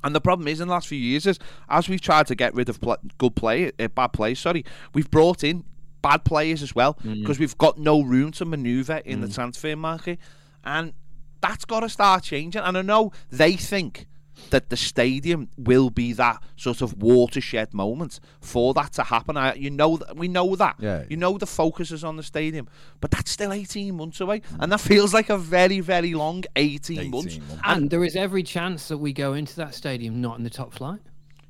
And 0.02 0.14
the 0.14 0.20
problem 0.20 0.48
is, 0.48 0.60
in 0.60 0.68
the 0.68 0.74
last 0.74 0.88
few 0.88 0.98
years, 0.98 1.26
is 1.26 1.38
as 1.68 1.88
we've 1.88 2.00
tried 2.00 2.26
to 2.28 2.34
get 2.34 2.54
rid 2.54 2.68
of 2.68 2.80
pl- 2.80 2.96
good 3.18 3.36
play, 3.36 3.70
uh, 3.78 3.88
bad 3.88 4.08
players. 4.12 4.38
Sorry, 4.38 4.64
we've 4.94 5.10
brought 5.10 5.44
in 5.44 5.64
bad 6.02 6.24
players 6.24 6.62
as 6.62 6.74
well 6.74 6.96
because 7.20 7.38
we've 7.38 7.58
got 7.58 7.78
no 7.78 8.00
room 8.00 8.32
to 8.32 8.44
manoeuvre 8.46 9.02
in 9.04 9.20
the 9.20 9.28
transfer 9.28 9.76
market, 9.76 10.18
and 10.64 10.94
that's 11.42 11.64
got 11.64 11.80
to 11.80 11.88
start 11.88 12.22
changing. 12.22 12.62
And 12.62 12.78
I 12.78 12.82
know 12.82 13.12
they 13.30 13.54
think 13.56 14.06
that 14.50 14.70
the 14.70 14.76
stadium 14.76 15.48
will 15.56 15.90
be 15.90 16.12
that 16.14 16.42
sort 16.56 16.80
of 16.82 17.02
watershed 17.02 17.74
moment 17.74 18.20
for 18.40 18.74
that 18.74 18.92
to 18.94 19.02
happen. 19.04 19.36
I, 19.36 19.54
you 19.54 19.70
know, 19.70 19.96
that 19.98 20.16
we 20.16 20.28
know 20.28 20.56
that. 20.56 20.76
Yeah. 20.78 21.04
You 21.08 21.16
know 21.16 21.38
the 21.38 21.46
focus 21.46 21.92
is 21.92 22.04
on 22.04 22.16
the 22.16 22.22
stadium, 22.22 22.68
but 23.00 23.10
that's 23.10 23.30
still 23.30 23.52
18 23.52 23.94
months 23.94 24.20
away, 24.20 24.42
and 24.58 24.72
that 24.72 24.80
feels 24.80 25.14
like 25.14 25.30
a 25.30 25.38
very, 25.38 25.80
very 25.80 26.14
long 26.14 26.44
18, 26.56 27.10
months. 27.10 27.34
18 27.34 27.48
months. 27.48 27.62
And 27.64 27.90
there 27.90 28.04
is 28.04 28.16
every 28.16 28.42
chance 28.42 28.88
that 28.88 28.98
we 28.98 29.12
go 29.12 29.34
into 29.34 29.56
that 29.56 29.74
stadium 29.74 30.20
not 30.20 30.38
in 30.38 30.44
the 30.44 30.50
top 30.50 30.72
flight. 30.72 31.00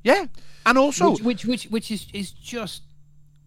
Yeah, 0.03 0.25
and 0.65 0.77
also 0.77 1.11
which, 1.11 1.23
which 1.23 1.45
which 1.45 1.63
which 1.65 1.91
is 1.91 2.07
is 2.13 2.31
just 2.31 2.83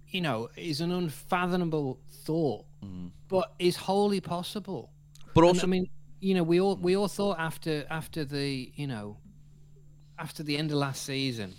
you 0.08 0.20
know 0.20 0.48
is 0.56 0.80
an 0.80 0.92
unfathomable 0.92 1.98
thought 2.24 2.64
mm. 2.82 3.10
but 3.28 3.52
is 3.58 3.76
wholly 3.76 4.20
possible 4.20 4.92
But 5.34 5.40
And, 5.42 5.48
also, 5.48 5.66
i 5.66 5.70
mean 5.70 5.90
you 6.20 6.34
know 6.34 6.42
we 6.42 6.60
all 6.60 6.76
we 6.76 6.96
all 6.96 7.08
thought 7.08 7.38
after 7.38 7.84
after 7.90 8.24
the 8.24 8.72
you 8.74 8.86
know 8.86 9.18
after 10.18 10.42
the 10.42 10.56
end 10.56 10.70
of 10.70 10.76
last 10.76 11.04
season 11.04 11.54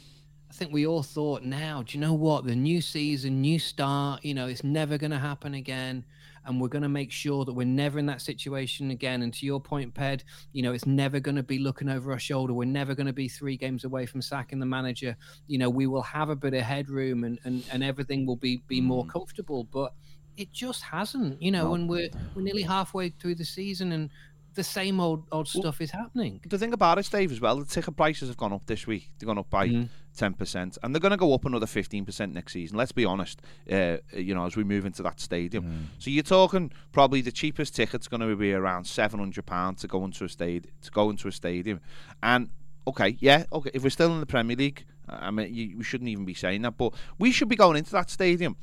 i 0.49 0.53
think 0.53 0.71
we 0.71 0.85
all 0.85 1.03
thought 1.03 1.43
now 1.43 1.83
do 1.83 1.97
you 1.97 2.01
know 2.01 2.13
what? 2.13 2.45
The 2.45 2.55
new 2.55 2.81
season 2.81 3.41
new 3.41 3.59
start 3.59 4.23
you 4.23 4.33
know 4.33 4.47
it's 4.47 4.63
never 4.63 4.97
going 4.97 5.11
to 5.11 5.19
happen 5.19 5.53
again 5.53 6.05
and 6.45 6.61
we're 6.61 6.67
going 6.67 6.83
to 6.83 6.89
make 6.89 7.11
sure 7.11 7.45
that 7.45 7.53
we're 7.53 7.65
never 7.65 7.99
in 7.99 8.05
that 8.05 8.21
situation 8.21 8.91
again. 8.91 9.21
And 9.21 9.33
to 9.33 9.45
your 9.45 9.59
point 9.59 9.93
ped 9.93 10.23
you 10.53 10.63
know 10.63 10.73
it's 10.73 10.85
never 10.85 11.19
going 11.19 11.35
to 11.35 11.43
be 11.43 11.59
looking 11.59 11.89
over 11.89 12.11
our 12.11 12.19
shoulder. 12.19 12.53
We're 12.53 12.65
never 12.65 12.95
going 12.95 13.07
to 13.07 13.13
be 13.13 13.27
three 13.27 13.57
games 13.57 13.83
away 13.83 14.05
from 14.05 14.21
sacking 14.21 14.59
the 14.59 14.65
manager. 14.65 15.15
You 15.47 15.57
know 15.57 15.69
we 15.69 15.87
will 15.87 16.01
have 16.03 16.29
a 16.29 16.35
bit 16.35 16.53
of 16.53 16.61
headroom 16.61 17.23
and 17.23 17.39
and, 17.43 17.63
and 17.71 17.83
everything 17.83 18.25
will 18.25 18.35
be 18.35 18.61
be 18.67 18.81
more 18.81 19.05
mm. 19.05 19.09
comfortable 19.09 19.65
but 19.65 19.93
it 20.37 20.51
just 20.51 20.83
hasn't. 20.83 21.41
You 21.41 21.51
know 21.51 21.73
and 21.73 21.89
we're 21.89 22.09
we're 22.35 22.43
nearly 22.43 22.63
halfway 22.63 23.09
through 23.09 23.35
the 23.35 23.45
season 23.45 23.91
and 23.91 24.09
the 24.55 24.63
same 24.63 24.99
old 24.99 25.27
old 25.31 25.47
stuff 25.47 25.79
is 25.81 25.91
happening 25.91 26.39
the 26.47 26.57
thing 26.57 26.73
about 26.73 26.97
it, 26.97 27.09
Dave, 27.11 27.31
as 27.31 27.39
well, 27.41 27.57
the 27.57 27.65
ticket 27.65 27.95
prices 27.95 28.29
have 28.29 28.37
gone 28.37 28.53
up 28.53 28.65
this 28.65 28.87
week. 28.87 29.11
They've 29.19 29.27
gone 29.27 29.37
up 29.37 29.49
by 29.49 29.67
Mhm. 29.69 29.89
ten 30.15 30.33
percent, 30.33 30.77
and 30.81 30.93
they're 30.95 30.99
going 31.01 31.11
to 31.11 31.17
go 31.17 31.33
up 31.33 31.45
another 31.45 31.65
fifteen 31.67 32.05
percent 32.05 32.33
next 32.33 32.53
season. 32.53 32.77
Let's 32.77 32.91
be 32.93 33.05
honest. 33.05 33.41
Uh, 33.71 33.97
you 34.13 34.33
know, 34.33 34.45
as 34.45 34.55
we 34.55 34.63
move 34.63 34.85
into 34.85 35.03
that 35.03 35.19
stadium, 35.19 35.89
so 35.99 36.09
you're 36.09 36.23
talking 36.23 36.71
probably 36.91 37.21
the 37.21 37.31
cheapest 37.31 37.75
ticket's 37.75 38.07
going 38.07 38.21
to 38.21 38.35
be 38.35 38.53
around 38.53 38.85
seven 38.85 39.19
hundred 39.19 39.45
pounds 39.45 39.81
to 39.81 39.87
go 39.87 40.03
into 40.05 40.23
a 40.25 40.29
stadium. 40.29 40.73
To 40.83 40.91
go 40.91 41.09
into 41.09 41.27
a 41.27 41.31
stadium, 41.31 41.79
and 42.23 42.49
okay, 42.87 43.17
yeah, 43.19 43.43
okay. 43.51 43.71
If 43.73 43.83
we're 43.83 43.89
still 43.89 44.13
in 44.13 44.19
the 44.19 44.25
Premier 44.25 44.55
League, 44.55 44.85
I 45.09 45.31
mean, 45.31 45.53
you, 45.53 45.77
we 45.77 45.83
shouldn't 45.83 46.09
even 46.09 46.25
be 46.25 46.33
saying 46.33 46.61
that, 46.63 46.77
but 46.77 46.93
we 47.19 47.31
should 47.31 47.49
be 47.49 47.55
going 47.55 47.77
into 47.77 47.91
that 47.91 48.09
stadium 48.09 48.55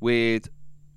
with, 0.00 0.48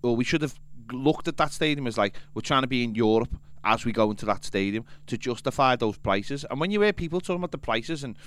or 0.02 0.16
we 0.16 0.24
should 0.24 0.42
have 0.42 0.56
looked 0.94 1.28
at 1.28 1.36
that 1.38 1.52
stadium 1.52 1.86
as 1.86 1.98
like 1.98 2.16
we're 2.34 2.42
trying 2.42 2.62
to 2.62 2.68
be 2.68 2.82
in 2.84 2.96
Europe 2.96 3.36
as 3.68 3.84
we 3.86 3.92
go 3.92 4.10
into 4.10 4.26
that 4.26 4.44
stadium 4.46 4.86
to 5.08 5.18
justify 5.18 5.76
those 5.76 5.98
prices. 5.98 6.46
And 6.50 6.60
when 6.60 6.72
you 6.72 6.82
hear 6.82 6.94
people 6.94 7.20
talking 7.20 7.36
about 7.42 7.52
the 7.52 7.58
prices 7.58 8.04
and 8.04 8.18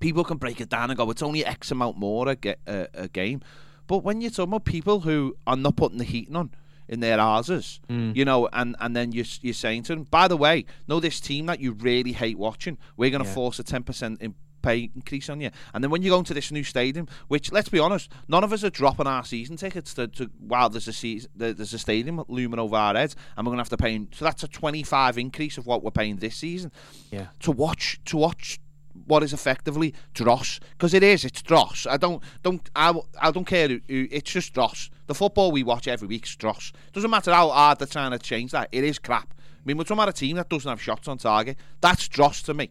people 0.00 0.24
can 0.24 0.36
break 0.38 0.60
it 0.60 0.68
down 0.68 0.90
and 0.90 0.96
go, 0.96 1.10
it's 1.10 1.22
only 1.22 1.44
X 1.44 1.70
amount 1.70 1.98
more 1.98 2.28
a, 2.28 2.36
ge- 2.36 2.56
a, 2.66 2.88
a 2.94 3.08
game. 3.08 3.40
But 3.86 4.04
when 4.04 4.20
you're 4.20 4.30
talking 4.30 4.50
about 4.52 4.64
people 4.64 5.00
who 5.00 5.36
are 5.46 5.56
not 5.56 5.76
putting 5.76 5.98
the 5.98 6.04
heating 6.04 6.36
on 6.36 6.50
in 6.88 7.00
their 7.00 7.18
houses, 7.18 7.80
mm. 7.88 8.14
you 8.14 8.24
know, 8.24 8.48
and, 8.52 8.76
and 8.80 8.94
then 8.94 9.12
you're, 9.12 9.26
you're 9.40 9.52
saying 9.54 9.82
to 9.84 9.94
them, 9.94 10.04
by 10.04 10.28
the 10.28 10.36
way, 10.36 10.64
know 10.86 11.00
this 11.00 11.20
team 11.20 11.46
that 11.46 11.60
you 11.60 11.72
really 11.72 12.12
hate 12.12 12.38
watching, 12.38 12.78
we're 12.96 13.10
going 13.10 13.22
to 13.22 13.28
Yeah. 13.28 13.34
force 13.34 13.58
a 13.58 13.64
10% 13.64 14.20
in 14.20 14.34
pay 14.64 14.90
increase 14.94 15.28
on 15.28 15.40
you. 15.40 15.50
And 15.72 15.82
then 15.84 15.90
when 15.90 16.02
you 16.02 16.10
go 16.10 16.18
into 16.18 16.34
this 16.34 16.50
new 16.50 16.64
stadium, 16.64 17.06
which 17.28 17.52
let's 17.52 17.68
be 17.68 17.78
honest, 17.78 18.10
none 18.28 18.42
of 18.44 18.52
us 18.52 18.64
are 18.64 18.70
dropping 18.70 19.06
our 19.06 19.24
season 19.24 19.56
tickets 19.56 19.94
to, 19.94 20.08
to 20.08 20.30
while 20.38 20.68
there's 20.70 20.88
a 20.88 20.92
season, 20.92 21.30
there's 21.36 21.74
a 21.74 21.78
stadium 21.78 22.22
looming 22.28 22.58
over 22.58 22.76
our 22.76 22.94
heads, 22.94 23.16
and 23.36 23.46
we're 23.46 23.50
going 23.50 23.58
to 23.58 23.62
have 23.62 23.68
to 23.70 23.76
pay. 23.76 24.00
So 24.12 24.24
that's 24.24 24.42
a 24.42 24.48
25 24.48 25.18
increase 25.18 25.58
of 25.58 25.66
what 25.66 25.82
we're 25.82 25.90
paying 25.90 26.16
this 26.16 26.36
season. 26.36 26.72
Yeah. 27.10 27.26
To 27.40 27.50
watch 27.52 28.00
to 28.06 28.16
watch 28.16 28.58
what 29.06 29.22
is 29.24 29.32
effectively 29.32 29.92
dross 30.14 30.60
because 30.70 30.94
it 30.94 31.02
is 31.02 31.24
it's 31.24 31.42
dross. 31.42 31.86
I 31.86 31.96
don't 31.96 32.22
don't 32.42 32.68
i, 32.76 32.94
I 33.20 33.30
don't 33.30 33.44
care 33.46 33.68
who, 33.68 33.80
who- 33.88 34.08
it's 34.10 34.30
just 34.32 34.54
dross. 34.54 34.90
The 35.06 35.14
football 35.14 35.52
we 35.52 35.62
watch 35.62 35.86
every 35.88 36.08
week 36.08 36.24
is 36.26 36.36
dross. 36.36 36.72
Doesn't 36.92 37.10
matter 37.10 37.32
how 37.32 37.50
hard 37.50 37.78
they're 37.78 37.86
trying 37.88 38.12
to 38.12 38.18
change 38.18 38.52
that 38.52 38.68
it 38.72 38.84
is 38.84 38.98
crap. 38.98 39.34
I 39.34 39.62
mean 39.64 39.76
we're 39.78 39.84
talking 39.84 39.98
about 39.98 40.08
a 40.10 40.12
team 40.12 40.36
that 40.36 40.48
doesn't 40.48 40.68
have 40.68 40.80
shots 40.80 41.08
on 41.08 41.18
target. 41.18 41.58
That's 41.80 42.06
dross 42.08 42.40
to 42.42 42.54
me 42.54 42.70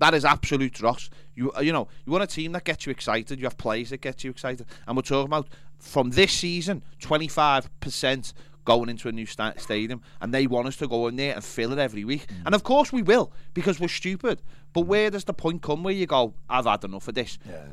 that 0.00 0.14
is 0.14 0.24
absolute 0.24 0.72
dross. 0.72 1.08
You 1.34 1.52
uh, 1.56 1.60
you 1.60 1.72
know 1.72 1.88
you 2.04 2.12
want 2.12 2.24
a 2.24 2.26
team 2.26 2.52
that 2.52 2.64
gets 2.64 2.84
you 2.86 2.90
excited. 2.90 3.38
You 3.38 3.44
have 3.44 3.56
players 3.56 3.90
that 3.90 4.00
get 4.00 4.24
you 4.24 4.30
excited, 4.30 4.66
and 4.86 4.96
we're 4.96 5.02
talking 5.02 5.26
about 5.26 5.48
from 5.78 6.10
this 6.10 6.32
season, 6.32 6.82
twenty 6.98 7.28
five 7.28 7.70
percent 7.80 8.32
going 8.64 8.88
into 8.88 9.08
a 9.08 9.12
new 9.12 9.26
sta- 9.26 9.54
stadium, 9.56 10.02
and 10.20 10.34
they 10.34 10.46
want 10.46 10.68
us 10.68 10.76
to 10.76 10.86
go 10.86 11.06
in 11.06 11.16
there 11.16 11.34
and 11.34 11.42
fill 11.42 11.72
it 11.72 11.78
every 11.78 12.04
week. 12.04 12.26
And 12.44 12.54
of 12.54 12.62
course 12.62 12.92
we 12.92 13.02
will 13.02 13.32
because 13.54 13.80
we're 13.80 13.88
stupid. 13.88 14.42
But 14.72 14.82
where 14.82 15.10
does 15.10 15.24
the 15.24 15.34
point 15.34 15.62
come 15.62 15.82
where 15.82 15.94
you 15.94 16.06
go, 16.06 16.34
I've 16.48 16.66
had 16.66 16.84
enough 16.84 17.08
of 17.08 17.14
this? 17.14 17.38
Yeah, 17.48 17.64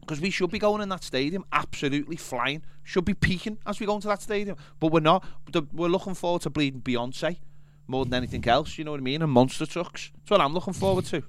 because 0.00 0.20
we 0.20 0.30
should 0.30 0.50
be 0.50 0.58
going 0.58 0.80
in 0.80 0.88
that 0.88 1.04
stadium 1.04 1.44
absolutely 1.52 2.16
flying, 2.16 2.62
should 2.82 3.04
be 3.04 3.14
peaking 3.14 3.58
as 3.66 3.78
we 3.78 3.84
go 3.86 3.94
into 3.94 4.08
that 4.08 4.22
stadium, 4.22 4.56
but 4.80 4.90
we're 4.90 5.00
not. 5.00 5.24
We're 5.72 5.88
looking 5.88 6.14
forward 6.14 6.42
to 6.42 6.50
bleeding 6.50 6.80
Beyonce 6.80 7.38
more 7.88 8.04
than 8.04 8.14
anything 8.14 8.46
else. 8.46 8.78
You 8.78 8.84
know 8.84 8.92
what 8.92 9.00
I 9.00 9.02
mean? 9.02 9.22
And 9.22 9.32
monster 9.32 9.66
trucks. 9.66 10.12
That's 10.18 10.30
what 10.30 10.40
I'm 10.40 10.54
looking 10.54 10.74
forward 10.74 11.06
to. 11.06 11.22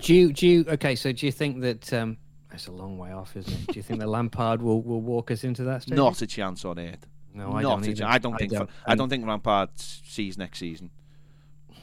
do 0.00 0.12
you 0.14 0.32
do 0.32 0.46
you 0.46 0.64
okay 0.68 0.96
so 0.96 1.12
do 1.12 1.24
you 1.24 1.30
think 1.30 1.60
that 1.60 1.92
um 1.92 2.16
that's 2.50 2.66
a 2.66 2.72
long 2.72 2.98
way 2.98 3.12
off 3.12 3.36
isn't 3.36 3.52
it 3.52 3.66
do 3.68 3.74
you 3.76 3.82
think 3.82 4.00
that 4.00 4.08
lampard 4.08 4.60
will 4.60 4.82
will 4.82 5.00
walk 5.00 5.30
us 5.30 5.44
into 5.44 5.62
that 5.62 5.82
stadium? 5.82 6.04
Not 6.04 6.20
a 6.20 6.26
chance 6.26 6.64
on 6.64 6.78
earth. 6.80 7.06
no 7.32 7.52
i 7.52 7.62
not 7.62 7.82
don't 7.82 8.00
a. 8.00 8.08
I 8.08 8.18
don't 8.18 8.36
think. 8.36 8.52
don't. 8.52 8.70
I 8.86 8.94
don't 8.94 9.08
think 9.08 9.26
Lampard 9.26 9.70
sees 9.76 10.36
next 10.36 10.58
season. 10.58 10.90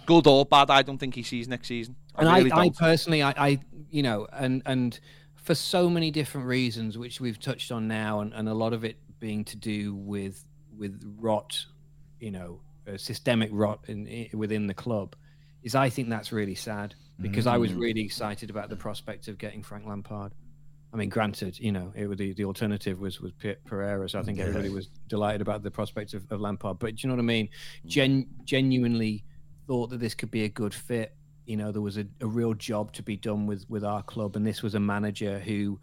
Good 0.05 0.27
or 0.27 0.45
bad, 0.45 0.69
I 0.69 0.81
don't 0.81 0.97
think 0.97 1.15
he 1.15 1.23
sees 1.23 1.47
next 1.47 1.67
season. 1.67 1.95
I 2.15 2.21
and 2.21 2.37
really 2.37 2.51
I, 2.51 2.63
I 2.63 2.69
personally, 2.69 3.21
I, 3.21 3.33
I, 3.37 3.59
you 3.89 4.03
know, 4.03 4.27
and 4.33 4.61
and 4.65 4.99
for 5.35 5.55
so 5.55 5.89
many 5.89 6.11
different 6.11 6.47
reasons, 6.47 6.97
which 6.97 7.21
we've 7.21 7.39
touched 7.39 7.71
on 7.71 7.87
now, 7.87 8.21
and, 8.21 8.33
and 8.33 8.49
a 8.49 8.53
lot 8.53 8.73
of 8.73 8.83
it 8.83 8.97
being 9.19 9.43
to 9.45 9.57
do 9.57 9.95
with 9.95 10.45
with 10.77 11.01
rot, 11.19 11.65
you 12.19 12.31
know, 12.31 12.59
uh, 12.87 12.97
systemic 12.97 13.49
rot 13.51 13.79
in, 13.87 14.07
i 14.07 14.35
within 14.35 14.67
the 14.67 14.73
club, 14.73 15.15
is 15.63 15.75
I 15.75 15.89
think 15.89 16.09
that's 16.09 16.31
really 16.31 16.55
sad 16.55 16.95
because 17.21 17.47
I 17.47 17.57
was 17.57 17.73
really 17.73 18.01
excited 18.01 18.49
about 18.49 18.69
the 18.69 18.75
prospect 18.75 19.27
of 19.27 19.37
getting 19.37 19.61
Frank 19.61 19.85
Lampard. 19.85 20.33
I 20.93 20.97
mean, 20.97 21.09
granted, 21.09 21.57
you 21.59 21.71
know, 21.71 21.93
it 21.95 22.17
the, 22.17 22.33
the 22.33 22.45
alternative 22.45 22.99
was 22.99 23.21
was 23.21 23.31
Pereira, 23.65 24.09
so 24.09 24.19
I 24.19 24.23
think 24.23 24.39
everybody 24.39 24.69
was 24.69 24.87
delighted 25.07 25.41
about 25.41 25.63
the 25.63 25.71
prospect 25.71 26.13
of, 26.13 26.29
of 26.31 26.41
Lampard. 26.41 26.79
But 26.79 26.95
do 26.95 27.01
you 27.01 27.09
know 27.09 27.15
what 27.15 27.21
I 27.21 27.25
mean? 27.25 27.49
Gen, 27.85 28.27
genuinely 28.43 29.23
thought 29.67 29.89
that 29.91 29.99
this 29.99 30.13
could 30.13 30.31
be 30.31 30.43
a 30.43 30.49
good 30.49 30.73
fit. 30.73 31.15
You 31.45 31.57
know, 31.57 31.71
there 31.71 31.81
was 31.81 31.97
a, 31.97 32.05
a 32.19 32.27
real 32.27 32.53
job 32.53 32.91
to 32.93 33.03
be 33.03 33.15
done 33.15 33.47
with 33.47 33.65
with 33.69 33.85
our 33.85 34.03
club, 34.03 34.35
and 34.35 34.45
this 34.45 34.61
was 34.61 34.75
a 34.75 34.79
manager 34.79 35.39
who, 35.39 35.79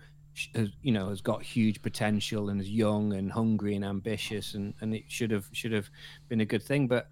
has, 0.54 0.68
you 0.82 0.92
know, 0.92 1.08
has 1.10 1.20
got 1.20 1.42
huge 1.42 1.82
potential 1.82 2.48
and 2.50 2.60
is 2.60 2.68
young 2.70 3.12
and 3.12 3.30
hungry 3.32 3.74
and 3.74 3.84
ambitious, 3.84 4.54
and 4.54 4.74
and 4.80 4.94
it 4.94 5.04
should 5.08 5.30
have 5.30 5.46
should 5.52 5.72
have 5.72 5.88
been 6.28 6.40
a 6.40 6.44
good 6.44 6.62
thing. 6.62 6.86
But 6.88 7.08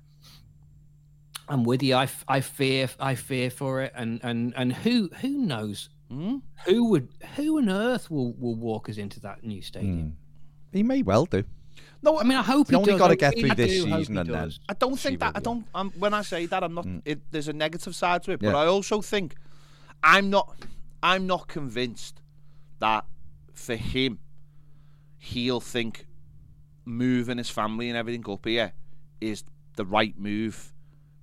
I'm 1.49 1.63
with 1.65 1.83
you. 1.83 1.95
I, 1.95 2.05
f- 2.05 2.25
I 2.29 2.41
fear 2.41 2.89
I 2.99 3.15
fear 3.15 3.51
for 3.51 3.83
it, 3.83 3.93
and 3.95 4.21
and 4.23 4.53
and 4.57 4.73
who 4.73 5.09
who 5.21 5.31
knows 5.39 5.89
Hmm? 6.09 6.37
Who 6.67 6.85
would? 6.91 7.09
Who 7.35 7.59
on 7.59 7.69
earth 7.69 8.13
will 8.13 8.33
will 8.35 8.55
walk 8.55 8.89
us 8.89 8.97
into 8.97 9.19
that 9.21 9.43
new 9.43 9.61
stadium? 9.61 10.17
He 10.73 10.85
may 10.85 11.03
well 11.03 11.27
do. 11.27 11.43
No, 12.01 12.21
I 12.21 12.23
mean, 12.23 12.39
I 12.39 12.43
hope 12.43 12.69
You 12.71 12.77
he 12.77 12.77
only 12.77 12.93
does. 12.93 12.99
gotta 13.01 13.13
I 13.15 13.17
get 13.17 13.35
really 13.35 13.49
through 13.49 13.57
this 13.57 13.73
season 13.83 14.15
he 14.15 14.21
and 14.21 14.31
then- 14.31 14.53
I 14.69 14.75
don't 14.75 14.97
think 14.97 15.19
that. 15.19 15.33
I 15.37 15.41
don't. 15.41 15.67
Um, 15.75 15.93
when 15.99 16.15
I 16.15 16.23
say 16.23 16.47
that, 16.47 16.63
I'm 16.63 16.75
not. 16.75 16.87
It, 17.05 17.21
there's 17.33 17.49
a 17.49 17.53
negative 17.53 17.97
side 17.97 18.23
to 18.25 18.31
it, 18.33 18.41
but 18.41 18.51
Yeah. 18.51 18.57
I 18.57 18.67
also 18.67 19.03
think 19.03 19.35
I'm 20.03 20.31
not. 20.31 20.55
I'm 21.03 21.27
not 21.27 21.49
convinced 21.49 22.21
that 22.79 23.05
for 23.57 23.75
him, 23.77 24.19
he'll 25.19 25.61
think 25.61 26.07
moving 26.85 27.39
his 27.39 27.51
family 27.51 27.89
and 27.89 27.97
everything 27.99 28.25
up 28.31 28.45
here 28.47 28.73
is 29.21 29.43
the 29.77 29.85
right 29.85 30.17
move 30.19 30.73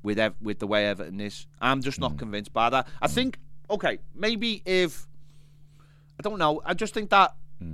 with 0.02 0.20
ev- 0.20 0.36
with 0.42 0.60
the 0.60 0.68
way 0.68 0.86
Everton 0.88 1.22
is. 1.22 1.48
I'm 1.62 1.82
just 1.82 1.98
Mm. 2.00 2.02
not 2.02 2.18
convinced 2.18 2.52
by 2.52 2.70
that. 2.70 2.88
I 3.02 3.08
think 3.08 3.40
okay, 3.70 4.00
maybe 4.14 4.62
if 4.66 5.08
I 6.20 6.22
don't 6.22 6.38
know. 6.38 6.62
I 6.66 6.74
just 6.74 6.94
think 6.94 7.10
that 7.12 7.34
if, 7.62 7.68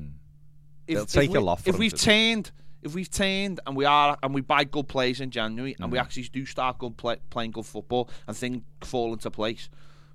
It'll 0.88 1.04
if 1.04 1.10
take 1.12 1.32
we, 1.32 1.38
a 1.38 1.42
lot 1.42 1.62
if 1.68 1.78
we've 1.80 1.94
turned 2.00 2.52
if 2.82 2.94
we've 2.96 3.10
turned 3.12 3.60
and 3.68 3.76
we 3.76 3.86
are 3.86 4.18
and 4.24 4.34
we 4.34 4.42
buy 4.42 4.64
good 4.64 4.88
players 4.88 5.20
in 5.20 5.32
January 5.32 5.76
and 5.80 5.92
we 5.92 5.98
Mm. 5.98 6.02
actually 6.02 6.24
do 6.24 6.46
start 6.46 6.78
good 6.78 6.96
play, 6.98 7.18
playing 7.30 7.52
good 7.52 7.66
football 7.66 8.10
and 8.28 8.38
things 8.38 8.62
fall 8.82 9.12
into 9.14 9.30
place. 9.32 9.70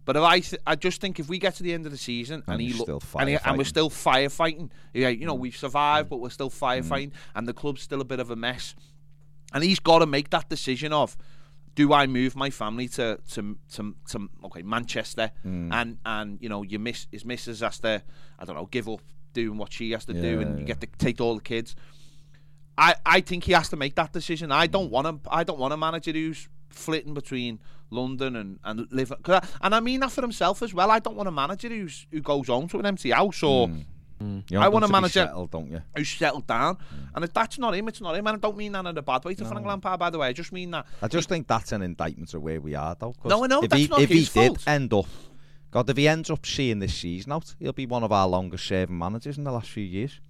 But 0.05 0.17
if 0.17 0.23
I, 0.23 0.41
th- 0.41 0.61
I 0.67 0.75
just 0.77 1.01
think 1.01 1.19
if 1.19 1.29
we 1.29 1.39
get 1.39 1.55
to 1.57 1.63
the 1.63 1.73
end 1.73 1.87
of 1.87 1.93
the 1.93 1.99
season 1.99 2.43
and, 2.47 2.55
And 2.55 2.61
he 2.61 2.73
still 2.73 3.01
and, 3.19 3.29
he, 3.29 3.37
and 3.43 3.57
we're 3.57 3.65
still 3.65 3.89
firefighting, 3.89 4.71
yeah, 4.93 5.09
you 5.09 5.21
Mm. 5.21 5.27
know, 5.29 5.35
we've 5.35 5.57
survived, 5.57 6.11
but 6.11 6.19
we're 6.19 6.29
still 6.31 6.51
firefighting, 6.51 7.13
and 7.35 7.49
the 7.49 7.55
club's 7.55 7.81
still 7.83 8.01
a 8.01 8.05
bit 8.05 8.21
of 8.21 8.31
a 8.31 8.37
mess, 8.37 8.75
and 9.55 9.65
he's 9.65 9.81
got 9.81 10.01
to 10.01 10.07
make 10.07 10.29
that 10.31 10.49
decision 10.51 10.93
of, 10.93 11.17
do 11.75 11.93
I 11.93 12.07
move 12.07 12.37
my 12.37 12.51
family 12.51 12.87
to 12.89 13.19
to 13.33 13.57
to, 13.73 13.95
to 14.11 14.29
okay 14.45 14.63
Manchester, 14.63 15.31
Mm. 15.45 15.73
and 15.73 15.99
and 16.05 16.39
you 16.43 16.49
know, 16.49 16.63
your 16.63 16.81
miss 16.81 17.07
his 17.11 17.25
missus 17.25 17.61
has 17.61 17.79
to, 17.81 18.03
I 18.39 18.45
don't 18.45 18.57
know, 18.57 18.67
give 18.67 18.89
up 18.89 19.01
doing 19.33 19.57
what 19.59 19.73
she 19.73 19.91
has 19.93 20.05
to 20.05 20.13
do, 20.13 20.21
Yeah, 20.21 20.41
and 20.47 20.59
you 20.61 20.65
get 20.67 20.81
to 20.83 20.87
take 20.99 21.21
all 21.21 21.35
the 21.35 21.41
kids. 21.43 21.75
I, 22.77 22.95
I 23.07 23.21
think 23.21 23.45
he 23.45 23.53
has 23.53 23.69
to 23.71 23.77
make 23.77 23.95
that 23.95 24.13
decision. 24.13 24.51
I 24.53 24.67
don't 24.67 24.91
want 24.91 25.07
him. 25.07 25.21
I 25.31 25.45
don't 25.45 25.59
want 25.61 25.73
a 25.73 25.77
manager 25.77 26.13
who's 26.13 26.49
flitting 26.79 27.15
between 27.15 27.59
London 27.91 28.37
and 28.37 28.59
and 28.65 28.87
live. 28.91 29.13
'cause 29.23 29.41
I- 29.43 29.47
and 29.67 29.75
I 29.75 29.81
mean 29.81 30.01
that 30.01 30.11
for 30.13 30.23
himself 30.23 30.63
as 30.63 30.75
well. 30.75 30.91
I 30.91 30.99
don't 30.99 31.17
want 31.17 31.29
a 31.29 31.33
manager 31.33 31.69
who's 31.69 32.07
who 32.11 32.21
goes 32.21 32.49
home 32.49 32.69
to 32.69 32.79
an 32.79 32.87
empty 32.87 33.11
house 33.11 33.43
or 33.43 33.69
hmm. 33.69 33.81
Hmm. 34.21 34.39
You 34.49 34.59
I 34.59 34.69
want 34.69 34.75
want 34.75 34.85
a 34.85 34.87
to 34.87 34.91
be 34.91 34.93
manager- 34.93 35.13
settled, 35.27 35.51
don't 35.51 35.71
you? 35.71 35.83
who's 35.97 36.09
settled 36.09 36.47
down. 36.47 36.77
Hmm. 36.77 36.97
And 37.17 37.25
if 37.25 37.33
that's 37.33 37.59
not 37.59 37.75
him, 37.75 37.89
it's 37.89 38.01
not 38.01 38.15
him. 38.15 38.27
And 38.29 38.37
I 38.37 38.39
don't 38.39 38.57
mean 38.57 38.73
that 38.73 38.87
in 38.87 38.97
a 38.97 39.03
bad 39.03 39.25
way 39.25 39.35
to 39.35 39.45
Frank 39.45 39.67
Lampard, 39.67 39.99
by 39.99 40.09
the 40.11 40.19
way. 40.19 40.29
I 40.29 40.33
just 40.33 40.53
mean 40.53 40.71
that. 40.71 40.87
I 41.03 41.09
just 41.09 41.29
think 41.29 41.47
that's 41.49 41.73
an 41.73 41.83
indictment 41.83 42.33
of 42.33 42.41
where 42.43 42.61
we 42.61 42.75
are, 42.77 42.95
though. 42.99 43.13
'cause 43.13 43.29
No, 43.31 43.43
I 43.45 43.49
know, 43.49 43.63
If 43.63 43.71
that's 43.71 43.83
he, 43.83 43.89
not 43.89 44.01
if 44.01 44.09
his 44.09 44.33
he 44.33 44.47
fault. 44.47 44.59
did 44.61 44.69
end 44.69 44.93
up, 44.95 45.07
God, 45.73 45.91
if 45.91 45.97
he 45.97 46.07
ends 46.07 46.31
up 46.31 46.47
seeing 46.47 46.79
this 46.79 46.95
season 46.95 47.33
out, 47.33 47.55
he'll 47.59 47.73
be 47.73 47.87
one 47.87 48.05
of 48.05 48.13
our 48.13 48.29
longest 48.29 48.65
serving 48.67 48.97
managers 48.97 49.37
in 49.37 49.43
the 49.45 49.51
last 49.53 49.69
few 49.69 49.85
years. 49.85 50.21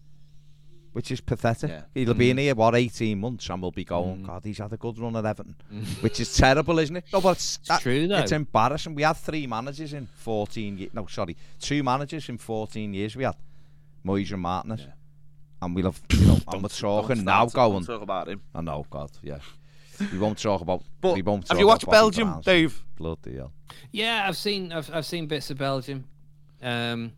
Which 0.95 1.11
is 1.11 1.21
pathetic. 1.21 1.71
Yeah. 1.71 1.83
He'll 1.93 2.15
be 2.15 2.31
in 2.31 2.37
mm. 2.37 2.41
here, 2.41 2.55
what, 2.55 2.77
18 2.77 3.19
months, 3.19 3.51
and 3.51 3.61
we'll 3.61 3.73
be 3.73 3.85
going, 3.85 4.19
mm. 4.19 4.27
God, 4.29 4.45
he's 4.45 4.59
had 4.59 4.73
a 4.73 4.77
good 4.77 4.97
run 4.97 5.17
at 5.17 5.27
Everton. 5.27 5.57
Mm. 5.73 6.03
Which 6.03 6.21
is 6.21 6.33
terrible, 6.35 6.79
isn't 6.79 6.97
it? 6.97 7.05
No, 7.13 7.21
but 7.21 7.33
it's, 7.33 7.59
that- 7.69 7.83
true, 7.83 8.07
though. 8.07 8.19
It's 8.19 8.31
embarrassing. 8.31 8.95
We 8.95 9.03
had 9.03 9.17
three 9.17 9.47
managers 9.49 9.93
in 9.93 10.07
14 10.07 10.79
years. 10.79 10.95
No, 10.95 11.07
sorry, 11.07 11.37
two 11.59 11.83
managers 11.83 12.29
in 12.29 12.39
14 12.39 12.95
years 12.95 13.17
we 13.17 13.25
had. 13.25 13.35
Moyes 14.07 14.33
and 14.33 14.41
Martinez. 14.41 14.87
And 15.61 15.75
we'll 15.75 15.87
have, 15.87 16.01
you 16.13 16.27
know, 16.27 16.39
and 16.47 16.63
we're 16.63 16.69
talking 16.69 17.17
Don't 17.17 17.25
now 17.25 17.47
start 17.49 17.53
don't 17.55 17.73
going, 17.73 17.85
talk 17.87 18.03
about 18.03 18.29
him. 18.29 18.43
I 18.55 18.61
know, 18.61 18.87
God, 18.89 19.11
yeah. 19.23 19.39
We 20.13 20.19
won't 20.19 20.39
talk 20.39 20.61
about. 20.61 20.83
But 21.01 21.15
we 21.15 21.23
won't 21.23 21.49
have 21.49 21.59
you 21.59 21.67
watched 21.67 21.89
Belgium, 21.89 22.29
Brown's 22.29 22.45
Dave? 22.45 22.85
Bloody 22.97 23.37
hell. 23.37 23.53
Yeah, 23.91 24.25
I've 24.27 24.37
seen 24.37 24.73
I've 24.73 24.93
I've 24.93 25.07
seen 25.07 25.27
bits 25.27 25.51
of 25.51 25.59
Belgium. 25.59 26.05
Um, 26.63 27.13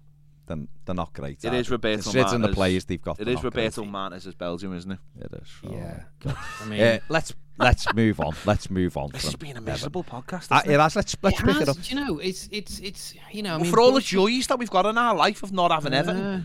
They're, 0.47 0.59
they're 0.85 0.95
not 0.95 1.13
great. 1.13 1.45
It 1.45 1.53
is 1.53 1.53
are 1.53 1.55
is 1.57 1.67
they? 1.69 1.73
Roberto 1.73 2.03
Considering 2.03 2.43
the 2.43 2.49
players 2.53 2.85
they've 2.85 3.03
got. 3.03 3.19
It 3.19 3.23
is 3.23 3.25
they're 3.27 3.33
is 3.35 3.43
not 3.45 3.53
great. 3.53 3.63
Roberto 3.65 3.85
Martinez 3.85 4.27
as 4.27 4.35
Belgium, 4.35 4.77
isn't 4.77 4.93
it? 4.93 4.99
It 5.21 5.33
is. 5.43 5.49
Oh, 5.67 5.73
yeah, 5.73 6.01
God. 6.21 6.37
I 6.63 6.65
mean, 6.67 6.81
Uh, 6.81 6.99
let's 7.09 7.35
let's 7.59 7.93
move 7.95 8.21
on. 8.21 8.35
Let's 8.45 8.71
move 8.71 8.97
on. 8.97 9.11
This 9.13 9.25
has 9.25 9.35
been 9.37 9.49
a 9.49 9.51
Everton. 9.53 9.65
miserable 9.73 10.05
podcast. 10.05 10.51
Uh, 10.53 10.57
hasn't 10.57 10.71
it 10.71 10.75
it? 10.75 10.81
has. 10.81 10.97
Let's 10.97 11.17
let's 11.23 11.41
it 11.41 11.45
pick 11.47 11.55
has, 11.57 11.63
it 11.63 11.69
up. 11.69 11.91
you 11.91 11.97
know, 11.97 12.19
it's 12.19 12.49
it's 12.53 12.79
it's 12.81 13.15
you 13.33 13.43
know, 13.43 13.57
I 13.57 13.59
mean, 13.59 13.71
for 13.71 13.81
all 13.81 13.93
the 13.93 14.01
joys 14.01 14.47
that 14.47 14.59
we've 14.59 14.71
got 14.71 14.87
in 14.87 14.97
our 14.97 15.15
life 15.15 15.43
of 15.43 15.53
not 15.53 15.71
having 15.73 15.93
Everton, 15.93 16.23
Uh, 16.25 16.41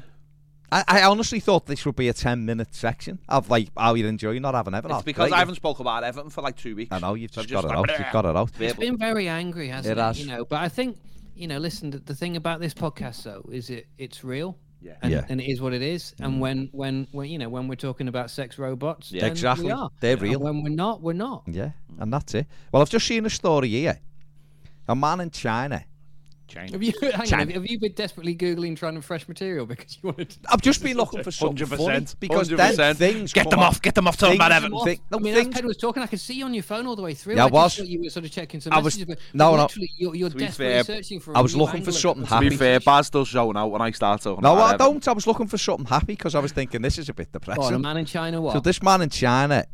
I, 0.74 0.84
I 0.88 1.04
honestly 1.04 1.42
thought 1.42 1.66
this 1.66 1.86
would 1.86 1.98
be 1.98 2.08
a 2.08 2.14
ten 2.14 2.46
minute 2.46 2.74
section 2.74 3.20
of 3.28 3.50
like 3.50 3.68
how 3.78 3.94
you 3.94 4.08
enjoy 4.08 4.40
not 4.40 4.56
having 4.56 4.74
Everton. 4.74 4.96
it's 4.96 5.02
Oh, 5.02 5.06
because 5.06 5.30
great. 5.30 5.36
I 5.36 5.40
haven't 5.40 5.56
spoken 5.56 5.82
about 5.84 6.04
Everton 6.06 6.30
for 6.32 6.42
like 6.42 6.56
two 6.56 6.76
weeks. 6.78 6.94
I 6.94 7.00
know 7.00 7.14
you've 7.16 7.34
So 7.34 7.44
just 7.44 7.66
I've 7.66 7.70
got 7.72 7.78
it 7.78 7.82
like, 7.82 7.90
out. 7.92 8.00
You've 8.00 8.14
got 8.14 8.26
it 8.26 8.36
out. 8.38 8.50
It's 8.50 8.58
verbal. 8.58 8.80
been 8.80 8.98
very 8.98 9.28
angry, 9.28 9.68
hasn't 9.68 9.92
It 9.92 10.00
it? 10.00 10.02
has. 10.02 10.20
You 10.20 10.28
know, 10.32 10.46
but 10.46 10.60
I 10.62 10.70
think 10.70 10.98
you 11.42 11.48
know. 11.48 11.58
Listen, 11.58 11.90
the, 11.92 12.00
the 12.00 12.16
thing 12.16 12.36
about 12.38 12.60
this 12.60 12.74
podcast 12.74 13.24
though 13.24 13.50
is 13.52 13.70
it 13.70 13.88
it's 13.98 14.24
real. 14.24 14.58
Yeah. 14.84 14.94
And, 15.04 15.12
Yeah. 15.12 15.26
and 15.30 15.40
it 15.40 15.46
is 15.46 15.62
what 15.62 15.74
it 15.74 15.82
is. 15.82 16.16
And 16.20 16.36
mm. 16.36 16.40
when 16.40 16.70
when 16.72 17.08
when 17.12 17.30
you 17.30 17.38
know 17.38 17.50
when 17.50 17.68
we're 17.68 17.76
talking 17.76 18.08
about 18.08 18.30
sex 18.32 18.58
robots, 18.58 19.12
Yeah. 19.12 19.22
then 19.22 19.32
Exactly. 19.32 19.66
we 19.66 19.72
are. 19.72 19.90
They're 20.00 20.14
And 20.14 20.22
real. 20.22 20.40
when 20.40 20.64
we're 20.64 20.70
not, 20.70 21.02
we're 21.02 21.14
not. 21.14 21.44
Yeah, 21.48 21.72
and 22.00 22.12
that's 22.12 22.34
it. 22.34 22.48
Well, 22.72 22.82
I've 22.82 22.90
just 22.90 23.06
seen 23.08 23.26
a 23.26 23.30
story 23.30 23.70
here. 23.70 24.00
A 24.88 24.96
man 24.96 25.20
in 25.22 25.30
China. 25.30 25.84
China. 26.52 26.72
Have 26.72 26.84
you, 26.84 26.94
hang 27.02 27.34
on, 27.34 27.50
have, 27.50 27.66
you- 27.66 27.80
been 27.80 27.94
desperately 27.94 28.36
googling 28.36 28.76
trying 28.78 28.96
to 28.96 29.02
fresh 29.02 29.28
material 29.28 29.66
because 29.66 29.98
you 30.02 30.10
wanted? 30.10 30.30
To... 30.32 30.40
I've 30.50 30.62
just 30.62 30.84
been 30.84 30.98
looking 30.98 31.24
for 31.24 31.32
something 31.32 31.66
funny 31.66 31.84
100%, 31.84 32.20
because 32.20 32.50
100%. 32.50 32.96
things 32.98 33.34
Get 33.34 33.50
them 33.50 33.60
up. 33.60 33.70
off. 33.70 33.82
Get 33.82 33.96
them 33.96 34.08
off. 34.08 34.18
Talking 34.18 34.36
about 34.36 34.52
Things- 34.52 34.64
Everton. 34.66 34.86
Thing- 34.86 35.00
no, 35.12 35.18
I 35.18 35.22
mean, 35.22 35.34
things- 35.34 35.48
as 35.48 35.54
Pedro 35.54 35.68
was 35.70 35.78
talking, 35.78 36.04
I 36.04 36.08
could 36.08 36.20
see 36.20 36.34
you 36.36 36.46
on 36.46 36.54
your 36.54 36.64
phone 36.64 36.86
all 36.88 36.96
the 36.96 37.02
way 37.02 37.14
through. 37.14 37.36
Yeah, 37.36 37.46
I 37.46 37.50
just 37.50 37.80
was. 37.80 37.88
you 37.90 38.02
were 38.02 38.10
sort 38.10 38.26
of 38.26 38.32
checking 38.32 38.60
some 38.62 38.74
I 38.74 38.78
was- 38.80 38.98
messages. 38.98 39.08
But 39.16 39.20
no, 39.34 39.56
no. 39.56 39.68
You're, 39.98 40.16
you're 40.16 40.30
To 40.30 40.36
be 40.36 40.46
desperately 40.46 40.74
fair, 40.74 40.84
searching 40.84 41.20
for. 41.20 41.34
a 41.34 41.38
I 41.38 41.42
was 41.42 41.56
looking 41.56 41.84
for 41.84 41.92
something 41.92 42.24
the 42.24 42.28
To 42.30 42.40
be 42.40 42.46
happy. 42.48 42.58
fair, 42.58 42.80
Baz 42.80 43.10
does 43.10 43.30
zone 43.30 43.56
out 43.58 43.72
when 43.72 43.82
I 43.82 43.92
start 43.92 44.22
talking 44.22 44.42
No, 44.44 44.54
about 44.54 44.74
I 44.74 44.78
don't. 44.78 45.08
I 45.08 45.14
was 45.14 45.26
looking 45.28 45.48
for 45.48 45.58
something 45.58 45.86
happy 45.86 46.08
because 46.08 46.36
I 46.36 46.40
was 46.40 46.52
thinking 46.52 46.82
this 46.82 46.98
is 46.98 47.10
a 47.10 47.14
bit 47.14 47.32
Go 47.32 47.40
on, 47.40 47.42
a 47.42 47.56
depressing. 47.56 47.82
man 47.82 47.98
in 47.98 48.06
China, 48.06 48.42
what? 48.42 48.54
So 48.54 48.60
this 48.60 48.84
man 48.84 49.02
in 49.02 49.10
China 49.10 49.66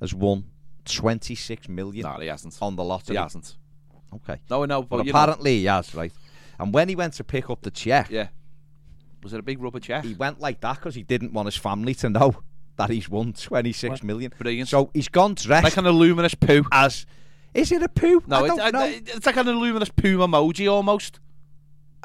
has 0.00 0.14
won 0.14 0.44
26 0.86 1.68
million 1.68 2.02
No, 2.04 2.18
he 2.20 2.26
hasn't. 2.28 2.56
on 2.60 2.76
the 2.76 2.84
lottery. 2.84 3.14
He 3.14 3.18
lottery. 3.18 3.24
hasn't. 3.40 3.56
Okay. 4.16 4.40
No, 4.50 4.64
no, 4.64 4.82
But 4.82 4.98
but 4.98 5.06
you 5.06 5.12
know, 5.12 5.18
apparently 5.18 5.58
he 5.58 5.64
has, 5.66 5.94
right? 5.94 6.12
And 6.58 6.72
when 6.72 6.88
he 6.88 6.94
went 6.96 7.14
to 7.14 7.24
pick 7.24 7.50
up 7.50 7.62
the 7.62 7.70
check, 7.70 8.10
yeah. 8.10 8.28
Was 9.22 9.32
it 9.32 9.40
a 9.40 9.42
big 9.42 9.60
rubber 9.62 9.80
check? 9.80 10.04
he 10.04 10.14
went 10.14 10.40
like 10.40 10.60
that 10.60 10.76
because 10.76 10.94
he 10.94 11.02
didn't 11.02 11.32
want 11.32 11.46
his 11.46 11.56
family 11.56 11.94
to 11.96 12.10
know 12.10 12.36
that 12.76 12.90
he's 12.90 13.08
won 13.08 13.32
26 13.32 14.02
million. 14.02 14.32
Brilliant. 14.38 14.68
So 14.68 14.90
he's 14.94 15.08
gone 15.08 15.34
dressed 15.34 15.64
Like 15.64 15.76
an 15.76 15.88
luminous 15.88 16.34
poo. 16.34 16.64
as. 16.72 17.06
Is 17.54 17.70
it 17.72 17.82
a 17.82 17.88
poo? 17.88 18.22
No, 18.26 18.36
I 18.44 18.46
it's, 18.46 18.56
don't 18.56 18.60
I- 18.60 18.70
know. 18.70 18.84
it's 18.84 19.26
like 19.26 19.36
an 19.36 19.46
luminous 19.48 19.88
poo 19.88 20.18
emoji 20.18 20.70
almost. 20.70 21.20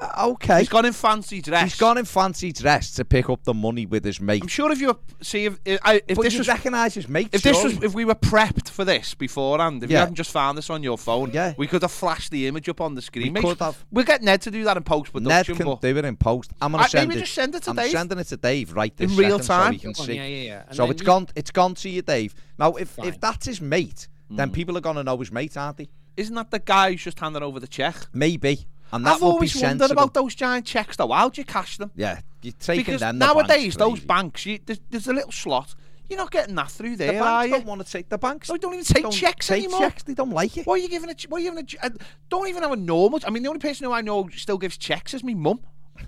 Uh, 0.01 0.27
okay. 0.29 0.59
He's 0.59 0.69
gone 0.69 0.85
in 0.85 0.93
fancy 0.93 1.41
dress. 1.41 1.63
He's 1.71 1.79
gone 1.79 1.97
in 1.97 2.05
fancy 2.05 2.51
dress 2.53 2.91
to 2.93 3.03
pick 3.03 3.29
up 3.29 3.43
the 3.43 3.53
money 3.53 3.85
with 3.85 4.05
his 4.05 4.21
mate. 4.21 4.41
I'm 4.41 4.47
sure 4.47 4.71
if 4.71 4.79
you 4.79 4.87
were, 4.87 4.97
see 5.21 5.45
if 5.45 5.59
if, 5.65 5.79
I- 5.83 6.01
if 6.07 6.17
this 6.17 6.33
you 6.33 6.39
was 6.39 6.47
recognise 6.47 6.93
his 6.93 7.09
mate. 7.09 7.29
if 7.33 7.41
this 7.41 7.57
surely. 7.59 7.75
was 7.75 7.83
if 7.83 7.93
we 7.93 8.05
were 8.05 8.15
prepped 8.15 8.69
for 8.69 8.85
this 8.85 9.13
beforehand, 9.13 9.83
if 9.83 9.89
you 9.89 9.95
Yeah. 9.95 10.01
hadn't 10.01 10.15
just 10.15 10.31
found 10.31 10.57
this 10.57 10.69
on 10.69 10.83
your 10.83 10.97
phone, 10.97 11.31
Yeah. 11.33 11.53
we 11.57 11.67
could 11.67 11.81
have 11.81 11.91
flashed 11.91 12.31
the 12.31 12.47
image 12.47 12.69
up 12.69 12.79
on 12.79 12.95
the 12.95 13.01
screen. 13.01 13.25
We 13.25 13.29
Make 13.31 13.43
could 13.43 13.57
sure- 13.57 13.65
have. 13.67 13.83
We'll 13.91 14.05
get 14.05 14.21
Ned 14.23 14.41
to 14.43 14.51
do 14.51 14.63
that 14.63 14.77
in 14.77 14.83
post 14.83 15.13
Ned 15.13 15.23
production. 15.23 15.55
can 15.57 15.65
but 15.65 15.81
do 15.81 15.97
it 15.97 16.05
in 16.05 16.15
post. 16.15 16.51
I'm 16.61 16.71
gonna 16.71 16.83
I- 16.83 16.87
send 16.87 17.09
maybe 17.09 17.19
it. 17.19 17.23
just 17.23 17.33
send 17.35 17.55
it 17.55 17.63
to 17.63 17.71
I'm 17.71 17.75
Dave. 17.75 17.91
sending 17.91 18.19
it 18.19 18.27
to 18.27 18.37
Dave 18.37 18.73
right 18.73 18.95
this 18.95 19.11
In 19.11 19.17
real 19.17 19.31
second 19.39 19.43
so 19.43 19.53
time? 19.53 19.73
he 19.73 19.79
can 19.79 19.91
Go 19.91 20.03
see. 20.05 20.13
yeah, 20.15 20.25
yeah, 20.25 20.43
yeah. 20.43 20.63
And 20.67 20.75
So 20.77 20.83
then 20.83 20.91
it's 20.91 21.01
you- 21.01 21.05
gone. 21.05 21.27
It's 21.35 21.51
gone 21.51 21.75
to 21.75 21.89
you, 21.89 22.01
Dave. 22.01 22.33
Now, 22.57 22.73
if 22.75 22.89
Fine. 22.91 23.07
if 23.07 23.19
that's 23.19 23.45
his 23.47 23.59
mate, 23.59 24.07
then 24.29 24.51
people 24.51 24.77
are 24.77 24.81
gonna 24.81 25.03
know 25.03 25.17
his 25.17 25.31
mate, 25.31 25.57
aren't 25.57 25.77
they? 25.77 25.89
isn't 26.17 26.35
that 26.35 26.51
the 26.51 26.59
guy 26.59 26.91
who's 26.91 27.01
just 27.03 27.17
handing 27.19 27.41
over 27.41 27.61
the 27.61 27.67
check? 27.67 27.95
Maybe, 28.13 28.67
and 28.91 29.05
that 29.05 29.15
I've 29.15 29.21
would 29.21 29.27
be 29.27 29.31
always 29.31 29.61
wondered 29.61 29.91
about 29.91 30.13
those 30.13 30.35
giant 30.35 30.65
checks 30.65 30.95
though. 30.97 31.09
How 31.09 31.29
do 31.29 31.39
you 31.41 31.45
cash 31.45 31.77
them? 31.77 31.91
Yeah, 31.95 32.19
you're 32.41 32.53
taking 32.59 32.85
Because 32.85 33.01
them. 33.01 33.19
the 33.19 33.25
nowadays, 33.25 33.75
bank's 33.75 33.77
those 33.77 33.99
banks, 34.01 34.45
you, 34.45 34.59
there's, 34.65 34.79
there's 34.89 35.07
a 35.07 35.13
little 35.13 35.31
slot. 35.31 35.75
You're 36.09 36.17
not 36.17 36.31
getting 36.31 36.55
that 36.55 36.71
through 36.71 36.95
the 36.95 37.05
there, 37.05 37.21
are 37.21 37.41
banks 37.43 37.45
you? 37.51 37.57
don't 37.57 37.65
want 37.67 37.85
to 37.85 37.91
take 37.91 38.09
the 38.09 38.17
banks. 38.17 38.49
No, 38.49 38.55
they 38.55 38.59
don't 38.59 38.73
even 38.73 38.83
take 38.85 39.03
don't 39.03 39.11
checks 39.11 39.47
take 39.47 39.65
anymore. 39.65 39.81
checks. 39.81 40.01
They 40.03 40.15
don't 40.15 40.31
like 40.31 40.57
it. 40.57 40.65
Why 40.65 40.73
are 40.73 40.77
you 40.79 40.89
giving 40.89 41.09
a? 41.09 41.15
Why 41.27 41.37
are 41.37 41.41
you 41.41 41.51
giving 41.51 41.67
a? 41.83 41.85
uh, 41.85 41.89
Don't 42.29 42.47
even 42.47 42.63
have 42.63 42.71
a 42.71 42.75
normal. 42.75 43.19
I 43.27 43.29
mean, 43.29 43.43
the 43.43 43.49
only 43.49 43.59
person 43.59 43.85
who 43.85 43.91
I 43.91 44.01
know 44.01 44.23
who 44.23 44.31
still 44.31 44.57
gives 44.57 44.75
checks 44.77 45.13
is 45.13 45.23
me 45.23 45.35
mum. 45.35 45.59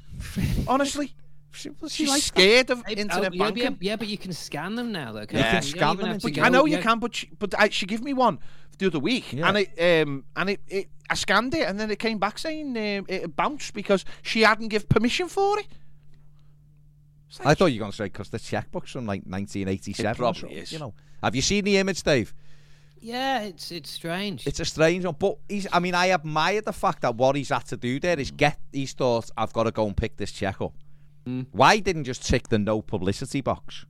Honestly, 0.67 1.13
She, 1.52 1.70
well, 1.70 1.89
she 1.89 2.04
she's 2.04 2.10
likes 2.10 2.30
that. 2.32 2.39
scared 2.39 2.70
of 2.72 2.84
Hey, 2.88 2.94
internet 2.96 3.32
oh, 3.32 3.36
yeah, 3.36 3.44
banking. 3.52 3.63
yeah, 3.63 3.91
yeah, 3.91 3.96
but 3.96 4.08
you 4.08 4.17
can 4.17 4.34
scan 4.34 4.76
them 4.76 4.91
now, 4.91 5.12
though. 5.12 5.26
Can't 5.26 5.34
You 5.34 5.44
can 5.44 5.62
scan 5.62 5.80
don't 5.82 5.98
them 5.98 6.06
have 6.08 6.13
and 6.15 6.22
to 6.22 6.30
you 6.30 6.36
go- 6.36 6.41
I 6.44 6.50
know 6.50 6.65
you 6.65 6.78
can, 6.80 7.00
but 7.00 7.15
she, 7.15 7.30
but 7.38 7.54
I, 7.60 7.70
she 7.70 7.86
gave 7.86 8.02
me 8.02 8.13
one 8.13 8.39
the 8.82 8.88
other 8.88 9.00
week, 9.00 9.32
Yeah. 9.34 9.48
and 9.48 9.58
it 9.58 10.02
um 10.02 10.26
and 10.36 10.50
it, 10.50 10.60
it 10.67 10.89
I 11.10 11.15
scanned 11.15 11.54
it, 11.54 11.67
and 11.67 11.80
then 11.80 11.89
it 11.92 12.00
came 12.00 12.19
back 12.19 12.38
saying 12.40 12.69
um, 12.77 13.06
it 13.08 13.36
bounced 13.36 13.73
because 13.73 14.06
she 14.21 14.42
hadn't 14.42 14.69
give 14.69 14.88
permission 14.90 15.27
for 15.27 15.60
it. 15.60 15.67
Like, 17.40 17.48
I 17.48 17.54
thought 17.54 17.67
you 17.67 17.79
were 17.79 17.84
going 17.84 17.92
to 17.92 17.98
say 17.98 18.06
because 18.06 18.29
the 18.29 18.40
checkbook's 18.40 18.92
from 18.92 19.06
like 19.06 19.21
1987. 19.23 20.06
It 20.12 20.17
probably 20.17 20.40
something, 20.42 20.58
is. 20.58 20.71
You 20.73 20.79
know, 20.79 20.94
have 21.23 21.36
you 21.36 21.42
seen 21.42 21.63
the 21.63 21.77
image, 21.77 22.04
Dave? 22.04 22.34
Yeah, 23.00 23.42
it's 23.44 23.71
it's 23.71 23.90
strange. 23.90 24.46
It's 24.46 24.60
a 24.60 24.65
strange 24.65 25.06
one, 25.06 25.15
but 25.17 25.38
he's. 25.50 25.67
I 25.71 25.79
mean, 25.79 25.96
I 25.96 26.12
admire 26.12 26.62
the 26.62 26.73
fact 26.73 27.02
that 27.02 27.15
what 27.15 27.36
he's 27.36 27.50
had 27.50 27.65
to 27.67 27.77
do 27.77 28.00
there 28.00 28.17
Mm. 28.17 28.38
get. 28.38 28.60
He's 28.71 28.94
thought, 28.94 29.29
I've 29.38 29.54
got 29.54 29.63
to 29.63 29.71
go 29.71 29.88
and 29.88 29.96
pick 29.98 30.17
this 30.17 30.32
check 30.32 30.62
up. 30.62 30.73
Why 31.52 31.79
didn't 31.79 32.04
he 32.04 32.08
just 32.08 32.25
tick 32.25 32.48
the 32.50 32.58
no 32.60 32.82
publicity 32.82 33.42
box? 33.42 33.86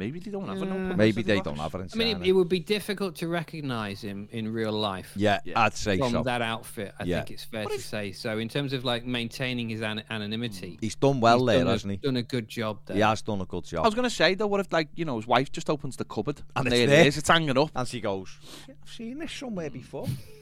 Maybe 0.00 0.18
they 0.18 0.30
don't 0.30 0.48
have 0.48 0.62
an 0.62 0.68
Yeah. 0.68 0.96
Maybe 0.96 1.22
they 1.22 1.40
don't 1.40 1.58
have 1.58 1.74
an. 1.74 1.82
in 1.82 1.88
I 1.92 1.96
mean, 1.96 2.16
it, 2.22 2.28
it 2.28 2.32
would 2.32 2.48
be 2.48 2.58
difficult 2.60 3.16
to 3.16 3.28
recognise 3.28 4.00
him 4.00 4.28
in 4.32 4.52
real 4.52 4.72
life. 4.72 5.12
yeah, 5.14 5.38
Yeah. 5.44 5.60
I'd 5.60 5.74
say 5.74 5.98
From 5.98 6.12
so. 6.12 6.22
that 6.22 6.40
outfit, 6.42 6.94
I 6.98 7.04
Yeah. 7.04 7.18
think 7.18 7.32
it's 7.32 7.44
fair 7.44 7.66
to 7.66 7.78
say. 7.78 8.12
So, 8.12 8.38
in 8.38 8.48
terms 8.48 8.72
of 8.72 8.84
like 8.84 9.04
maintaining 9.04 9.68
his 9.68 9.82
an- 9.82 10.02
anonymity, 10.08 10.72
mm. 10.72 10.80
He's 10.80 10.94
done 10.94 11.20
well 11.20 11.38
he's 11.40 11.46
there, 11.48 11.58
done, 11.58 11.66
a, 11.66 11.70
hasn't 11.72 11.90
he? 11.92 11.96
done 11.98 12.16
a 12.16 12.22
good 12.22 12.48
job 12.48 12.78
there. 12.86 12.96
He 12.96 13.02
has 13.02 13.20
done 13.22 13.40
a 13.40 13.46
good 13.46 13.64
job. 13.64 13.84
I 13.84 13.88
was 13.88 13.94
gonna 13.94 14.08
say 14.10 14.34
though, 14.34 14.46
what 14.46 14.60
if 14.60 14.72
like 14.72 14.88
you 14.94 15.04
know 15.04 15.16
his 15.16 15.26
wife 15.26 15.52
just 15.52 15.68
opens 15.68 15.96
the 15.96 16.04
cupboard 16.04 16.40
And 16.56 16.66
and, 16.66 16.72
there 16.72 16.86
there. 16.86 17.00
it 17.02 17.06
is, 17.08 17.18
it's 17.18 17.28
hanging 17.28 17.56
up. 17.58 17.70
And 17.76 17.86
she 17.86 18.00
goes, 18.00 18.28
I've 18.68 18.90
seen 18.90 19.18
this 19.18 19.32
somewhere 19.32 19.70
mm. 19.70 19.74
before. 19.74 20.06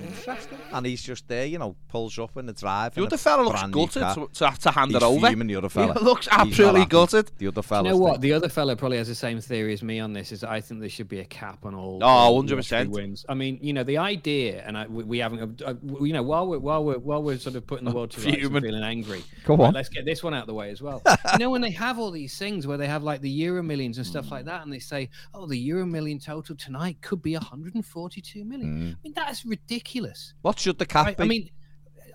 Interesting. 0.00 0.58
And 0.72 0.84
he's 0.84 1.02
just 1.02 1.28
there, 1.28 1.46
you 1.46 1.58
know, 1.58 1.76
pulls 1.88 2.18
up 2.18 2.36
in 2.36 2.46
the 2.46 2.52
drive. 2.52 2.94
The 2.94 3.02
in 3.02 3.06
other 3.06 3.14
a 3.14 3.18
fella 3.18 3.42
looks 3.42 3.62
gutted 3.70 4.02
car. 4.02 4.14
to, 4.14 4.28
to, 4.32 4.60
to 4.62 4.70
hand 4.70 4.90
He's 4.90 4.96
it 4.96 5.02
over. 5.04 5.26
fuming, 5.28 5.46
the 5.46 5.56
other 5.56 5.68
fella. 5.68 5.94
He 5.94 6.00
looks 6.04 6.28
absolutely 6.30 6.80
happy. 6.80 6.90
gutted. 6.90 7.30
The 7.38 7.46
other 7.48 7.62
You 7.70 7.82
know 7.84 7.96
what? 7.96 8.20
The 8.20 8.32
other 8.32 8.48
fella 8.48 8.74
probably 8.76 8.98
has 8.98 9.08
the 9.08 9.14
same 9.14 9.40
theory 9.40 9.72
as 9.72 9.82
me 9.82 10.00
on 10.00 10.12
this. 10.12 10.32
Is 10.32 10.42
I 10.44 10.60
think 10.60 10.80
there 10.80 10.88
should 10.88 11.08
be 11.08 11.20
a 11.20 11.24
cap 11.24 11.64
on 11.64 11.74
all. 11.74 12.00
Oh, 12.02 12.06
all 12.06 12.42
100%. 12.42 12.88
wins. 12.88 13.24
I 13.28 13.34
mean, 13.34 13.58
you 13.62 13.72
know, 13.72 13.84
the 13.84 13.98
idea, 13.98 14.62
and 14.66 14.76
I, 14.76 14.86
we, 14.86 15.04
we 15.04 15.18
haven't. 15.18 15.62
Uh, 15.62 15.74
you 16.00 16.12
know, 16.12 16.22
while 16.22 16.46
we're 16.48 16.58
while 16.58 16.84
we're 16.84 16.98
while 16.98 17.22
we're 17.22 17.38
sort 17.38 17.54
of 17.56 17.66
putting 17.66 17.84
the 17.84 17.92
world 17.92 18.10
to 18.12 18.16
rights 18.20 18.26
and 18.32 18.42
Fuming. 18.42 18.62
feeling 18.62 18.82
angry, 18.82 19.22
Go 19.44 19.56
right, 19.56 19.66
on. 19.68 19.74
let's 19.74 19.88
get 19.88 20.04
this 20.04 20.22
one 20.22 20.34
out 20.34 20.42
of 20.42 20.46
the 20.48 20.54
way 20.54 20.70
as 20.70 20.82
well. 20.82 21.00
you 21.32 21.38
know, 21.38 21.50
when 21.50 21.60
they 21.62 21.70
have 21.70 21.98
all 21.98 22.10
these 22.10 22.36
things 22.36 22.66
where 22.66 22.76
they 22.76 22.88
have 22.88 23.02
like 23.04 23.20
the 23.20 23.30
Euro 23.30 23.62
millions 23.62 23.98
and 23.98 24.06
stuff 24.06 24.30
like 24.30 24.46
that, 24.46 24.62
and 24.64 24.72
they 24.72 24.78
say, 24.80 25.08
oh, 25.32 25.46
the 25.46 25.56
Euro 25.58 25.86
million 25.86 26.18
total 26.18 26.56
tonight 26.56 26.96
could 27.02 27.22
be 27.22 27.34
142 27.34 28.44
million. 28.44 28.68
Mm. 28.68 28.92
I 28.94 28.96
mean, 29.04 29.12
that 29.14 29.30
is 29.30 29.44
ridiculous. 29.46 29.75
What 30.42 30.58
should 30.58 30.78
the 30.78 30.86
cap 30.86 31.06
Right? 31.06 31.16
be? 31.16 31.22
I 31.24 31.26
mean, 31.26 31.50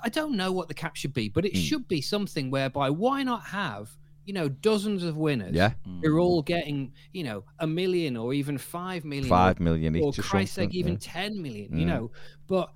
I 0.04 0.10
don't 0.10 0.36
know 0.36 0.52
what 0.52 0.68
the 0.68 0.74
cap 0.74 0.96
should 0.96 1.14
be, 1.14 1.30
but 1.30 1.46
it 1.46 1.54
Mm. 1.54 1.64
should 1.64 1.88
be 1.88 2.02
something 2.02 2.50
whereby 2.52 2.90
why 2.90 3.24
not 3.24 3.44
have 3.48 3.98
you 4.26 4.34
know 4.34 4.48
dozens 4.48 5.04
of 5.04 5.18
winners 5.18 5.54
yeah, 5.56 5.74
who 6.04 6.16
are 6.16 6.20
all 6.20 6.42
getting 6.44 6.94
you 7.12 7.24
know 7.24 7.44
a 7.60 7.68
million 7.68 8.16
or 8.16 8.34
even 8.34 8.58
five 8.58 9.04
million, 9.04 9.28
five 9.30 9.60
million 9.60 9.96
or, 9.96 9.98
each 9.98 10.20
or 10.20 10.22
or 10.22 10.24
Christ's 10.24 10.56
sake, 10.56 10.74
even 10.74 10.94
yeah. 10.94 11.00
ten 11.02 11.42
million. 11.42 11.78
You 11.78 11.86
Mm. 11.86 11.90
know, 11.90 12.12
but 12.48 12.72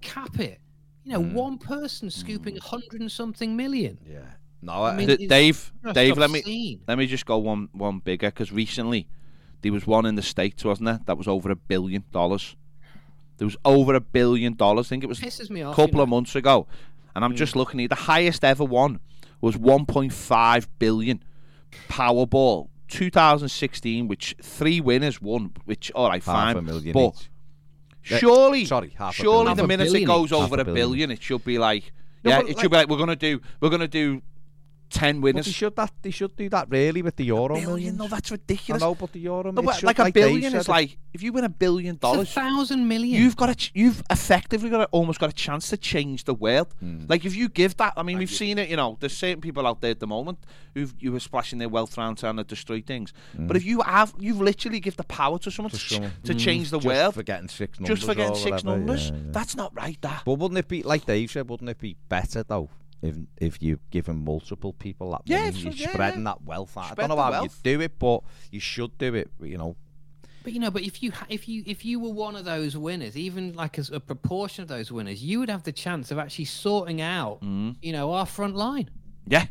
cap 0.00 0.38
it. 0.40 0.60
You 1.04 1.12
know, 1.12 1.20
Mm. 1.22 1.32
one 1.34 1.58
person 1.58 2.10
scooping 2.10 2.56
a 2.58 2.60
hundred 2.60 3.00
and 3.00 3.10
something 3.12 3.56
million. 3.56 3.98
Yeah. 4.06 4.20
No, 4.62 4.72
I, 4.72 4.92
I 4.92 4.96
mean, 4.96 5.06
D- 5.06 5.26
Dave, 5.28 5.72
Dave, 5.92 6.18
let 6.18 6.30
me 6.30 6.40
obscene. 6.40 6.80
let 6.88 6.98
me 6.98 7.06
just 7.06 7.24
go 7.26 7.38
one 7.38 7.68
one 7.72 8.00
bigger 8.00 8.28
because 8.28 8.50
recently 8.50 9.06
there 9.62 9.72
was 9.72 9.86
one 9.86 10.06
in 10.06 10.14
the 10.16 10.22
states, 10.22 10.64
wasn't 10.64 10.86
there? 10.86 11.00
That 11.06 11.16
was 11.18 11.28
over 11.28 11.50
a 11.50 11.56
billion 11.56 12.04
dollars. 12.10 12.56
There 13.38 13.46
was 13.46 13.56
over 13.64 13.94
a 13.94 14.00
billion 14.00 14.54
dollars. 14.54 14.86
I 14.86 14.88
think 14.90 15.04
it 15.04 15.08
was 15.08 15.22
a 15.22 15.26
pisses 15.26 15.50
me 15.50 15.62
off. 15.62 15.76
couple 15.76 15.96
you 15.96 16.02
of 16.02 16.08
months 16.08 16.34
ago, 16.34 16.66
and 17.14 17.24
I'm 17.24 17.32
hmm. 17.32 17.36
just 17.36 17.56
looking 17.56 17.80
at 17.82 17.90
the 17.90 17.96
highest 17.96 18.44
ever 18.44 18.64
one 18.64 19.00
was 19.40 19.56
1.5 19.56 20.66
billion 20.78 21.22
Powerball 21.88 22.68
2016, 22.88 24.08
which 24.08 24.34
three 24.40 24.80
winners 24.80 25.20
won. 25.20 25.52
Which 25.64 25.90
all 25.92 26.08
right, 26.08 26.22
half 26.22 26.34
fine, 26.34 26.56
a 26.56 26.62
million 26.62 26.92
but 26.92 27.14
each. 27.16 27.30
Surely, 28.02 28.64
sorry, 28.64 28.94
half 28.96 29.12
a 29.12 29.22
surely 29.22 29.30
billion. 29.30 29.56
the 29.56 29.62
Half 29.62 29.64
a 29.64 29.68
minute 29.68 29.86
it 29.88 29.92
billion 29.92 30.06
goes 30.06 30.30
Half 30.30 30.40
over 30.40 30.56
a 30.56 30.60
a 30.60 30.64
billion. 30.64 30.74
billion, 30.74 31.10
it 31.10 31.22
should 31.22 31.44
be 31.44 31.58
like 31.58 31.92
No, 32.24 32.30
yeah, 32.30 32.40
but 32.40 32.50
it 32.50 32.56
like- 32.56 32.62
should 32.62 32.70
be 32.70 32.76
like 32.76 32.88
we're 32.88 32.98
gonna 32.98 33.16
do 33.16 33.40
we're 33.60 33.70
gonna 33.70 33.88
do 33.88 34.22
ten 34.90 35.16
But 35.16 35.24
winners. 35.24 35.46
they 35.46 35.52
should 35.52 35.74
that 35.76 35.92
they 36.02 36.10
should 36.10 36.36
do 36.36 36.48
that 36.50 36.68
really 36.70 37.02
with 37.02 37.16
the 37.16 37.24
Euro 37.24 37.48
billion? 37.54 37.66
millions. 37.68 37.98
No, 37.98 38.08
that's 38.08 38.30
I 38.30 38.34
ridiculous. 38.34 38.80
know, 38.82 38.94
but 38.94 39.12
the 39.12 39.20
Euro 39.20 39.50
No, 39.52 39.62
but 39.62 39.76
should, 39.76 39.84
like 39.84 39.98
a 39.98 40.04
Dave 40.04 40.14
billion 40.14 40.54
is 40.54 40.68
like 40.68 40.96
if 41.12 41.22
you 41.22 41.32
win 41.32 41.44
a 41.44 41.48
billion 41.48 41.96
It's 42.02 42.04
a 42.04 42.24
thousand 42.26 42.86
million. 42.88 43.20
you've 43.22 43.36
got 43.36 43.50
a 43.50 43.54
ch- 43.54 43.72
you've 43.74 44.02
effectively 44.10 44.68
got 44.70 44.82
a, 44.82 44.84
almost 44.86 45.18
got 45.18 45.30
a 45.30 45.32
chance 45.34 45.68
to 45.70 45.76
change 45.76 46.24
the 46.24 46.34
world. 46.34 46.74
Hmm. 46.80 47.06
Like 47.08 47.24
if 47.24 47.34
you 47.34 47.48
give 47.48 47.76
that, 47.78 47.94
I 47.96 48.02
mean, 48.02 48.18
we've 48.18 48.30
seen 48.30 48.58
it. 48.58 48.68
You 48.68 48.76
know, 48.76 48.96
there's 49.00 49.16
certain 49.16 49.40
people 49.40 49.66
out 49.66 49.80
there 49.80 49.90
at 49.92 50.00
the 50.00 50.06
moment 50.06 50.38
who've 50.74 50.94
you 50.98 51.14
are 51.16 51.20
splashing 51.20 51.58
their 51.58 51.68
wealth 51.68 51.96
around 51.98 52.18
trying 52.18 52.36
to 52.36 52.44
destroy 52.44 52.80
things. 52.82 53.12
But 53.38 53.56
if 53.56 53.64
you 53.64 53.80
have, 53.82 54.14
you've 54.18 54.40
literally 54.40 54.80
give 54.80 54.96
the 54.96 55.04
power 55.04 55.38
to 55.40 55.50
someone 55.50 55.70
to, 55.70 55.76
Hmm. 55.78 55.94
someone. 55.94 56.12
to 56.24 56.34
change 56.34 56.70
the 56.70 56.78
just 56.78 56.86
world 56.86 57.14
for 57.14 57.22
getting 57.22 57.48
six 57.48 57.80
numbers. 57.80 57.96
just 57.98 58.06
for 58.08 58.14
getting 58.14 58.34
six 58.36 58.62
whatever, 58.64 58.76
numbers. 58.78 59.08
yeah, 59.10 59.16
yeah. 59.16 59.22
That's 59.32 59.56
not 59.56 59.74
right. 59.74 59.98
That. 60.02 60.22
But 60.24 60.34
wouldn't 60.34 60.58
it 60.58 60.68
be 60.68 60.82
like 60.82 61.06
Dave 61.06 61.30
said? 61.30 61.48
Wouldn't 61.48 61.70
it 61.70 61.78
be 61.78 61.96
better 62.08 62.42
though 62.42 62.68
if 63.02 63.16
if 63.36 63.62
you 63.62 63.78
given 63.90 64.24
multiple 64.24 64.72
people 64.72 65.10
that 65.12 65.22
Yeah, 65.26 65.44
money? 65.44 65.58
You're 65.60 65.72
yeah, 65.72 65.92
spreading 65.92 66.20
yeah. 66.20 66.32
that 66.34 66.42
wealth. 66.44 66.76
out. 66.76 66.92
I 66.92 66.94
don't 66.94 67.08
know 67.10 67.16
how 67.22 67.30
wealth. 67.30 67.60
you 67.64 67.72
do 67.76 67.80
it, 67.82 67.98
but 67.98 68.20
you 68.50 68.60
should 68.60 68.96
do 68.98 69.14
it. 69.14 69.30
You 69.40 69.58
know, 69.58 69.76
But 70.42 70.52
you 70.52 70.60
know, 70.60 70.70
but 70.70 70.82
if 70.82 71.02
you 71.02 71.12
if 71.28 71.48
you 71.48 71.62
if 71.66 71.84
you 71.84 71.98
were 72.00 72.10
one 72.12 72.36
of 72.36 72.44
those 72.44 72.76
winners, 72.76 73.16
even 73.16 73.52
like 73.54 73.78
as 73.78 73.90
a 73.90 74.00
proportion 74.00 74.62
of 74.62 74.68
those 74.68 74.90
winners, 74.92 75.22
you 75.22 75.38
would 75.40 75.50
have 75.50 75.64
the 75.64 75.72
chance 75.72 76.10
of 76.10 76.18
actually 76.18 76.46
sorting 76.46 77.00
out, 77.00 77.40
Mm. 77.42 77.76
you 77.82 77.92
know, 77.92 78.12
our 78.12 78.26
front 78.26 78.54
line 78.56 78.88
Yeah, 79.26 79.46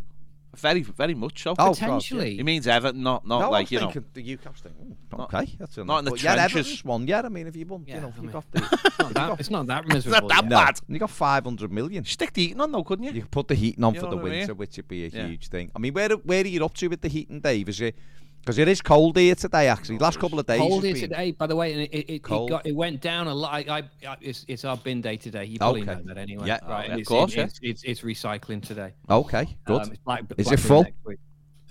very 0.58 0.82
very 0.82 1.14
much 1.14 1.42
so. 1.44 1.52
Oh, 1.52 1.56
God, 1.56 1.78
yeah. 1.80 1.86
potentially. 1.86 2.40
It 2.40 2.44
means 2.44 2.68
Everton, 2.68 3.04
not 3.04 3.26
not 3.28 3.40
no, 3.42 3.50
like 3.52 3.72
you 3.72 3.80
know. 3.80 3.86
thinking 3.92 4.06
the 4.14 4.24
Newcastle 4.24 4.54
thing. 4.64 4.74
"Hmm, 4.74 5.18
Not- 5.18 5.34
okay, 5.34 5.56
that's 5.60 5.78
not 5.78 6.00
in 6.00 6.06
the 6.06 6.12
but 6.12 6.24
yeah, 6.24 6.36
trenches. 6.36 6.56
Everton's 6.58 6.86
won. 6.86 7.08
Yeah, 7.08 7.22
I 7.26 7.30
mean, 7.30 7.48
if 7.48 7.56
you 7.56 7.66
won, 7.66 7.84
Yeah, 7.88 7.96
you 7.96 8.02
know, 8.02 8.14
I 8.18 8.22
you 8.22 8.30
got 8.30 8.52
the 8.52 8.60
It's 8.86 9.00
not 9.00 9.14
that, 9.14 9.40
it's 9.40 9.50
not 9.52 9.68
that 9.68 9.88
miserable. 9.94 10.28
that 10.30 10.36
yet. 10.44 10.50
no, 10.50 10.56
bad. 10.58 10.80
you 10.88 11.00
got 11.00 11.10
five 11.10 11.44
hundred 11.44 11.72
million. 11.72 12.04
Stick 12.06 12.34
the 12.34 12.42
heating 12.44 12.62
on 12.62 12.72
though, 12.72 12.84
couldn't 12.84 13.06
you? 13.06 13.12
You 13.12 13.22
could 13.22 13.32
put 13.32 13.48
the 13.48 13.56
heating 13.56 13.84
on 13.84 13.94
You 13.94 14.00
for 14.02 14.10
the 14.10 14.16
what 14.18 14.26
I 14.26 14.30
mean? 14.30 14.40
winter, 14.40 14.54
which 14.54 14.78
would 14.78 14.88
be 14.88 15.06
a 15.06 15.10
Yeah. 15.10 15.28
huge 15.28 15.48
thing. 15.48 15.72
I 15.76 15.80
mean, 15.80 15.94
where 15.94 16.10
where 16.10 16.44
are 16.44 16.48
you 16.48 16.64
up 16.66 16.74
to 16.76 16.88
with 16.88 17.02
the 17.02 17.10
heating, 17.10 17.40
Dave? 17.42 17.70
Is 17.70 17.82
it 17.82 17.96
because 18.46 18.60
it 18.60 18.68
is 18.68 18.80
cold 18.80 19.18
here 19.18 19.34
today? 19.34 19.68
Actually, 19.68 19.98
last 19.98 20.20
couple 20.20 20.40
of 20.40 20.46
days. 20.46 20.60
Cold 20.60 20.84
here 20.84 20.94
been- 20.94 21.02
today, 21.10 21.32
by 21.32 21.48
the 21.48 21.56
way, 21.56 21.74
and 21.74 21.82
it 21.82 21.92
it, 21.92 22.14
it, 22.14 22.22
got, 22.22 22.64
it 22.66 22.76
went 22.76 23.02
down 23.02 23.28
a 23.28 23.34
lot. 23.34 23.68
I, 23.68 23.80
I, 24.08 24.18
it's, 24.22 24.46
it's 24.48 24.64
our 24.64 24.78
bin 24.78 25.02
day 25.02 25.18
today. 25.18 25.46
You 25.46 25.58
probably 25.58 25.82
Okay. 25.82 25.96
know 25.96 26.02
that 26.14 26.18
anyway. 26.20 26.48
Yeah. 26.48 26.60
right. 26.68 26.92
Of 26.92 27.00
it's, 27.00 27.10
course, 27.10 27.34
it- 27.34 27.38
yeah. 27.38 27.44
it's, 27.46 27.60
it's 27.64 27.84
it's 27.84 28.02
recycling 28.02 28.62
today. 28.62 28.94
Okay, 29.10 29.58
good. 29.66 29.82
Um, 29.82 29.90
it's 29.92 30.00
black, 30.02 30.24
Is 30.38 30.52
it 30.52 30.60
full? 30.60 30.86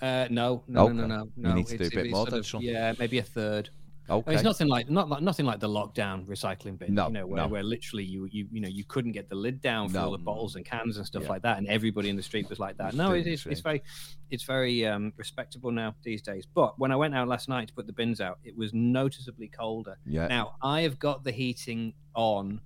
Uh, 0.02 0.26
no, 0.30 0.64
no, 0.66 0.88
no, 0.88 1.04
Okay. 1.04 1.30
no, 1.36 1.48
You 1.50 1.54
need 1.54 1.66
to 1.68 1.78
do 1.78 1.86
a 1.86 1.90
bit 1.90 2.10
more 2.10 2.26
of- 2.28 2.62
Yeah, 2.62 2.92
maybe 2.98 3.18
a 3.18 3.22
third. 3.22 3.70
I 4.08 4.14
mean, 4.16 4.24
it's 4.28 4.42
nothing 4.42 4.68
like 4.68 4.90
not 4.90 5.08
like 5.08 5.22
nothing 5.22 5.46
like 5.46 5.60
the 5.60 5.68
lockdown 5.68 6.26
recycling 6.26 6.78
bin. 6.78 6.94
No, 6.94 7.06
you 7.06 7.12
know, 7.14 7.26
where, 7.26 7.36
no. 7.42 7.48
where 7.48 7.62
literally 7.62 8.04
you 8.04 8.28
you 8.30 8.46
you 8.52 8.60
know 8.60 8.68
you 8.68 8.84
couldn't 8.84 9.12
get 9.12 9.30
the 9.30 9.34
lid 9.34 9.62
down 9.62 9.88
for 9.88 9.94
No. 9.94 10.04
all 10.04 10.10
the 10.10 10.18
bottles 10.18 10.56
and 10.56 10.64
cans 10.64 10.98
and 10.98 11.06
stuff 11.06 11.22
Yeah. 11.22 11.28
like 11.30 11.42
that, 11.42 11.56
and 11.58 11.66
everybody 11.68 12.10
in 12.10 12.16
the 12.16 12.22
street 12.22 12.48
was 12.50 12.58
like 12.58 12.76
that. 12.76 12.88
Was 12.88 12.94
No, 12.96 13.08
doing 13.08 13.20
it 13.26 13.42
the 13.42 13.50
it's 13.50 13.60
very 13.62 13.82
it's 14.30 14.42
very 14.42 14.86
um, 14.86 15.12
respectable 15.16 15.70
now 15.70 15.94
these 16.02 16.20
days. 16.20 16.44
But 16.44 16.78
when 16.78 16.92
I 16.92 16.96
went 16.96 17.14
out 17.14 17.28
last 17.28 17.48
night 17.48 17.68
to 17.68 17.74
put 17.74 17.86
the 17.86 17.94
bins 17.94 18.20
out, 18.20 18.38
it 18.44 18.54
was 18.56 18.74
noticeably 18.74 19.48
colder. 19.48 19.96
yeah. 20.04 20.26
Now 20.26 20.56
I 20.60 20.82
have 20.82 20.98
got 20.98 21.24
the 21.24 21.32
heating 21.32 21.94
on 22.14 22.60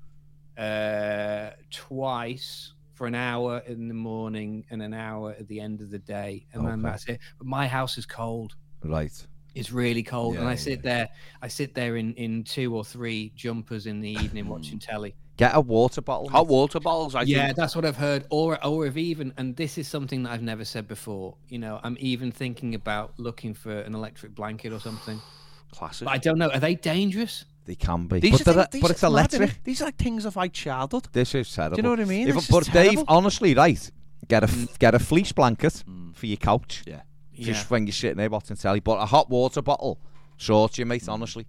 uh, 0.56 1.50
twice 1.70 2.72
for 2.94 3.06
an 3.06 3.14
hour 3.14 3.58
in 3.66 3.86
the 3.86 3.94
morning 3.94 4.64
and 4.70 4.82
an 4.82 4.92
hour 4.92 5.30
at 5.38 5.46
the 5.46 5.60
end 5.60 5.80
of 5.80 5.90
the 5.90 6.00
day, 6.00 6.46
and 6.52 6.66
then 6.66 6.82
that's 6.82 7.06
it. 7.06 7.20
But 7.38 7.46
my 7.46 7.68
house 7.68 7.96
is 7.96 8.06
cold. 8.06 8.56
Right. 8.82 9.12
It's 9.58 9.72
really 9.72 10.02
cold, 10.02 10.36
and 10.36 10.48
I 10.48 10.54
sit 10.54 10.82
there. 10.82 11.08
I 11.42 11.48
sit 11.48 11.74
there 11.74 11.96
in 11.96 12.14
in 12.14 12.44
two 12.44 12.74
or 12.74 12.84
three 12.84 13.32
jumpers 13.34 13.86
in 13.86 14.00
the 14.00 14.10
evening 14.10 14.44
hmm. 14.44 14.50
watching 14.50 14.78
telly. 14.78 15.14
Get 15.36 15.54
a 15.54 15.60
water 15.60 16.00
bottle. 16.00 16.28
Hot 16.30 16.48
water 16.48 16.80
bottles. 16.80 17.14
I 17.14 17.22
yeah, 17.22 17.46
think. 17.46 17.56
that's 17.56 17.76
what 17.76 17.84
I've 17.84 17.96
heard. 17.96 18.26
Or 18.30 18.64
or 18.64 18.86
if 18.86 18.96
even, 18.96 19.32
and 19.36 19.54
this 19.56 19.78
is 19.78 19.86
something 19.86 20.24
that 20.24 20.32
I've 20.32 20.42
never 20.42 20.64
said 20.64 20.88
before. 20.88 21.36
You 21.48 21.58
know, 21.58 21.80
I'm 21.82 21.96
even 22.00 22.32
thinking 22.32 22.74
about 22.74 23.14
looking 23.18 23.54
for 23.54 23.80
an 23.80 23.94
electric 23.94 24.34
blanket 24.34 24.72
or 24.72 24.80
something. 24.80 25.20
classic. 25.70 26.06
But 26.06 26.12
I 26.12 26.18
don't 26.18 26.38
know. 26.38 26.50
Are 26.50 26.60
they 26.60 26.74
dangerous? 26.74 27.44
They 27.64 27.74
can 27.74 28.06
be. 28.06 28.20
These 28.20 28.42
but, 28.42 28.48
are 28.48 28.52
things- 28.54 28.68
these 28.72 28.82
but 28.82 28.90
are 28.90 28.94
it's 28.94 29.02
mad, 29.02 29.10
innit? 29.10 29.34
electric. 29.34 29.64
These 29.64 29.82
are 29.82 29.84
like 29.86 29.96
things 29.96 30.24
of 30.24 30.36
my 30.36 30.48
childhood. 30.48 31.08
This 31.12 31.34
is 31.34 31.52
terrible. 31.52 31.76
Do 31.76 31.80
you 31.80 31.82
know 31.82 31.90
what 31.90 32.00
I 32.00 32.04
mean? 32.04 32.28
If, 32.28 32.34
This 32.34 32.44
is 32.44 32.50
but 32.50 32.72
Dave, 32.72 33.02
honestly, 33.08 33.54
right, 33.54 33.90
get 34.26 34.42
a 34.42 34.48
f- 34.48 34.54
mm. 34.54 34.78
get 34.78 34.94
a 34.94 34.98
fleece 34.98 35.32
blanket 35.32 35.84
mm. 35.86 36.14
for 36.14 36.26
your 36.26 36.38
couch. 36.38 36.84
Yeah. 36.86 37.02
Just 37.46 37.70
when 37.70 37.86
you're 37.86 37.92
sitting 37.92 38.16
there 38.18 38.30
watching 38.30 38.56
telly. 38.56 38.80
But 38.80 39.00
a 39.00 39.06
hot 39.06 39.30
water 39.30 39.62
bottle 39.62 39.98
sorts 40.36 40.78
you, 40.78 40.86
mate. 40.86 41.08
Honestly, 41.08 41.46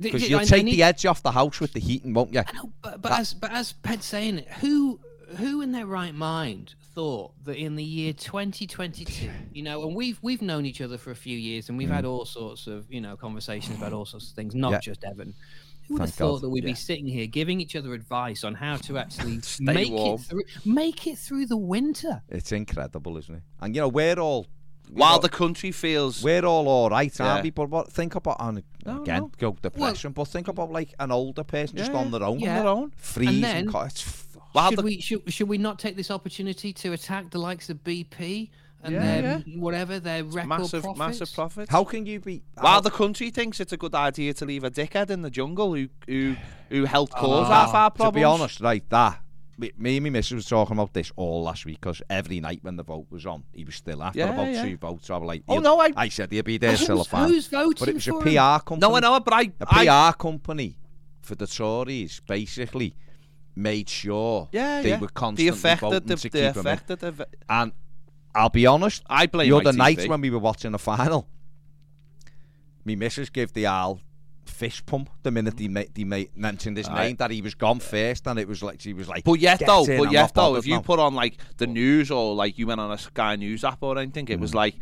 because 0.00 0.28
you'll 0.28 0.40
take 0.40 0.64
the 0.64 0.82
edge 0.82 1.06
off 1.06 1.22
the 1.22 1.32
house 1.32 1.60
with 1.60 1.72
the 1.72 1.80
heating, 1.80 2.12
won't 2.14 2.32
you? 2.32 2.42
Know, 2.54 2.72
but, 2.82 3.00
but 3.02 3.12
as 3.12 3.34
but 3.34 3.50
as 3.52 3.72
Ped's 3.72 4.04
saying, 4.04 4.38
it, 4.38 4.48
who 4.60 5.00
who 5.36 5.60
in 5.62 5.72
their 5.72 5.86
right 5.86 6.14
mind 6.14 6.74
thought 6.94 7.32
that 7.44 7.56
in 7.56 7.74
the 7.76 7.84
year 7.84 8.12
2022, 8.12 9.28
you 9.52 9.62
know, 9.62 9.86
and 9.86 9.94
we've 9.96 10.18
we've 10.22 10.42
known 10.42 10.66
each 10.66 10.80
other 10.80 10.98
for 10.98 11.10
a 11.10 11.16
few 11.16 11.36
years, 11.36 11.68
and 11.68 11.76
we've 11.78 11.90
had 11.90 12.04
all 12.04 12.24
sorts 12.24 12.66
of 12.66 12.90
you 12.90 13.00
know 13.00 13.16
conversations 13.16 13.76
about 13.78 13.92
all 13.92 14.04
sorts 14.06 14.28
of 14.30 14.34
things, 14.36 14.54
not 14.54 14.70
Mm. 14.70 14.72
Yeah. 14.74 14.80
just 14.80 15.04
Evan. 15.04 15.34
Who 15.88 15.94
would 15.94 16.00
have 16.00 16.10
Thank 16.10 16.18
God. 16.18 16.26
thought 16.34 16.40
that 16.40 16.50
we'd 16.50 16.64
Yeah. 16.64 16.70
be 16.70 16.74
sitting 16.74 17.06
here 17.06 17.28
giving 17.28 17.60
each 17.60 17.76
other 17.76 17.94
advice 17.94 18.42
on 18.42 18.54
how 18.54 18.76
to 18.76 18.98
actually 18.98 19.40
Stay 19.42 19.62
make 19.64 19.92
warm. 19.92 20.20
it 20.20 20.24
through 20.24 20.42
make 20.64 21.06
it 21.06 21.16
through 21.16 21.46
the 21.46 21.56
winter? 21.56 22.22
It's 22.28 22.50
incredible, 22.50 23.16
isn't 23.18 23.36
it? 23.36 23.42
And 23.60 23.72
you 23.74 23.82
know, 23.82 23.88
we're 23.88 24.18
all 24.18 24.46
While 24.90 25.18
the 25.18 25.28
country 25.28 25.72
feels 25.72 26.22
we're 26.22 26.44
all 26.44 26.68
all 26.68 26.88
right, 26.90 27.12
Yeah. 27.18 27.26
aren't 27.32 27.44
we? 27.44 27.50
But 27.50 27.68
what, 27.70 27.92
think 27.92 28.14
about 28.14 28.36
and 28.40 28.62
No, 28.84 29.02
again, 29.02 29.22
no. 29.22 29.30
go 29.38 29.56
depression. 29.60 30.12
but 30.12 30.24
think 30.28 30.48
about 30.48 30.70
like 30.70 30.94
an 31.00 31.10
older 31.10 31.44
person 31.44 31.76
just 31.76 31.92
on 31.92 32.10
their 32.10 32.22
own, 32.22 32.38
yeah. 32.40 32.50
on 32.58 32.64
their 32.64 32.68
own. 32.72 32.92
freezing. 32.96 33.40
then- 33.40 33.70
co- 33.70 33.80
it's 33.82 34.06
f- 34.06 34.26
While 34.52 34.70
should 34.70 34.78
the 34.78 34.82
we 34.82 35.00
should, 35.00 35.32
should 35.32 35.48
we 35.48 35.58
not 35.58 35.78
take 35.78 35.96
this 35.96 36.10
opportunity 36.10 36.72
to 36.72 36.92
attack 36.92 37.30
the 37.30 37.38
likes 37.38 37.68
of 37.68 37.82
BP 37.84 38.50
and 38.82 38.94
Yeah, 38.94 39.20
their 39.20 39.38
whatever 39.58 39.98
their 39.98 40.22
record 40.24 40.48
massive 40.48 40.82
profits? 40.82 40.98
massive 40.98 41.34
profits. 41.34 41.70
how 41.70 41.82
can 41.84 42.06
you 42.06 42.20
be? 42.20 42.42
While 42.54 42.74
how- 42.74 42.80
the 42.80 42.90
country 42.90 43.30
thinks 43.30 43.58
it's 43.60 43.72
a 43.72 43.76
good 43.76 43.94
idea 43.94 44.32
to 44.34 44.44
leave 44.46 44.64
a 44.64 44.70
dickhead 44.70 45.10
in 45.10 45.22
the 45.22 45.30
jungle 45.30 45.74
who 45.74 45.88
who 46.06 46.36
who 46.70 46.84
helped 46.84 47.12
cause 47.12 47.48
half 47.48 47.74
our 47.74 47.90
to 47.90 48.12
be 48.12 48.24
honest, 48.24 48.60
right, 48.60 48.88
that 48.90 49.20
me, 49.58 49.70
and 49.96 50.04
my 50.04 50.10
missus 50.10 50.32
was 50.34 50.46
talking 50.46 50.76
about 50.76 50.92
this 50.92 51.10
all 51.16 51.42
last 51.44 51.64
week 51.64 51.80
because 51.80 52.02
every 52.10 52.40
night 52.40 52.58
when 52.62 52.76
the 52.76 52.82
vote 52.82 53.06
was 53.10 53.24
on, 53.26 53.44
he 53.52 53.64
was 53.64 53.74
still 53.76 54.02
after 54.02 54.18
Yeah, 54.18 54.30
about 54.34 54.52
yeah. 54.52 54.62
two 54.64 54.76
votes. 54.76 55.08
I 55.10 55.16
was 55.16 55.26
like, 55.26 55.42
Oh, 55.48 55.58
no, 55.58 55.80
I- 55.80 55.92
I 55.96 56.08
said 56.08 56.30
he'd 56.32 56.44
be 56.44 56.58
there 56.58 56.76
still 56.76 57.00
a 57.00 57.04
fan. 57.04 57.28
who's 57.28 57.46
voting 57.46 57.72
But 57.78 57.88
it 57.88 57.94
was 57.94 58.08
a 58.08 58.12
PR 58.12 58.28
him? 58.28 58.60
company. 58.60 58.78
No, 58.80 58.94
I 58.96 59.00
know, 59.00 59.20
but 59.20 59.32
I, 59.34 59.42
A 59.60 59.90
I 59.90 60.12
PR 60.12 60.16
company 60.18 60.78
for 61.22 61.34
the 61.34 61.46
Tories 61.46 62.20
basically 62.26 62.94
made 63.54 63.88
sure 63.88 64.48
yeah, 64.52 64.82
they 64.82 64.90
yeah. 64.90 65.00
were 65.00 65.08
constantly 65.08 65.48
affected 65.48 65.80
voting 65.90 66.06
the, 66.08 66.16
to 66.16 66.28
they 66.28 66.46
keep 66.52 66.56
him 66.56 66.62
the, 67.16 67.26
And 67.48 67.72
I'll 68.34 68.50
be 68.50 68.66
honest, 68.66 69.02
I 69.08 69.26
blame 69.26 69.48
the 69.50 69.56
other 69.56 69.72
night 69.72 70.06
when 70.08 70.20
we 70.20 70.28
were 70.30 70.38
watching 70.38 70.72
the 70.72 70.78
final, 70.78 71.26
me 72.84 72.94
missus 72.96 73.30
gave 73.30 73.52
the 73.54 73.66
Al 73.66 74.00
fist 74.56 74.86
pump 74.86 75.10
the 75.22 75.30
minute 75.30 75.58
he, 75.58 75.68
made, 75.68 75.90
he 75.94 76.04
ma- 76.04 76.30
mentioned 76.34 76.76
his 76.76 76.88
name 76.88 77.16
that 77.16 77.30
he 77.30 77.42
was 77.42 77.54
gone 77.54 77.78
first, 77.80 78.26
and 78.26 78.38
it 78.38 78.48
was 78.48 78.62
like 78.62 78.80
she 78.80 78.92
was 78.94 79.08
like, 79.08 79.24
But 79.24 79.38
yet 79.40 79.60
though, 79.64 79.84
in, 79.84 79.98
but 79.98 80.06
I'm 80.08 80.12
yet 80.12 80.34
though, 80.34 80.56
if 80.56 80.66
you 80.66 80.76
now." 80.76 80.80
put 80.90 80.98
on 80.98 81.14
like 81.14 81.34
the 81.58 81.66
news 81.66 82.10
or 82.10 82.34
like 82.34 82.58
you 82.58 82.66
went 82.66 82.80
on 82.80 82.90
a 82.90 82.98
Sky 82.98 83.36
News 83.36 83.64
app 83.64 83.82
or 83.82 83.98
anything, 83.98 84.28
it 84.28 84.40
was 84.40 84.52
Mm. 84.52 84.62
like 84.64 84.74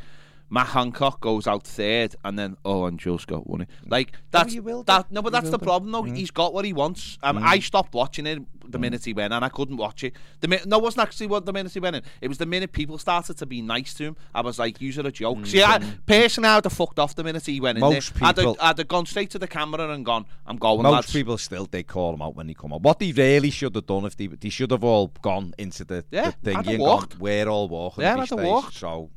Matt 0.51 0.69
Hancock 0.69 1.21
goes 1.21 1.47
out 1.47 1.65
third, 1.67 2.15
and 2.25 2.39
then 2.39 2.57
oh, 2.65 2.85
and 2.85 2.99
Jill 3.01 3.19
Scott 3.19 3.47
won 3.49 3.63
it. 3.63 3.69
Like 3.87 4.13
that's 4.31 4.55
you 4.55 4.63
will 4.63 4.83
do. 4.83 4.87
that. 4.93 5.11
No, 5.11 5.23
but 5.23 5.33
that's 5.33 5.51
the 5.51 5.59
problem 5.59 5.91
though. 5.93 6.03
He's 6.03 6.31
got 6.31 6.53
what 6.55 6.65
he 6.65 6.73
wants. 6.73 7.19
Um, 7.23 7.39
I 7.39 7.59
stopped 7.59 7.95
watching 7.95 8.27
it 8.27 8.41
the 8.67 8.79
minute 8.79 9.05
he 9.05 9.13
went, 9.13 9.33
and 9.33 9.45
I 9.45 9.49
couldn't 9.49 9.77
watch 9.77 10.05
it. 10.05 10.15
The 10.41 10.49
mi- 10.49 10.59
no, 10.65 10.79
it 10.79 10.83
wasn't 10.83 11.03
actually 11.03 11.27
what 11.27 11.45
the 11.45 11.53
minute 11.53 11.73
he 11.73 11.81
went 11.81 11.97
in. 11.97 12.03
It 12.21 12.29
was 12.29 12.39
the 12.39 12.47
minute 12.47 12.73
people 12.73 12.99
started 12.99 13.37
to 13.39 13.47
be 13.47 13.63
nice 13.63 13.95
to 13.95 14.05
him. 14.05 14.17
I 14.35 14.43
was 14.43 14.59
like, 14.59 14.81
"Use 14.81 14.97
it 14.99 15.07
a 15.07 15.13
joke." 15.13 15.45
See, 15.47 15.63
I 15.63 15.81
personally, 16.07 16.49
I'd 16.51 16.65
have 16.65 16.73
fucked 16.73 16.99
off 16.99 17.15
the 17.15 17.25
minute 17.25 17.45
he 17.47 17.61
went 17.61 17.79
in. 17.79 17.81
Most 17.81 18.15
there. 18.15 18.25
I'd, 18.29 18.37
have, 18.37 18.45
people- 18.45 18.57
I'd 18.61 18.79
have 18.79 18.89
gone 18.89 19.07
straight 19.07 19.31
to 19.31 19.39
the 19.39 19.49
camera 19.49 19.89
and 19.91 20.05
gone, 20.05 20.25
"I'm 20.47 20.57
going." 20.57 20.83
Most 20.83 20.93
lads." 20.93 21.13
people 21.13 21.37
still 21.39 21.67
they 21.67 21.83
call 21.83 22.15
him 22.15 22.23
out 22.23 22.37
when 22.37 22.49
he 22.49 22.55
come 22.55 22.73
out. 22.73 22.83
What 22.83 22.99
they 23.01 23.13
really 23.13 23.51
should 23.51 23.75
have 23.75 23.87
done 23.87 24.05
if 24.05 24.17
they 24.17 24.29
they 24.29 24.51
should 24.51 24.71
have 24.71 24.85
all 24.85 25.09
gone 25.23 25.53
into 25.59 25.85
the, 25.85 26.05
Yeah, 26.11 26.27
the 26.27 26.51
thing 26.51 26.57
I'd 26.59 26.67
have 26.67 26.75
and 26.75 26.83
walked. 26.83 27.11
gone, 27.13 27.21
we're 27.21 27.49
all 27.49 27.69
walking. 27.69 28.03
Yeah, 28.03 28.19
I'd 28.19 28.29
have 28.29 28.41
walked. 28.41 28.75
So, 28.75 29.11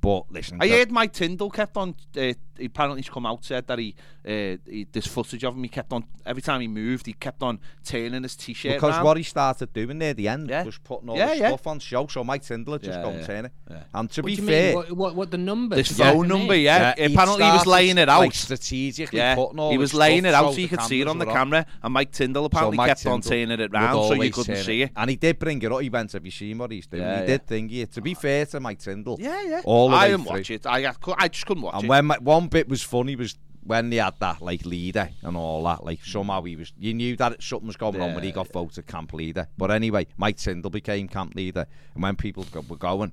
but 0.00 0.30
listen, 0.30 0.58
I 0.60 0.68
heard 0.68 0.90
Mike 0.90 1.12
Tindall 1.12 1.50
kept 1.50 1.76
on. 1.76 1.94
Uh, 2.16 2.32
he 2.60 2.66
apparently, 2.66 3.00
he's 3.02 3.10
come 3.10 3.26
out 3.26 3.44
said 3.44 3.66
that 3.66 3.78
he, 3.78 3.94
uh, 4.26 4.30
he 4.70 4.86
this 4.92 5.06
footage 5.06 5.42
of 5.44 5.54
him. 5.56 5.62
He 5.62 5.68
kept 5.68 5.92
on 5.92 6.04
every 6.24 6.42
time 6.42 6.60
he 6.60 6.68
moved. 6.68 7.06
He 7.06 7.12
kept 7.14 7.42
on 7.42 7.58
turning 7.84 8.22
his 8.22 8.36
t-shirt 8.36 8.74
because 8.74 8.92
round. 8.92 9.04
what 9.04 9.16
he 9.16 9.22
started 9.22 9.72
doing 9.72 9.98
near 9.98 10.14
the 10.14 10.28
end 10.28 10.48
Yeah. 10.50 10.64
was 10.64 10.78
putting 10.78 11.08
all 11.08 11.16
Yeah, 11.16 11.30
the 11.30 11.36
yeah. 11.38 11.48
stuff 11.48 11.66
on 11.66 11.78
show. 11.78 12.06
So 12.06 12.22
Mike 12.22 12.42
Tindall 12.42 12.78
just 12.78 12.96
Yeah, 12.98 13.02
go 13.02 13.08
and 13.10 13.20
yeah, 13.20 13.26
turn 13.26 13.44
it. 13.46 13.52
yeah. 13.70 13.82
And 13.94 14.10
to 14.12 14.20
What 14.22 14.26
be 14.26 14.36
fair, 14.36 14.66
mean? 14.68 14.74
What, 14.76 14.92
what, 14.92 15.14
what 15.16 15.30
the 15.30 15.38
number? 15.38 15.76
this 15.76 15.88
to 15.88 15.94
phone 15.94 16.22
get 16.22 16.28
number, 16.28 16.54
in? 16.54 16.60
yeah. 16.60 16.94
he'd 16.96 17.12
apparently, 17.12 17.44
he 17.44 17.50
was 17.52 17.66
laying 17.66 17.98
it 17.98 18.08
out. 18.08 18.20
like, 18.20 18.34
strategically 18.34 19.18
yeah, 19.18 19.34
putting 19.34 19.58
all 19.58 19.70
he 19.70 19.78
was 19.78 19.94
laying 19.94 20.24
it 20.24 20.34
out 20.34 20.50
so 20.50 20.52
so 20.52 20.60
you 20.60 20.68
could 20.68 20.82
see 20.82 21.00
it 21.00 21.08
on 21.08 21.18
the 21.18 21.26
camera. 21.26 21.64
And 21.82 21.94
Mike 21.94 22.12
Tindall 22.12 22.44
apparently 22.44 22.76
Mike 22.76 22.88
kept 22.88 23.06
on 23.06 23.20
Tindall 23.20 23.30
turning 23.30 23.50
it 23.60 23.60
would 23.60 23.72
round 23.72 24.08
so 24.08 24.14
you 24.22 24.30
couldn't 24.30 24.56
see 24.56 24.82
it. 24.82 24.90
And 24.96 25.08
he 25.10 25.16
did 25.16 25.38
bring 25.38 25.62
it 25.62 25.72
up. 25.72 25.80
He 25.80 25.88
went, 25.88 26.12
"Have 26.12 26.24
you 26.24 26.30
seen 26.30 26.58
what 26.58 26.70
he's 26.70 26.86
doing?" 26.86 27.20
He 27.20 27.26
did 27.26 27.46
think 27.46 27.72
it. 27.72 27.92
To 27.92 28.00
be 28.02 28.14
fair 28.14 28.44
to 28.46 28.60
Mike 28.60 28.78
Tindall, 28.80 29.16
Yeah, 29.20 29.42
yeah. 29.42 29.62
all 29.64 29.88
the 29.90 29.96
I 29.96 30.08
didn't 30.08 30.24
watch 30.24 30.50
it. 30.50 30.66
I, 30.66 30.88
I, 30.88 30.92
cou- 30.92 31.14
I 31.18 31.28
just 31.28 31.46
couldn't 31.46 31.62
watch 31.62 31.74
it 31.76 31.80
And 31.80 31.88
when 31.88 32.08
one 32.20 32.48
bit 32.50 32.68
was 32.68 32.82
funny 32.82 33.16
was 33.16 33.38
when 33.62 33.90
they 33.90 33.96
had 33.96 34.14
that 34.20 34.40
like 34.40 34.64
leader 34.64 35.10
and 35.22 35.36
all 35.36 35.62
that. 35.64 35.84
Like 35.84 36.04
somehow 36.04 36.42
he 36.42 36.56
was, 36.56 36.72
you 36.78 36.94
knew 36.94 37.16
that 37.16 37.42
something 37.42 37.66
was 37.66 37.76
going 37.76 38.00
on 38.00 38.14
when 38.14 38.24
he 38.24 38.32
got 38.32 38.52
voted 38.52 38.86
camp 38.86 39.12
leader. 39.12 39.48
But 39.56 39.70
anyway, 39.70 40.06
Mike 40.16 40.36
Tindall 40.36 40.70
became 40.70 41.08
camp 41.08 41.34
leader, 41.34 41.66
and 41.94 42.02
when 42.02 42.16
people 42.16 42.46
were 42.68 42.76
going. 42.76 43.12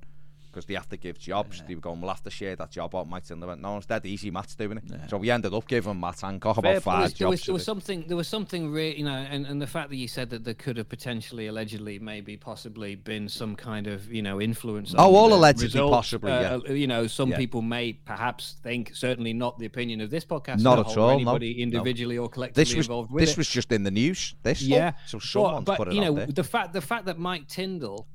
Because 0.57 0.65
they 0.65 0.73
have 0.73 0.89
to 0.89 0.97
give 0.97 1.19
jobs, 1.19 1.61
they 1.67 1.75
were 1.75 1.81
going, 1.81 2.01
we'll 2.01 2.09
have 2.09 2.23
to 2.23 2.31
share 2.31 2.55
that 2.55 2.71
job 2.71 2.95
out. 2.95 3.07
Mike 3.07 3.23
Tindall 3.25 3.49
went, 3.49 3.61
no, 3.61 3.77
it's 3.77 3.85
dead 3.85 4.03
easy, 4.07 4.31
Matt's 4.31 4.55
doing 4.55 4.77
it. 4.79 4.85
So 5.07 5.17
we 5.17 5.29
ended 5.29 5.53
up 5.53 5.67
giving 5.67 5.99
Matt 5.99 6.19
Hancock 6.21 6.55
Fair 6.55 6.77
about 6.77 6.81
play. 6.81 6.93
five 6.93 6.99
There 6.99 7.03
was, 7.03 7.13
there 7.19 7.27
was, 7.29 7.39
jobs. 7.41 7.45
there 7.45 7.53
was 7.53 7.63
something. 7.63 8.07
There 8.07 8.17
was 8.17 8.27
something. 8.27 8.71
Re- 8.71 8.95
you 8.97 9.03
know, 9.05 9.11
and, 9.11 9.45
and 9.45 9.61
the 9.61 9.67
fact 9.67 9.91
that 9.91 9.97
you 9.97 10.07
said 10.07 10.31
that 10.31 10.45
there 10.45 10.55
could 10.55 10.77
have 10.77 10.89
potentially, 10.89 11.45
allegedly, 11.45 11.99
maybe, 11.99 12.37
possibly 12.37 12.95
been 12.95 13.29
some 13.29 13.55
kind 13.55 13.85
of, 13.85 14.11
you 14.11 14.23
know, 14.23 14.41
influence. 14.41 14.95
Oh, 14.97 15.09
on 15.09 15.13
all 15.15 15.29
the 15.29 15.35
allegedly, 15.35 15.65
results. 15.67 15.93
possibly, 15.95 16.31
yeah. 16.31 16.55
Uh, 16.67 16.73
You 16.73 16.87
know, 16.87 17.05
some 17.05 17.29
Yeah. 17.29 17.37
people 17.37 17.61
may 17.61 17.93
perhaps 17.93 18.55
think, 18.63 18.95
certainly 18.95 19.33
not 19.33 19.59
the 19.59 19.67
opinion 19.67 20.01
of 20.01 20.09
this 20.09 20.25
podcast, 20.25 20.61
Not 20.61 20.79
as 20.79 20.91
at 20.93 20.97
all, 20.97 21.03
or 21.03 21.11
no, 21.11 21.15
Anybody 21.17 21.53
no. 21.53 21.61
individually 21.61 22.17
or 22.17 22.29
collectively 22.29 22.63
this 22.63 22.75
was 22.75 22.87
involved 22.87 23.11
with 23.11 23.21
this 23.21 23.33
it. 23.33 23.37
was 23.37 23.47
just 23.47 23.71
in 23.71 23.83
the 23.83 23.91
news. 23.91 24.33
This, 24.41 24.63
Yeah, 24.63 24.93
So 25.05 25.19
but, 25.19 25.23
someone's 25.27 25.65
but 25.65 25.77
put 25.77 25.87
it 25.89 25.93
you 25.93 26.01
know 26.01 26.15
there. 26.15 26.25
the 26.25 26.43
fact 26.43 26.73
the 26.73 26.81
fact 26.81 27.05
that 27.05 27.19
Mike 27.19 27.47
Tindall 27.47 28.07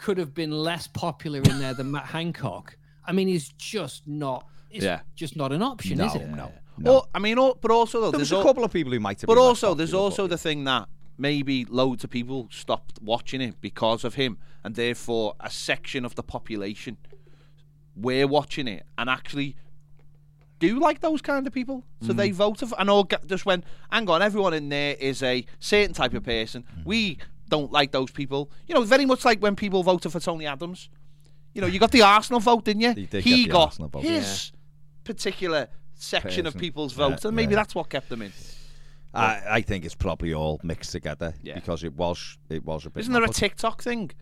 could 0.00 0.18
have 0.18 0.32
been 0.34 0.50
less 0.50 0.86
popular 0.86 1.40
in 1.42 1.58
there 1.58 1.74
than 1.74 1.90
Matt 1.90 2.06
Hancock. 2.06 2.76
I 3.04 3.12
mean, 3.12 3.28
he's 3.28 3.48
just 3.50 4.06
not. 4.06 4.46
It's 4.70 4.84
Yeah. 4.84 5.00
just 5.14 5.36
not 5.36 5.52
an 5.52 5.62
option, 5.62 5.98
no, 5.98 6.06
is 6.06 6.14
it? 6.14 6.28
no, 6.28 6.36
no. 6.36 6.52
Well, 6.78 7.08
I 7.14 7.18
mean, 7.18 7.38
al- 7.38 7.56
but 7.60 7.70
also 7.70 8.00
though, 8.00 8.10
there 8.10 8.18
there's 8.18 8.32
a 8.32 8.42
couple 8.42 8.64
of 8.64 8.72
people 8.72 8.92
who 8.92 9.00
might 9.00 9.20
have. 9.20 9.26
But 9.28 9.34
been 9.34 9.42
also, 9.42 9.74
there's 9.74 9.92
also 9.94 10.26
the 10.26 10.38
thing 10.38 10.64
that 10.64 10.88
maybe 11.18 11.64
loads 11.66 12.04
of 12.04 12.10
people 12.10 12.48
stopped 12.50 12.98
watching 13.02 13.40
it 13.42 13.60
because 13.60 14.04
of 14.04 14.14
him, 14.14 14.38
and 14.64 14.74
therefore 14.74 15.34
a 15.40 15.50
section 15.50 16.04
of 16.04 16.14
the 16.14 16.22
population 16.22 16.96
were 17.96 18.26
watching 18.26 18.68
it 18.68 18.86
and 18.96 19.10
actually 19.10 19.56
do 20.58 20.78
like 20.78 21.00
those 21.00 21.20
kind 21.22 21.46
of 21.46 21.52
people. 21.52 21.84
So 22.02 22.12
Mm. 22.12 22.16
they 22.16 22.30
voted 22.30 22.68
for, 22.68 22.80
and 22.80 22.88
all 22.90 23.04
get- 23.04 23.26
just 23.26 23.44
went, 23.46 23.64
hang 23.90 24.08
on, 24.08 24.22
everyone 24.22 24.54
in 24.54 24.68
there 24.68 24.94
is 24.94 25.22
a 25.22 25.44
certain 25.58 25.94
type 25.94 26.14
of 26.14 26.22
person. 26.22 26.64
Mm. 26.78 26.84
We 26.86 27.18
don't 27.50 27.70
like 27.70 27.92
those 27.92 28.10
people. 28.10 28.50
You 28.66 28.74
know, 28.74 28.82
very 28.82 29.04
much 29.04 29.24
like 29.24 29.40
when 29.40 29.56
people 29.56 29.82
voted 29.82 30.10
for 30.10 30.20
Tony 30.20 30.46
Adams. 30.46 30.88
You 31.52 31.60
know, 31.60 31.66
you 31.66 31.78
got 31.78 31.90
the 31.90 32.02
Arsenal 32.02 32.40
vote, 32.40 32.64
didn't 32.64 32.82
you? 32.82 32.92
He 32.94 33.06
did 33.06 33.24
he 33.24 33.46
got 33.46 33.74
vote. 33.74 34.02
his 34.02 34.52
particular 35.04 35.68
section 35.94 36.46
of 36.46 36.54
Person. 36.54 36.60
people's 36.60 36.96
Yeah, 36.96 37.08
votes, 37.08 37.24
and 37.24 37.34
maybe 37.34 37.52
yeah. 37.52 37.56
that's 37.56 37.74
what 37.74 37.90
kept 37.90 38.08
them 38.08 38.22
in. 38.22 38.32
I, 39.12 39.42
I 39.50 39.60
think 39.60 39.84
it's 39.84 39.96
probably 39.96 40.32
all 40.32 40.60
mixed 40.62 40.92
together 40.92 41.34
Yeah. 41.42 41.54
because 41.54 41.82
it 41.82 41.94
was 41.94 42.38
it 42.48 42.64
was 42.64 42.86
a 42.86 42.90
bit. 42.90 43.00
Isn't 43.00 43.12
there 43.12 43.24
a 43.24 43.28
TikTok 43.28 43.82
thing 43.82 44.12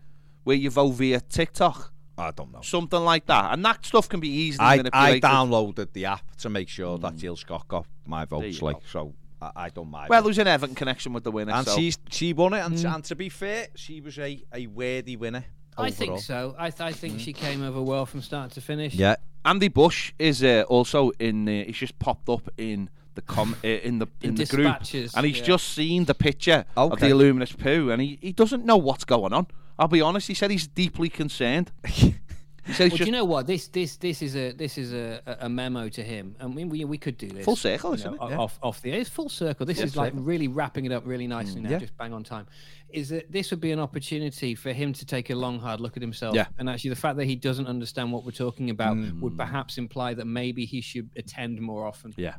where 0.43 0.55
you 0.55 0.71
vote 0.71 0.91
via 0.91 1.19
TikTok? 1.21 1.93
I 2.17 2.31
don't 2.31 2.51
know. 2.51 2.61
Something 2.61 3.01
like 3.01 3.27
that. 3.27 3.53
And 3.53 3.63
that 3.63 3.85
stuff 3.85 4.09
can 4.09 4.19
be 4.19 4.29
easily 4.29 4.65
I, 4.65 4.81
I 4.91 5.19
downloaded 5.19 5.93
the 5.93 6.05
app 6.05 6.35
to 6.37 6.49
make 6.49 6.67
sure 6.67 6.97
that 6.97 7.11
hmm. 7.11 7.17
Jill 7.17 7.35
Scott 7.35 7.67
got 7.67 7.85
my 8.05 8.25
votes. 8.25 8.61
Like 8.61 8.77
go. 8.77 8.85
so, 8.89 9.13
I, 9.41 9.51
I 9.55 9.69
don't 9.69 9.89
mind. 9.89 10.09
well, 10.09 10.21
there's 10.21 10.37
an 10.37 10.47
Everton 10.47 10.75
connection 10.75 11.13
with 11.13 11.23
the 11.23 11.31
winner. 11.31 11.53
and 11.53 11.67
so. 11.67 11.75
she's 11.75 11.97
she 12.09 12.33
won 12.33 12.53
it, 12.53 12.59
and, 12.59 12.77
and 12.85 13.03
to 13.05 13.15
be 13.15 13.29
fair, 13.29 13.67
she 13.75 14.01
was 14.01 14.17
a, 14.19 14.43
a 14.53 14.67
worthy 14.67 15.15
winner. 15.15 15.45
I 15.77 15.91
think 15.91 16.19
so. 16.19 16.55
I, 16.57 16.71
th- 16.71 16.81
I 16.81 16.91
think 16.91 17.21
she 17.21 17.31
came 17.31 17.63
over 17.63 17.81
well 17.81 18.05
from 18.05 18.21
start 18.21 18.51
to 18.51 18.61
finish. 18.61 18.93
Yeah, 18.95 19.15
Andy 19.45 19.69
Bush 19.69 20.11
is 20.19 20.43
uh, 20.43 20.65
also 20.67 21.11
in. 21.19 21.47
Uh, 21.47 21.63
he's 21.65 21.77
just 21.77 21.97
popped 21.99 22.27
up 22.27 22.49
in 22.57 22.89
the 23.15 23.21
com 23.21 23.55
uh, 23.63 23.67
in 23.67 23.99
the 23.99 24.07
in, 24.21 24.29
In 24.29 24.35
the 24.35 24.45
group, 24.45 24.75
and 25.15 25.25
he's 25.25 25.39
yeah. 25.39 25.43
just 25.43 25.69
seen 25.69 26.05
the 26.05 26.13
picture 26.13 26.65
of 26.75 26.99
the 26.99 27.07
Illuminous 27.07 27.53
poo, 27.53 27.89
and 27.91 28.01
he, 28.01 28.17
he 28.21 28.33
doesn't 28.33 28.65
know 28.65 28.77
what's 28.77 29.05
going 29.05 29.33
on. 29.33 29.47
I'll 29.77 29.87
be 29.87 30.01
honest. 30.01 30.27
He 30.27 30.33
said 30.33 30.51
he's 30.51 30.67
deeply 30.67 31.09
concerned. 31.09 31.71
He 32.65 32.73
says 32.73 32.91
Well, 32.91 32.97
do 32.97 33.05
you 33.05 33.11
know 33.11 33.25
what? 33.25 33.47
This 33.47 33.67
this 33.67 33.97
this 33.97 34.21
is 34.21 34.35
a 34.35 34.51
this 34.51 34.77
is 34.77 34.93
a, 34.93 35.21
a 35.25 35.45
a 35.45 35.49
memo 35.49 35.89
to 35.89 36.03
him. 36.03 36.35
I 36.39 36.47
mean, 36.47 36.69
we, 36.69 36.83
we 36.85 36.97
could 36.97 37.17
do 37.17 37.27
this 37.29 37.45
Full 37.45 37.55
circle, 37.55 37.91
you 37.91 37.95
isn't 37.95 38.15
know, 38.19 38.27
it? 38.27 38.31
Yeah. 38.31 38.37
Off 38.37 38.59
off 38.61 38.81
the 38.81 38.91
it's 38.91 39.09
full 39.09 39.29
circle. 39.29 39.65
This 39.65 39.79
is 39.81 39.95
like 39.95 40.13
really 40.15 40.47
wrapping 40.47 40.85
it 40.85 40.91
up 40.91 41.03
really 41.05 41.27
nicely 41.27 41.61
now, 41.61 41.69
Yeah. 41.71 41.79
just 41.79 41.97
bang 41.97 42.13
on 42.13 42.23
time. 42.23 42.47
Is 42.89 43.09
that 43.09 43.31
this 43.31 43.51
would 43.51 43.61
be 43.61 43.71
an 43.71 43.79
opportunity 43.79 44.55
for 44.55 44.73
him 44.73 44.93
to 44.93 45.05
take 45.05 45.29
a 45.29 45.35
long 45.35 45.59
hard 45.59 45.79
look 45.79 45.95
at 45.95 46.01
himself? 46.01 46.35
Yeah. 46.35 46.47
And 46.57 46.67
actually, 46.69 46.89
the 46.89 46.95
fact 46.95 47.17
that 47.17 47.25
he 47.25 47.35
doesn't 47.35 47.67
understand 47.67 48.11
what 48.11 48.25
we're 48.25 48.31
talking 48.31 48.69
about 48.71 48.97
Mm. 48.97 49.19
would 49.21 49.37
perhaps 49.37 49.77
imply 49.77 50.13
that 50.15 50.25
maybe 50.25 50.65
he 50.65 50.81
should 50.81 51.09
attend 51.15 51.59
more 51.61 51.85
often. 51.85 52.13
Yeah. 52.17 52.35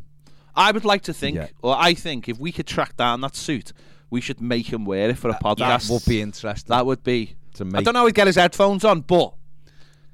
I 0.56 0.72
would 0.72 0.84
like 0.84 1.02
to 1.02 1.12
think, 1.14 1.36
Yeah. 1.36 1.46
or 1.62 1.76
I 1.78 1.94
think, 1.94 2.28
if 2.28 2.38
we 2.38 2.50
could 2.50 2.66
track 2.66 2.96
down 2.96 3.20
that 3.20 3.36
suit, 3.36 3.72
we 4.10 4.20
should 4.20 4.40
make 4.40 4.72
him 4.72 4.84
wear 4.84 5.10
it 5.10 5.18
for 5.18 5.30
a 5.30 5.34
podcast. 5.34 5.86
that 5.86 5.92
would 5.92 6.04
be 6.04 6.20
interesting. 6.20 6.68
That 6.68 6.84
would 6.84 7.04
be. 7.04 7.36
to 7.54 7.64
I 7.74 7.82
don't 7.82 7.94
know 7.94 8.00
how 8.00 8.06
he'd 8.06 8.14
get 8.16 8.26
his 8.26 8.34
headphones 8.36 8.84
on, 8.84 9.02
but 9.02 9.32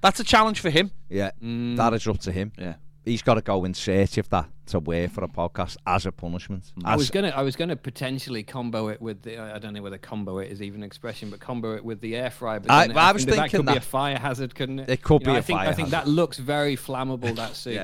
that's 0.01 0.21
a 0.21 0.25
challenge 0.25 0.61
for 0.61 0.71
him. 0.71 0.91
Yeah, 1.09 1.31
Mm. 1.43 1.77
that 1.77 1.93
is 1.95 2.07
up 2.07 2.19
to 2.21 2.33
him. 2.33 2.53
Yeah. 2.59 2.75
He's 3.05 3.23
got 3.23 3.35
to 3.35 3.41
go 3.41 3.65
in 3.65 3.73
search 3.73 4.19
of 4.19 4.29
that 4.31 4.49
to 4.67 4.81
wear 4.81 5.09
for 5.09 5.23
a 5.23 5.29
podcast 5.29 5.77
as 5.87 6.07
a 6.07 6.11
punishment. 6.13 6.65
I 6.85 6.97
was 6.97 7.09
gonna, 7.09 7.29
I 7.29 7.43
was 7.43 7.55
gonna 7.55 7.77
potentially 7.77 8.43
combo 8.43 8.89
it 8.89 9.01
with 9.01 9.23
the. 9.23 9.39
I 9.39 9.61
don't 9.61 9.75
know 9.75 9.83
whether 9.83 9.97
combo 9.99 10.39
it 10.39 10.51
is 10.51 10.61
even 10.61 10.81
an 10.81 10.87
expression, 10.87 11.31
but 11.31 11.39
combo 11.39 11.77
it 11.77 11.85
with 11.85 12.01
the 12.01 12.17
air 12.17 12.31
fryer. 12.31 12.59
But 12.59 12.73
I- 12.73 12.87
then 12.89 12.99
I 12.99 13.13
was 13.13 13.25
think 13.25 13.37
that 13.37 13.43
thinking 13.43 13.61
could 13.67 13.73
be 13.75 13.79
a 13.79 13.81
fire 13.81 14.19
hazard, 14.19 14.57
couldn't 14.57 14.81
it? 14.81 14.89
It 14.91 15.03
could 15.05 15.21
You 15.23 15.29
know, 15.29 15.33
be 15.35 15.37
I 15.37 15.39
a 15.39 15.43
think, 15.43 15.59
fire 15.61 15.69
I 15.69 15.73
think 15.73 15.91
that 15.91 16.09
looks 16.09 16.39
very 16.39 16.77
flammable. 16.77 17.37
That 17.37 17.55
suit. 17.63 17.81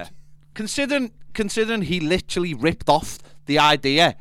Considering, 0.54 1.12
considering 1.34 1.82
he 1.82 2.00
literally 2.00 2.52
ripped 2.54 2.88
off 2.88 3.18
the 3.46 3.58
idea 3.60 4.16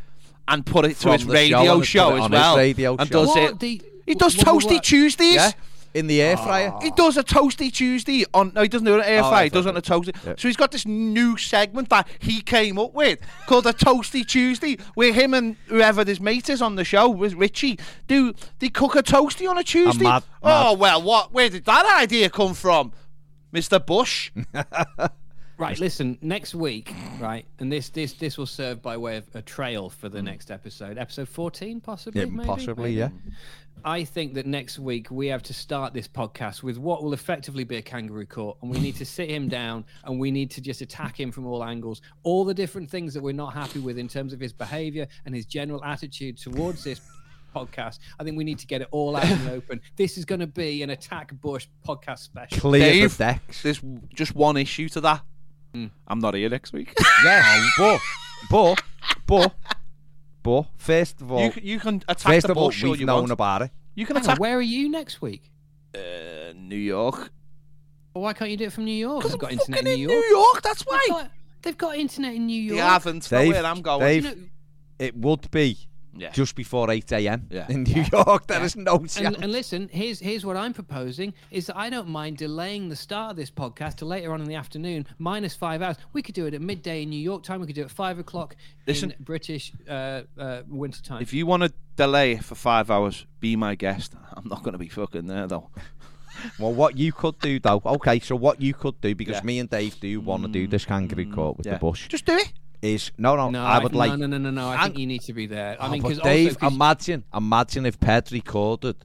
and 0.48 0.66
put 0.66 0.86
it 0.86 0.96
From 0.98 1.12
to 1.12 1.18
his 1.18 1.26
the 1.26 1.32
show 1.50 1.60
radio 1.60 1.82
show, 1.82 2.16
as 2.24 2.30
well, 2.30 2.58
radio 2.58 2.96
and 2.98 3.08
show. 3.10 3.14
does 3.26 3.28
What? 3.30 3.38
it. 3.38 3.60
The- 3.60 3.82
he 4.06 4.16
does 4.16 4.38
what- 4.38 4.46
what- 4.48 4.64
Toasty 4.64 4.74
what? 4.76 4.84
Tuesdays. 4.84 5.36
yeah, 5.36 5.52
in 5.94 6.08
the 6.08 6.22
air 6.22 6.38
fryer. 6.38 6.72
Ah. 6.74 6.80
He 6.80 6.92
does 6.92 7.18
a 7.18 7.24
Toasty 7.24 7.72
Tuesday 7.72 8.26
on. 8.34 8.52
No, 8.54 8.62
he 8.62 8.68
doesn't 8.68 8.86
do 8.86 8.96
an 8.96 9.02
air 9.04 9.22
Oh, 9.24 9.30
fryer. 9.30 9.40
air 9.40 9.44
He 9.46 9.50
does 9.50 9.66
it 9.66 9.74
fryer. 9.76 9.96
on 9.96 10.00
a 10.00 10.04
toasty. 10.04 10.26
Yeah. 10.26 10.36
So 10.38 10.48
he's 10.48 10.58
got 10.58 10.72
this 10.72 10.86
new 10.86 11.38
segment 11.38 11.90
that 11.90 12.08
he 12.20 12.42
came 12.42 12.78
up 12.78 12.94
with 12.94 13.20
called 13.46 13.68
a 13.68 13.74
Toasty 13.74 14.26
Tuesday, 14.26 14.78
where 14.96 15.14
him 15.14 15.34
and 15.34 15.56
whoever 15.68 16.04
his 16.04 16.20
mate 16.20 16.50
is 16.50 16.62
on 16.62 16.76
the 16.76 16.84
show 16.84 17.10
with 17.10 17.34
Richie 17.34 17.80
do 18.08 18.34
they 18.60 18.70
cook 18.70 18.96
a 18.96 19.04
toasty 19.04 19.50
on 19.50 19.58
a 19.58 19.64
Tuesday? 19.64 20.04
mad- 20.04 20.24
oh 20.44 20.72
mad. 20.72 20.80
well, 20.80 21.02
what? 21.02 21.34
Where 21.34 21.50
did 21.50 21.66
that 21.66 22.00
idea 22.02 22.30
come 22.30 22.54
from, 22.54 22.92
Mister 23.52 23.80
Bush? 23.80 24.32
Right, 25.58 25.78
listen. 25.78 26.18
Next 26.24 26.56
week, 26.56 26.92
right, 27.20 27.46
and 27.60 27.72
this 27.72 27.90
this 27.90 28.14
this 28.14 28.36
will 28.36 28.48
serve 28.48 28.82
by 28.82 28.98
way 28.98 29.18
of 29.18 29.26
a 29.36 29.44
trail 29.44 29.92
for 29.92 30.10
the 30.10 30.18
hmm. 30.18 30.26
next 30.26 30.50
episode, 30.50 30.98
episode 30.98 31.30
fourteen, 31.30 31.80
possibly. 31.80 32.22
Yeah, 32.22 32.28
maybe? 32.32 32.48
possibly, 32.48 32.94
yeah. 32.94 33.10
I 33.84 34.04
think 34.04 34.36
that 34.36 34.46
next 34.46 34.78
week 34.78 35.10
we 35.10 35.28
have 35.28 35.42
to 35.44 35.54
start 35.54 35.94
this 35.94 36.08
podcast 36.08 36.62
with 36.62 36.78
what 36.78 37.04
will 37.04 37.14
effectively 37.14 37.64
be 37.64 37.78
a 37.78 37.82
kangaroo 37.82 38.26
court, 38.26 38.58
and 38.62 38.70
we 38.70 38.80
need 38.80 38.96
to 38.98 39.06
sit 39.06 39.30
him 39.30 39.48
down 39.48 39.86
and 40.04 40.20
we 40.20 40.30
need 40.30 40.52
to 40.52 40.62
just 40.62 40.82
attack 40.82 41.20
him 41.20 41.32
from 41.32 41.48
all 41.48 41.64
angles. 41.64 42.02
All 42.24 42.46
the 42.46 42.54
different 42.54 42.90
things 42.90 43.14
that 43.14 43.24
we're 43.24 43.34
not 43.34 43.54
happy 43.54 43.80
with 43.80 43.98
in 43.98 44.08
terms 44.08 44.34
of 44.34 44.40
his 44.40 44.54
behavior 44.54 45.08
and 45.26 45.34
his 45.34 45.46
general 45.46 45.84
attitude 45.84 46.38
towards 46.38 46.84
this 46.84 47.02
podcast. 47.56 48.00
I 48.20 48.24
think 48.24 48.38
we 48.38 48.44
need 48.44 48.60
to 48.60 48.68
get 48.68 48.82
it 48.82 48.88
all 48.92 49.16
out 49.16 49.30
in 49.30 49.46
the 49.46 49.54
open. 49.54 49.82
This 49.96 50.18
is 50.18 50.26
going 50.26 50.40
to 50.40 50.48
be 50.48 50.84
an 50.84 50.92
attack 50.92 51.34
Bush 51.42 51.68
podcast 51.88 52.20
special. 52.20 52.60
Clear 52.60 52.82
Dave, 52.82 53.18
the 53.18 53.24
decks. 53.24 53.64
There's 53.64 53.82
just 54.14 54.36
one 54.36 54.58
issue 54.58 54.90
to 54.90 55.02
that. 55.02 55.22
Hmm. 55.74 55.88
I'm 56.08 56.20
not 56.20 56.34
here 56.36 56.50
next 56.50 56.74
week. 56.74 56.94
Yeah, 57.24 57.68
but, 57.78 58.00
but, 58.50 58.84
but, 59.26 59.54
but, 60.44 60.66
first 60.78 61.22
of 61.22 61.32
all, 61.32 61.44
you, 61.46 61.52
c- 61.52 61.62
you 61.64 61.80
can 61.80 62.04
attack 62.08 62.34
first 62.34 62.48
the 62.48 62.52
of 62.54 62.58
all, 62.58 62.68
bush 62.70 62.84
all 62.84 62.92
we've 62.92 63.00
you 63.02 63.06
known 63.06 63.22
want. 63.22 63.32
about 63.32 63.62
it. 63.64 63.72
You 63.96 64.06
can 64.06 64.16
Hang 64.16 64.24
on, 64.26 64.30
attack 64.32 64.40
where 64.40 64.58
are 64.58 64.62
you 64.62 64.90
next 64.90 65.22
week? 65.22 65.52
uh, 65.96 66.00
New 66.56 66.76
York. 66.78 67.32
Well, 68.14 68.24
why 68.24 68.34
can't 68.34 68.50
you 68.52 68.58
do 68.58 68.66
it 68.66 68.74
from 68.74 68.86
New 68.86 68.92
York? 68.92 69.24
They've 69.24 69.34
I'm 69.34 69.38
got 69.40 69.52
internet 69.52 69.80
in 69.82 69.86
fucking 69.86 69.98
New 70.00 70.10
York. 70.10 70.26
New 70.30 70.38
York. 70.38 70.62
That's 70.62 70.82
why. 70.84 71.00
They've 71.08 71.16
got, 71.16 71.32
they've 71.62 71.78
got 71.78 71.98
internet 71.98 72.34
in 72.36 72.48
New 72.48 72.62
York. 72.62 72.72
They 72.72 72.78
York. 72.78 72.90
haven't. 72.92 73.16
That's 73.24 73.30
Dave, 73.30 73.54
where 73.54 73.66
I'm 73.66 73.82
going. 73.82 74.00
Dave, 74.02 74.24
You 74.26 74.36
know, 74.36 74.42
It 75.00 75.16
would 75.18 75.52
be 75.52 75.78
Yeah. 76.18 76.32
just 76.32 76.56
before 76.56 76.92
8 76.92 77.12
a.m. 77.14 77.48
Yeah. 77.50 77.66
in 77.70 77.84
New 77.84 78.04
York. 78.12 78.48
There 78.48 78.60
Yeah. 78.60 78.66
is 78.66 78.76
no 78.76 78.98
chance. 79.00 79.18
and, 79.20 79.36
and 79.44 79.52
listen, 79.52 79.90
here's 79.92 80.20
here's 80.20 80.46
what 80.46 80.58
I'm 80.58 80.74
proposing: 80.74 81.34
is 81.52 81.68
that 81.68 81.78
I 81.78 81.90
don't 81.90 82.10
mind 82.10 82.38
delaying 82.38 82.90
the 82.90 82.96
start 82.96 83.32
of 83.32 83.38
this 83.38 83.50
podcast 83.52 83.96
to 83.98 84.06
later 84.06 84.34
on 84.34 84.42
in 84.42 84.48
the 84.48 84.56
afternoon, 84.56 85.08
minus 85.20 85.56
five 85.56 85.82
hours. 85.82 85.98
We 86.14 86.22
could 86.22 86.36
do 86.36 86.46
it 86.48 86.54
at 86.54 86.62
midday 86.62 87.04
in 87.04 87.10
New 87.10 87.20
York 87.22 87.44
time. 87.44 87.62
We 87.62 87.66
could 87.68 87.76
do 87.76 87.82
it 87.82 87.86
at 87.86 87.92
five 87.92 88.20
o'clock 88.20 88.56
Listen. 88.88 89.12
in 89.12 89.24
British 89.24 89.72
uh, 89.90 90.22
uh, 90.38 90.62
winter 90.68 91.02
time. 91.02 91.22
If 91.22 91.34
you 91.34 91.46
want 91.46 91.64
to 91.64 91.74
delay 91.96 92.38
for 92.38 92.56
five 92.56 92.92
hours, 92.92 93.26
be 93.40 93.56
my 93.56 93.76
guest. 93.76 94.14
I'm 94.34 94.48
not 94.50 94.64
going 94.64 94.74
to 94.74 94.80
be 94.80 94.90
fucking 94.90 95.28
there 95.28 95.48
though. 95.48 95.70
Well, 96.58 96.74
what 96.74 96.98
you 96.98 97.12
could 97.12 97.38
do 97.40 97.60
though, 97.60 97.82
okay, 97.86 98.20
so 98.20 98.36
what 98.36 98.62
you 98.62 98.74
could 98.74 99.00
do, 99.02 99.14
because 99.14 99.36
Yeah. 99.36 99.42
Mm, 99.42 99.46
me 99.46 99.60
and 99.60 99.70
Dave 99.70 100.00
do 100.00 100.22
want 100.22 100.44
to 100.44 100.50
do 100.50 100.66
this 100.66 100.86
kangaroo 100.86 101.30
court 101.32 101.58
with 101.58 101.66
Yeah. 101.68 101.74
the 101.74 101.80
bush, 101.80 102.08
Just 102.08 102.26
do 102.26 102.36
it. 102.36 102.54
Is 102.82 103.12
no, 103.18 103.36
no, 103.36 103.50
no, 103.50 103.64
I 103.64 103.80
would 103.80 103.92
no, 103.92 103.98
like. 103.98 104.18
no, 104.18 104.26
no, 104.28 104.38
no, 104.38 104.50
no. 104.50 104.70
I 104.70 104.86
think 104.86 104.98
you 104.98 105.08
need 105.08 105.22
to 105.24 105.34
be 105.34 105.46
there. 105.46 105.78
I 105.80 105.88
Oh, 105.88 105.92
mean, 105.92 106.02
because 106.02 106.20
Dave, 106.20 106.58
'cause- 106.58 106.74
imagine, 106.74 107.24
imagine 107.34 107.86
if 107.86 108.00
Ped 108.00 108.32
recorded 108.32 108.96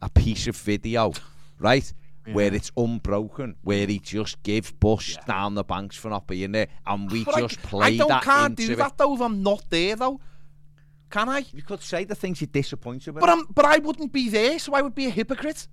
a 0.00 0.08
piece 0.08 0.46
of 0.46 0.56
video, 0.56 1.12
right, 1.58 1.92
where 2.32 2.52
it's 2.54 2.70
unbroken, 2.76 3.56
where 3.62 3.86
he 3.86 3.98
just 3.98 4.42
gives 4.42 4.70
Bush 4.72 5.16
down 5.26 5.54
the 5.54 5.64
banks 5.64 5.96
for 5.96 6.08
not 6.08 6.26
being 6.26 6.52
there, 6.52 6.68
and 6.86 7.10
we 7.10 7.24
But 7.24 7.34
I- 7.36 7.40
just 7.42 7.62
play 7.62 7.86
I 7.86 7.96
don't 7.96 8.08
that 8.08 8.22
can't 8.22 8.56
do 8.56 8.72
it. 8.72 8.76
that 8.76 8.96
though 8.98 9.14
if 9.14 9.20
I'm 9.20 9.42
not 9.42 9.64
there 9.70 9.96
though. 9.96 10.20
Can 11.08 11.28
I? 11.28 11.44
You 11.52 11.62
could 11.62 11.82
say 11.82 12.04
the 12.04 12.16
things 12.16 12.40
you're 12.40 12.48
disappointed 12.48 13.14
with. 13.14 13.20
But 13.20 13.30
I'm. 13.30 13.46
But 13.46 13.64
I 13.64 13.78
wouldn't 13.78 14.12
be 14.12 14.28
there, 14.28 14.58
so 14.58 14.74
I 14.74 14.82
would 14.82 14.94
be 14.94 15.06
a 15.06 15.10
hypocrite. 15.10 15.68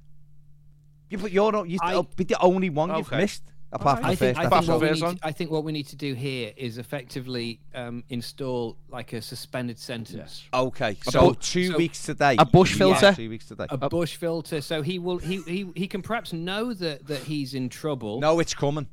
Yeah, 1.10 1.18
but 1.22 1.32
you're 1.32 1.52
not. 1.52 1.68
You'll 1.68 2.04
be 2.16 2.24
the 2.24 2.40
only 2.40 2.70
one 2.70 2.96
you've 2.96 3.12
missed, 3.12 3.44
apart 3.74 3.98
from 4.00 4.06
I 4.08 4.12
the 4.12 4.16
think, 4.18 4.38
first 4.38 4.48
I, 4.54 4.60
think 4.60 4.70
what 4.70 4.82
we 4.82 4.90
need 4.92 5.00
to, 5.00 5.18
I 5.28 5.32
think 5.32 5.52
what 5.52 5.64
we 5.64 5.72
need 5.72 5.88
to 5.88 5.96
do 5.96 6.14
here 6.14 6.54
is 6.56 6.78
effectively 6.78 7.60
um, 7.76 8.04
install 8.10 8.78
like 8.90 9.14
a 9.14 9.22
suspended 9.22 9.78
sentence. 9.80 10.44
Okay, 10.54 10.96
A 11.08 11.12
so 11.12 11.30
bu- 11.32 11.36
two 11.40 11.72
so- 11.72 11.78
weeks 11.78 12.04
today. 12.04 12.36
a 12.40 12.46
bush 12.46 12.72
Yeah, 12.74 12.78
filter? 12.78 13.14
Two 13.14 13.30
weeks 13.30 13.48
today. 13.48 13.66
A 13.70 13.90
bush 13.90 14.16
filter, 14.16 14.62
so 14.62 14.82
he 14.82 15.00
will 15.00 15.18
he, 15.18 15.42
he 15.42 15.70
he 15.76 15.88
can 15.88 16.02
perhaps 16.02 16.32
know 16.34 16.74
that 16.74 17.08
that 17.08 17.20
he's 17.24 17.54
in 17.54 17.68
trouble. 17.70 18.20
No, 18.22 18.40
it's 18.40 18.54
coming. 18.54 18.88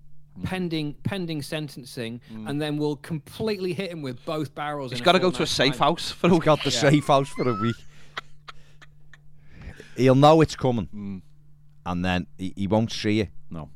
pending 0.44 0.94
pending 1.02 1.42
sentencing, 1.42 2.20
and 2.46 2.60
then 2.62 2.76
we'll 2.78 2.96
completely 2.96 3.72
hit 3.74 3.90
him 3.90 4.00
with 4.02 4.24
both 4.24 4.54
barrels. 4.54 4.90
He's 4.92 5.00
got 5.02 5.12
to 5.12 5.18
go 5.18 5.30
to 5.30 5.42
a 5.42 5.46
safe 5.46 5.72
time. 5.76 5.88
house 5.88 6.10
for 6.10 6.26
a 6.28 6.30
He's 6.30 6.38
week. 6.38 6.44
got 6.46 6.64
the 6.64 6.70
Yeah. 6.70 6.80
safe 6.90 7.06
house 7.06 7.28
for 7.28 7.48
a 7.48 7.54
week. 7.60 7.76
He'll 9.96 10.14
know 10.14 10.40
it's 10.40 10.56
coming, 10.56 10.88
Mm. 10.94 11.22
and 11.84 12.04
then 12.04 12.26
he, 12.38 12.54
he 12.56 12.66
won't 12.66 12.90
see 12.90 13.20
it. 13.20 13.28
No. 13.50 13.68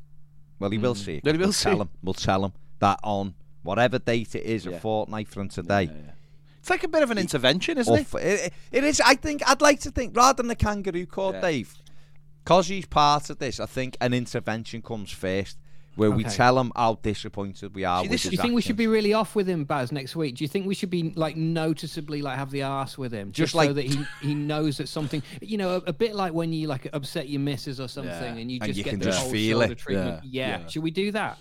Well, 0.59 0.69
he 0.69 0.77
will 0.77 0.93
hmm. 0.93 0.99
see 0.99 1.15
it. 1.17 1.23
Well, 1.23 1.33
he 1.33 1.39
will 1.39 1.53
see 1.53 1.69
tell 1.69 1.81
him. 1.81 1.89
We'll 2.03 2.13
tell 2.13 2.45
him 2.45 2.53
that 2.79 2.99
on 3.03 3.35
whatever 3.63 3.99
date 3.99 4.35
it 4.35 4.43
is, 4.43 4.65
Yeah. 4.65 4.73
a 4.73 4.79
fortnight 4.79 5.27
from 5.27 5.49
today. 5.49 5.89
It's 6.59 6.69
like 6.69 6.83
a 6.83 6.87
bit 6.87 7.03
of 7.03 7.11
an 7.11 7.17
intervention, 7.17 7.77
isn't 7.77 7.93
it? 7.93 8.13
it, 8.15 8.53
it 8.71 8.83
is. 8.83 8.99
I 9.01 9.15
think 9.15 9.47
I'd 9.47 9.61
like 9.61 9.81
to 9.81 9.91
think 9.91 10.15
rather 10.15 10.37
than 10.37 10.47
the 10.47 10.55
kangaroo 10.55 11.05
court, 11.05 11.35
Yeah. 11.35 11.41
Dave, 11.41 11.75
because 12.43 12.67
he's 12.67 12.85
part 12.85 13.29
of 13.29 13.39
this. 13.39 13.59
I 13.59 13.65
think 13.65 13.97
an 14.01 14.13
intervention 14.13 14.81
comes 14.81 15.11
first, 15.11 15.57
where 15.95 16.11
we 16.11 16.23
tell 16.23 16.59
him 16.59 16.71
how 16.75 16.99
disappointed 17.01 17.73
we 17.75 17.83
are 17.85 18.01
See, 18.03 18.07
this 18.09 18.23
his 18.23 18.29
Do 18.31 18.35
you 18.35 18.41
think 18.41 18.53
we 18.55 18.61
should 18.61 18.75
be 18.75 18.87
really 18.87 19.13
off 19.13 19.35
with 19.35 19.47
him, 19.47 19.63
Baz, 19.65 19.91
next 19.91 20.15
week? 20.15 20.35
Do 20.35 20.43
you 20.43 20.47
think 20.47 20.65
we 20.67 20.75
should 20.75 20.89
be 20.89 21.11
like 21.15 21.35
noticeably 21.37 22.21
like 22.21 22.37
have 22.37 22.51
the 22.51 22.63
arse 22.63 22.97
with 22.97 23.11
him, 23.13 23.31
Just 23.31 23.53
so 23.53 23.57
like- 23.59 23.73
that 23.75 23.85
he 23.85 24.05
he 24.21 24.35
knows 24.35 24.77
that 24.77 24.87
something, 24.89 25.23
you 25.41 25.57
know, 25.57 25.75
a, 25.77 25.89
a 25.89 25.93
bit 25.93 26.15
like 26.15 26.33
when 26.33 26.51
you 26.53 26.67
like 26.67 26.87
upset 26.93 27.29
your 27.29 27.39
missus 27.41 27.79
or 27.79 27.87
something, 27.87 28.11
Yeah. 28.35 28.41
and 28.41 28.51
you 28.51 28.57
And 28.61 28.67
just 28.67 28.77
you 28.77 28.83
get 28.83 28.89
can 28.91 28.99
the 28.99 29.05
just 29.05 29.19
whole 29.21 29.31
feel 29.31 29.59
shoulder 29.59 29.73
it. 29.73 29.77
treatment. 29.77 30.23
Yeah. 30.25 30.47
Yeah. 30.47 30.59
Yeah. 30.61 30.67
should 30.67 30.83
we 30.83 30.91
do 30.91 31.11
that? 31.11 31.37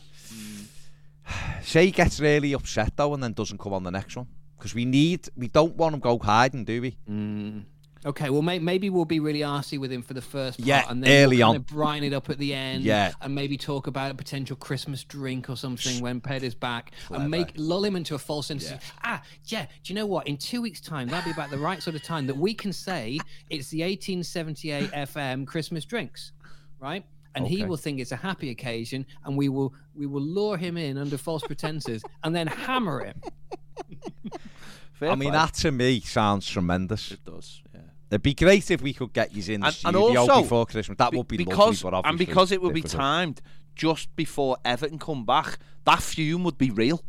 Say 1.63 1.87
he 1.87 1.91
gets 1.91 2.21
really 2.21 2.53
upset 2.53 2.93
though, 2.97 3.15
and 3.15 3.23
then 3.23 3.33
doesn't 3.33 3.59
come 3.59 3.73
on 3.73 3.83
the 3.83 3.91
next 3.91 4.17
one 4.17 4.27
because 4.59 4.75
we 4.75 4.85
need. 4.85 5.29
We 5.37 5.49
don't 5.49 5.75
want 5.77 5.95
him 5.95 6.01
go 6.01 6.19
hiding, 6.19 6.65
do 6.65 6.81
we? 6.83 6.97
Mm. 7.11 7.65
Okay, 8.07 8.29
well, 8.29 8.43
may- 8.43 8.59
maybe 8.59 8.91
we'll 8.91 9.07
be 9.07 9.19
really 9.19 9.39
arsy 9.41 9.79
with 9.79 9.91
him 9.91 10.03
for 10.03 10.13
the 10.13 10.21
first 10.21 10.59
part, 10.59 10.67
Yeah, 10.67 10.85
and 10.91 11.03
then 11.03 11.25
early 11.25 11.39
we'll 11.39 11.47
on. 11.49 11.55
kind 11.55 11.57
of 11.63 11.67
brighten 11.67 12.05
it 12.05 12.13
up 12.15 12.29
at 12.29 12.37
the 12.39 12.53
end, 12.53 12.85
Yeah. 12.85 13.13
and 13.23 13.35
maybe 13.35 13.57
talk 13.57 13.87
about 13.87 14.11
a 14.11 14.15
potential 14.15 14.57
Christmas 14.57 15.05
drink 15.05 15.49
or 15.49 15.57
something 15.57 16.03
when 16.03 16.21
Ped 16.21 16.43
is 16.43 16.55
back, 16.55 16.93
and 17.11 17.31
make 17.31 17.53
lull 17.57 17.83
him 17.83 17.97
into 17.97 18.15
a 18.15 18.19
false 18.19 18.49
sense. 18.49 18.71
of, 18.71 18.79
Ah, 19.03 19.23
yeah. 19.47 19.65
Do 19.83 19.93
you 19.93 19.95
know 19.95 20.05
what? 20.05 20.27
In 20.27 20.37
two 20.37 20.61
weeks' 20.61 20.83
time, 20.83 21.09
that'll 21.09 21.25
be 21.25 21.31
about 21.33 21.51
the 21.51 21.57
right 21.59 21.83
sort 21.83 21.97
of 21.97 22.03
time 22.03 22.27
that 22.27 22.37
we 22.37 22.53
can 22.53 22.75
say 22.75 23.19
it's 23.49 23.71
the 23.71 23.83
1878 23.83 24.91
FM 24.93 25.47
Christmas 25.47 25.87
drinks, 25.87 26.33
right? 26.81 27.07
And 27.37 27.49
he 27.49 27.65
will 27.65 27.77
think 27.79 27.99
it's 28.01 28.13
a 28.13 28.17
happy 28.17 28.51
occasion, 28.51 29.07
and 29.25 29.37
we 29.37 29.49
will 29.49 29.73
we 29.95 30.07
will 30.07 30.21
lure 30.23 30.57
him 30.59 30.77
in 30.77 30.99
under 30.99 31.17
false 31.17 31.43
pretenses, 31.43 32.03
and 32.23 32.37
then 32.37 32.47
hammer 32.49 33.03
him. 33.07 33.21
Fair 34.93 35.11
I 35.11 35.15
mean, 35.17 35.31
play. 35.31 35.39
that 35.39 35.55
to 35.55 35.73
me 35.73 36.01
sounds 36.01 36.47
tremendous. 36.49 37.11
it 37.11 37.25
does. 37.25 37.63
Yeah. 38.11 38.15
It'd 38.17 38.23
be 38.23 38.35
great 38.35 38.71
if 38.71 38.83
we 38.83 38.93
could 38.93 39.13
get 39.13 39.35
you 39.35 39.55
in 39.55 39.61
the 39.61 39.67
And- 39.69 39.77
and 39.87 39.97
also, 39.97 40.43
before 40.43 40.67
Christmas. 40.67 40.99
That 40.99 41.11
Be- 41.13 41.17
would 41.19 41.29
be 41.29 41.37
because 41.37 41.83
lovely, 41.85 42.01
but 42.03 42.09
and 42.09 42.19
because 42.19 42.53
it 42.53 42.61
would 42.63 42.75
be 42.75 42.83
timed 42.83 43.41
just 43.75 44.15
before 44.17 44.57
Everton 44.65 44.99
come 44.99 45.25
back, 45.25 45.59
that 45.85 46.03
fume 46.03 46.45
would 46.45 46.59
be 46.59 46.71
real. 46.71 47.03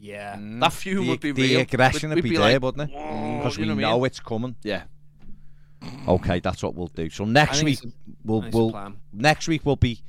Yeah. 0.00 0.36
Mm. 0.36 0.60
That 0.60 0.72
fume 0.72 1.04
the, 1.04 1.10
would 1.10 1.20
be 1.20 1.32
the 1.32 1.42
real. 1.42 1.54
The 1.58 1.60
aggression 1.62 2.10
We'd- 2.10 2.16
would 2.16 2.24
we'd 2.24 2.30
be, 2.30 2.30
be 2.30 2.36
there, 2.36 2.52
like, 2.54 2.62
wouldn't 2.62 2.90
it? 2.90 3.36
Because 3.38 3.58
we 3.58 3.66
know 3.66 3.74
what 3.74 3.84
I 3.84 3.90
know 3.90 3.96
mean? 3.98 4.06
it's 4.06 4.20
coming. 4.20 4.56
Yeah. 4.62 4.82
Okay, 6.08 6.40
that's 6.40 6.62
what 6.62 6.74
we'll 6.74 6.88
do. 6.88 7.08
So 7.10 7.24
next 7.24 7.62
week 7.62 7.82
a 7.84 7.88
we'll 8.24 8.44
we'll 8.52 8.92
next 9.12 9.48
week 9.48 9.64
will 9.64 9.76
be 9.76 10.00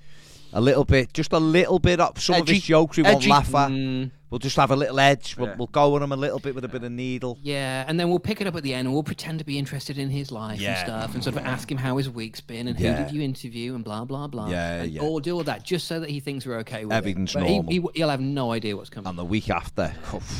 a 0.53 0.61
little 0.61 0.83
bit, 0.85 1.13
just 1.13 1.33
a 1.33 1.39
little 1.39 1.79
bit 1.79 1.99
up. 1.99 2.19
Some 2.19 2.35
of 2.35 2.41
Edgy. 2.41 2.55
his 2.55 2.63
jokes 2.63 2.97
we 2.97 3.03
won't 3.03 3.25
laugh 3.25 3.53
at. 3.55 3.69
Mm. 3.71 4.11
We'll 4.29 4.39
just 4.39 4.55
have 4.55 4.71
a 4.71 4.75
little 4.77 4.97
edge. 4.97 5.35
We'll, 5.37 5.49
Yeah. 5.49 5.55
we'll 5.57 5.67
go 5.67 5.95
on 5.95 6.03
him 6.03 6.13
a 6.13 6.15
little 6.15 6.39
bit 6.39 6.55
with 6.55 6.63
a 6.63 6.69
bit 6.69 6.83
of 6.85 6.91
needle. 6.93 7.37
Yeah, 7.41 7.83
and 7.85 7.99
then 7.99 8.09
we'll 8.09 8.19
pick 8.19 8.39
it 8.39 8.47
up 8.47 8.55
at 8.55 8.63
the 8.63 8.73
end 8.73 8.87
and 8.87 8.93
we'll 8.93 9.03
pretend 9.03 9.39
to 9.39 9.45
be 9.45 9.57
interested 9.59 9.97
in 9.97 10.09
his 10.09 10.31
life 10.31 10.57
Yeah. 10.61 10.69
and 10.77 10.87
stuff 10.87 11.13
and 11.15 11.21
sort 11.23 11.35
of 11.35 11.43
ask 11.45 11.69
him 11.69 11.77
how 11.77 11.97
his 11.97 12.09
week's 12.09 12.39
been 12.39 12.69
and 12.69 12.79
Yeah. 12.79 12.95
who 12.95 13.03
did 13.03 13.13
you 13.13 13.21
interview 13.23 13.75
and 13.75 13.83
blah, 13.83 14.05
blah, 14.05 14.27
blah. 14.27 14.47
Yeah, 14.49 14.83
and 14.83 14.91
yeah. 14.93 15.01
All 15.01 15.19
do 15.19 15.35
all 15.35 15.43
that 15.43 15.65
just 15.65 15.85
so 15.85 15.99
that 15.99 16.09
he 16.09 16.21
thinks 16.21 16.45
we're 16.45 16.59
okay 16.59 16.85
with 16.85 16.93
Everything's 16.93 17.31
it. 17.35 17.39
But 17.39 17.47
he- 17.47 17.53
normal. 17.55 17.71
He, 17.73 17.79
will 17.79 18.09
have 18.09 18.21
no 18.21 18.53
idea 18.53 18.77
what's 18.77 18.89
coming. 18.89 19.09
And 19.09 19.19
the 19.19 19.25
week 19.25 19.49
after, 19.49 19.93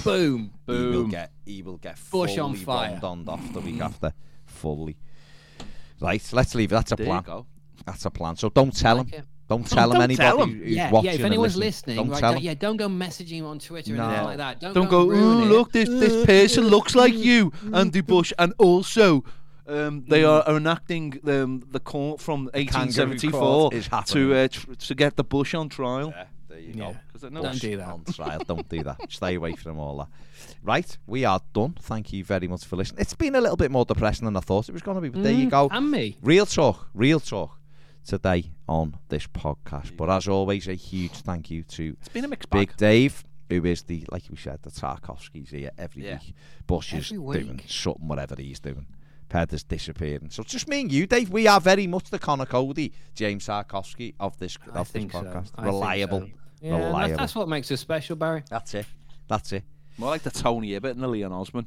Boom. 0.05 0.51
boom, 0.65 0.77
he 0.77 0.85
will 0.85 0.91
Boom. 1.03 1.09
get 1.09 1.31
he 1.45 1.61
will 1.61 1.77
get 1.77 1.95
Bush 1.95 2.35
fully 2.35 2.39
on 2.39 2.55
fire. 2.55 2.97
bombed 3.01 3.27
on 3.27 3.39
off 3.39 3.53
the 3.53 3.59
week 3.59 3.81
after, 3.81 4.13
fully. 4.45 4.95
Right, 5.99 6.23
let's 6.31 6.55
leave 6.55 6.71
it. 6.71 6.75
That's 6.75 6.93
a 6.93 6.95
There 6.95 7.05
you 7.07 7.11
plan. 7.11 7.23
go. 7.23 7.45
That's 7.85 8.05
a 8.05 8.09
plan. 8.09 8.35
So 8.37 8.49
don't 8.49 8.75
tell 8.75 8.97
like 8.97 9.09
him. 9.09 9.19
it. 9.21 9.25
Don't 9.51 9.67
tell 9.67 9.89
him 9.89 9.93
don't 9.95 10.01
anybody 10.03 10.27
tell 10.29 10.41
him. 10.43 10.59
who's 10.63 10.75
Yeah, 10.75 10.91
watching 10.91 11.09
yeah. 11.11 11.15
If 11.19 11.25
anyone's 11.31 11.57
listening. 11.57 11.67
listening, 11.67 11.95
don't 11.97 12.09
right, 12.13 12.19
tell 12.21 12.31
don't, 12.31 12.39
him. 12.41 12.45
yeah, 12.45 12.53
don't 12.65 12.77
go 12.77 12.87
messaging 12.87 13.37
him 13.41 13.45
on 13.47 13.59
Twitter 13.59 13.93
or 13.93 13.97
No. 13.97 14.07
anything 14.07 14.25
like 14.25 14.37
that. 14.37 14.59
Don't, 14.61 14.73
Don't 14.73 14.89
go. 14.89 15.07
ruin 15.07 15.23
Ooh, 15.23 15.43
it." 15.43 15.45
look, 15.55 15.71
this 15.73 15.89
this 15.89 16.25
person 16.35 16.63
looks 16.67 16.95
like 16.95 17.13
you, 17.13 17.51
Andy 17.73 18.01
Bush, 18.01 18.31
and 18.39 18.53
also. 18.57 19.23
Um, 19.67 20.03
they 20.07 20.23
are 20.25 20.43
enacting 20.49 21.19
um, 21.27 21.63
the 21.71 21.79
court 21.79 22.19
from 22.19 22.49
1874 22.55 23.69
court 23.71 23.73
to 24.07 24.33
uh, 24.35 24.47
tr- 24.49 24.73
to 24.73 24.95
get 24.95 25.15
the 25.15 25.23
Bush 25.23 25.53
on 25.53 25.69
trial. 25.69 26.09
Yeah, 26.15 26.25
there 26.49 26.59
you 26.59 26.73
Yeah. 26.75 26.91
go. 26.91 26.97
'Cause 27.13 27.23
I 27.23 27.29
Don't 27.29 27.37
it's- 27.45 27.59
do 27.59 27.77
that. 27.77 27.87
on 27.87 28.03
trial. 28.03 28.39
Don't 28.45 28.67
do 28.67 28.83
that. 28.83 28.99
Stay 29.09 29.35
away 29.35 29.53
from 29.55 29.77
all 29.79 29.97
that. 29.97 30.07
Right, 30.63 30.97
we 31.07 31.23
are 31.25 31.39
done. 31.53 31.75
Thank 31.79 32.11
you 32.11 32.23
very 32.23 32.47
much 32.47 32.65
for 32.65 32.75
listening. 32.75 33.01
It's 33.01 33.13
been 33.13 33.35
a 33.35 33.41
little 33.41 33.55
bit 33.55 33.71
more 33.71 33.85
depressing 33.85 34.25
than 34.25 34.35
I 34.35 34.41
thought 34.41 34.67
it 34.67 34.73
was 34.73 34.81
going 34.81 34.95
to 34.95 35.01
be, 35.01 35.09
but 35.09 35.23
there 35.23 35.31
you 35.31 35.47
Mm, 35.47 35.51
go. 35.51 35.69
And 35.71 35.89
me. 35.89 36.17
Real 36.21 36.45
talk, 36.45 36.89
real 36.93 37.19
talk 37.19 37.57
today 38.05 38.51
on 38.67 38.97
this 39.09 39.27
podcast. 39.27 39.95
But 39.97 40.09
as 40.09 40.27
always, 40.27 40.67
a 40.67 40.73
huge 40.73 41.11
thank 41.11 41.49
you 41.49 41.63
to 41.63 41.95
It's 41.99 42.09
been 42.09 42.25
a 42.25 42.27
mixed 42.27 42.49
bag. 42.49 42.67
Big 42.69 42.77
Dave, 42.77 43.23
who 43.49 43.63
is 43.65 43.83
the, 43.83 44.05
like 44.11 44.23
we 44.29 44.37
said, 44.37 44.59
the 44.63 44.71
Tarkowski's 44.71 45.49
here 45.51 45.71
every 45.77 46.05
Yeah. 46.05 46.19
week. 46.19 46.33
Bush 46.67 46.93
is 46.93 47.11
Every 47.11 47.41
doing 47.41 47.61
something, 47.67 48.07
whatever 48.07 48.35
he's 48.37 48.59
doing. 48.59 48.85
Ped 49.29 49.53
is 49.53 49.63
disappearing. 49.63 50.29
So 50.29 50.41
it's 50.41 50.51
just 50.51 50.67
me 50.67 50.81
and 50.81 50.91
you, 50.91 51.07
Dave. 51.07 51.29
We 51.29 51.47
are 51.47 51.61
very 51.61 51.87
much 51.87 52.09
the 52.09 52.19
Conor 52.19 52.45
Coady, 52.45 52.91
James 53.15 53.45
Tarkowski 53.47 54.13
of 54.19 54.37
this 54.37 54.57
I 54.73 54.79
of 54.79 54.91
this 54.91 54.91
think 54.91 55.11
so. 55.13 55.21
podcast. 55.23 55.51
Reliable, 55.63 56.19
so. 56.21 56.25
Yeah, 56.61 56.71
that's, 56.71 56.85
Reliable. 56.85 57.17
that's 57.17 57.35
what 57.35 57.47
makes 57.49 57.71
us 57.71 57.79
special, 57.79 58.15
Barry. 58.17 58.43
That's 58.49 58.73
it. 58.73 58.85
That's 59.27 59.51
it. 59.53 59.63
More 59.97 60.09
like 60.09 60.23
the 60.23 60.31
Tony 60.31 60.71
Hibbert 60.73 60.95
and 60.95 61.03
the 61.03 61.07
Leon 61.07 61.31
Osman. 61.31 61.65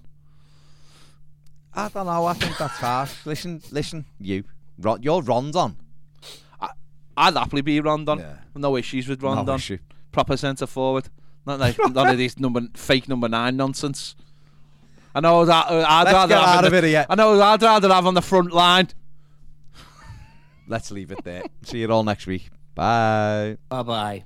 I 1.75 1.89
don't 1.89 2.07
know. 2.07 2.27
I 2.27 2.35
think 2.35 2.57
that's 2.57 2.75
harsh. 2.79 3.27
Listen, 3.27 3.61
listen, 3.73 4.05
you. 4.21 4.45
Ron, 4.79 5.03
you're 5.03 5.23
Rondon. 5.23 5.77
I'd 7.17 7.35
happily 7.35 7.63
be 7.63 7.81
Rondon. 7.81 8.19
Yeah. 8.19 8.35
No 8.55 8.77
issues 8.77 9.09
with 9.09 9.23
No 9.23 9.35
Rondon. 9.35 9.55
issue. 9.57 9.79
Proper 10.13 10.37
centre 10.37 10.67
forward. 10.67 11.09
Not 11.47 11.59
like 11.61 11.77
none 11.91 12.09
of 12.09 12.19
these 12.19 12.39
number 12.39 12.63
fake 12.75 13.09
number 13.09 13.29
nine 13.29 13.57
nonsense. 13.57 14.15
I 15.15 15.21
know 15.21 15.45
that 15.45 15.67
uh, 15.71 15.85
I'd 15.89 16.05
Let's 16.05 16.15
rather 16.15 16.29
get 16.35 16.41
have 16.45 16.59
out 16.59 16.65
of 16.65 16.73
the- 16.83 16.95
it. 16.95 17.07
I 17.09 17.15
know 17.15 17.41
I'd 17.41 17.63
rather 17.63 17.89
have 17.89 18.07
on 18.07 18.15
the 18.15 18.23
front 18.23 18.53
line. 18.53 18.89
Let's 20.67 20.91
leave 20.91 21.13
it 21.13 21.23
there. 21.25 21.43
See 21.63 21.81
you 21.81 21.91
all 21.93 22.05
next 22.05 22.27
week. 22.27 22.49
Bye. 22.75 23.59
Bye 23.69 23.83
bye. 23.83 24.25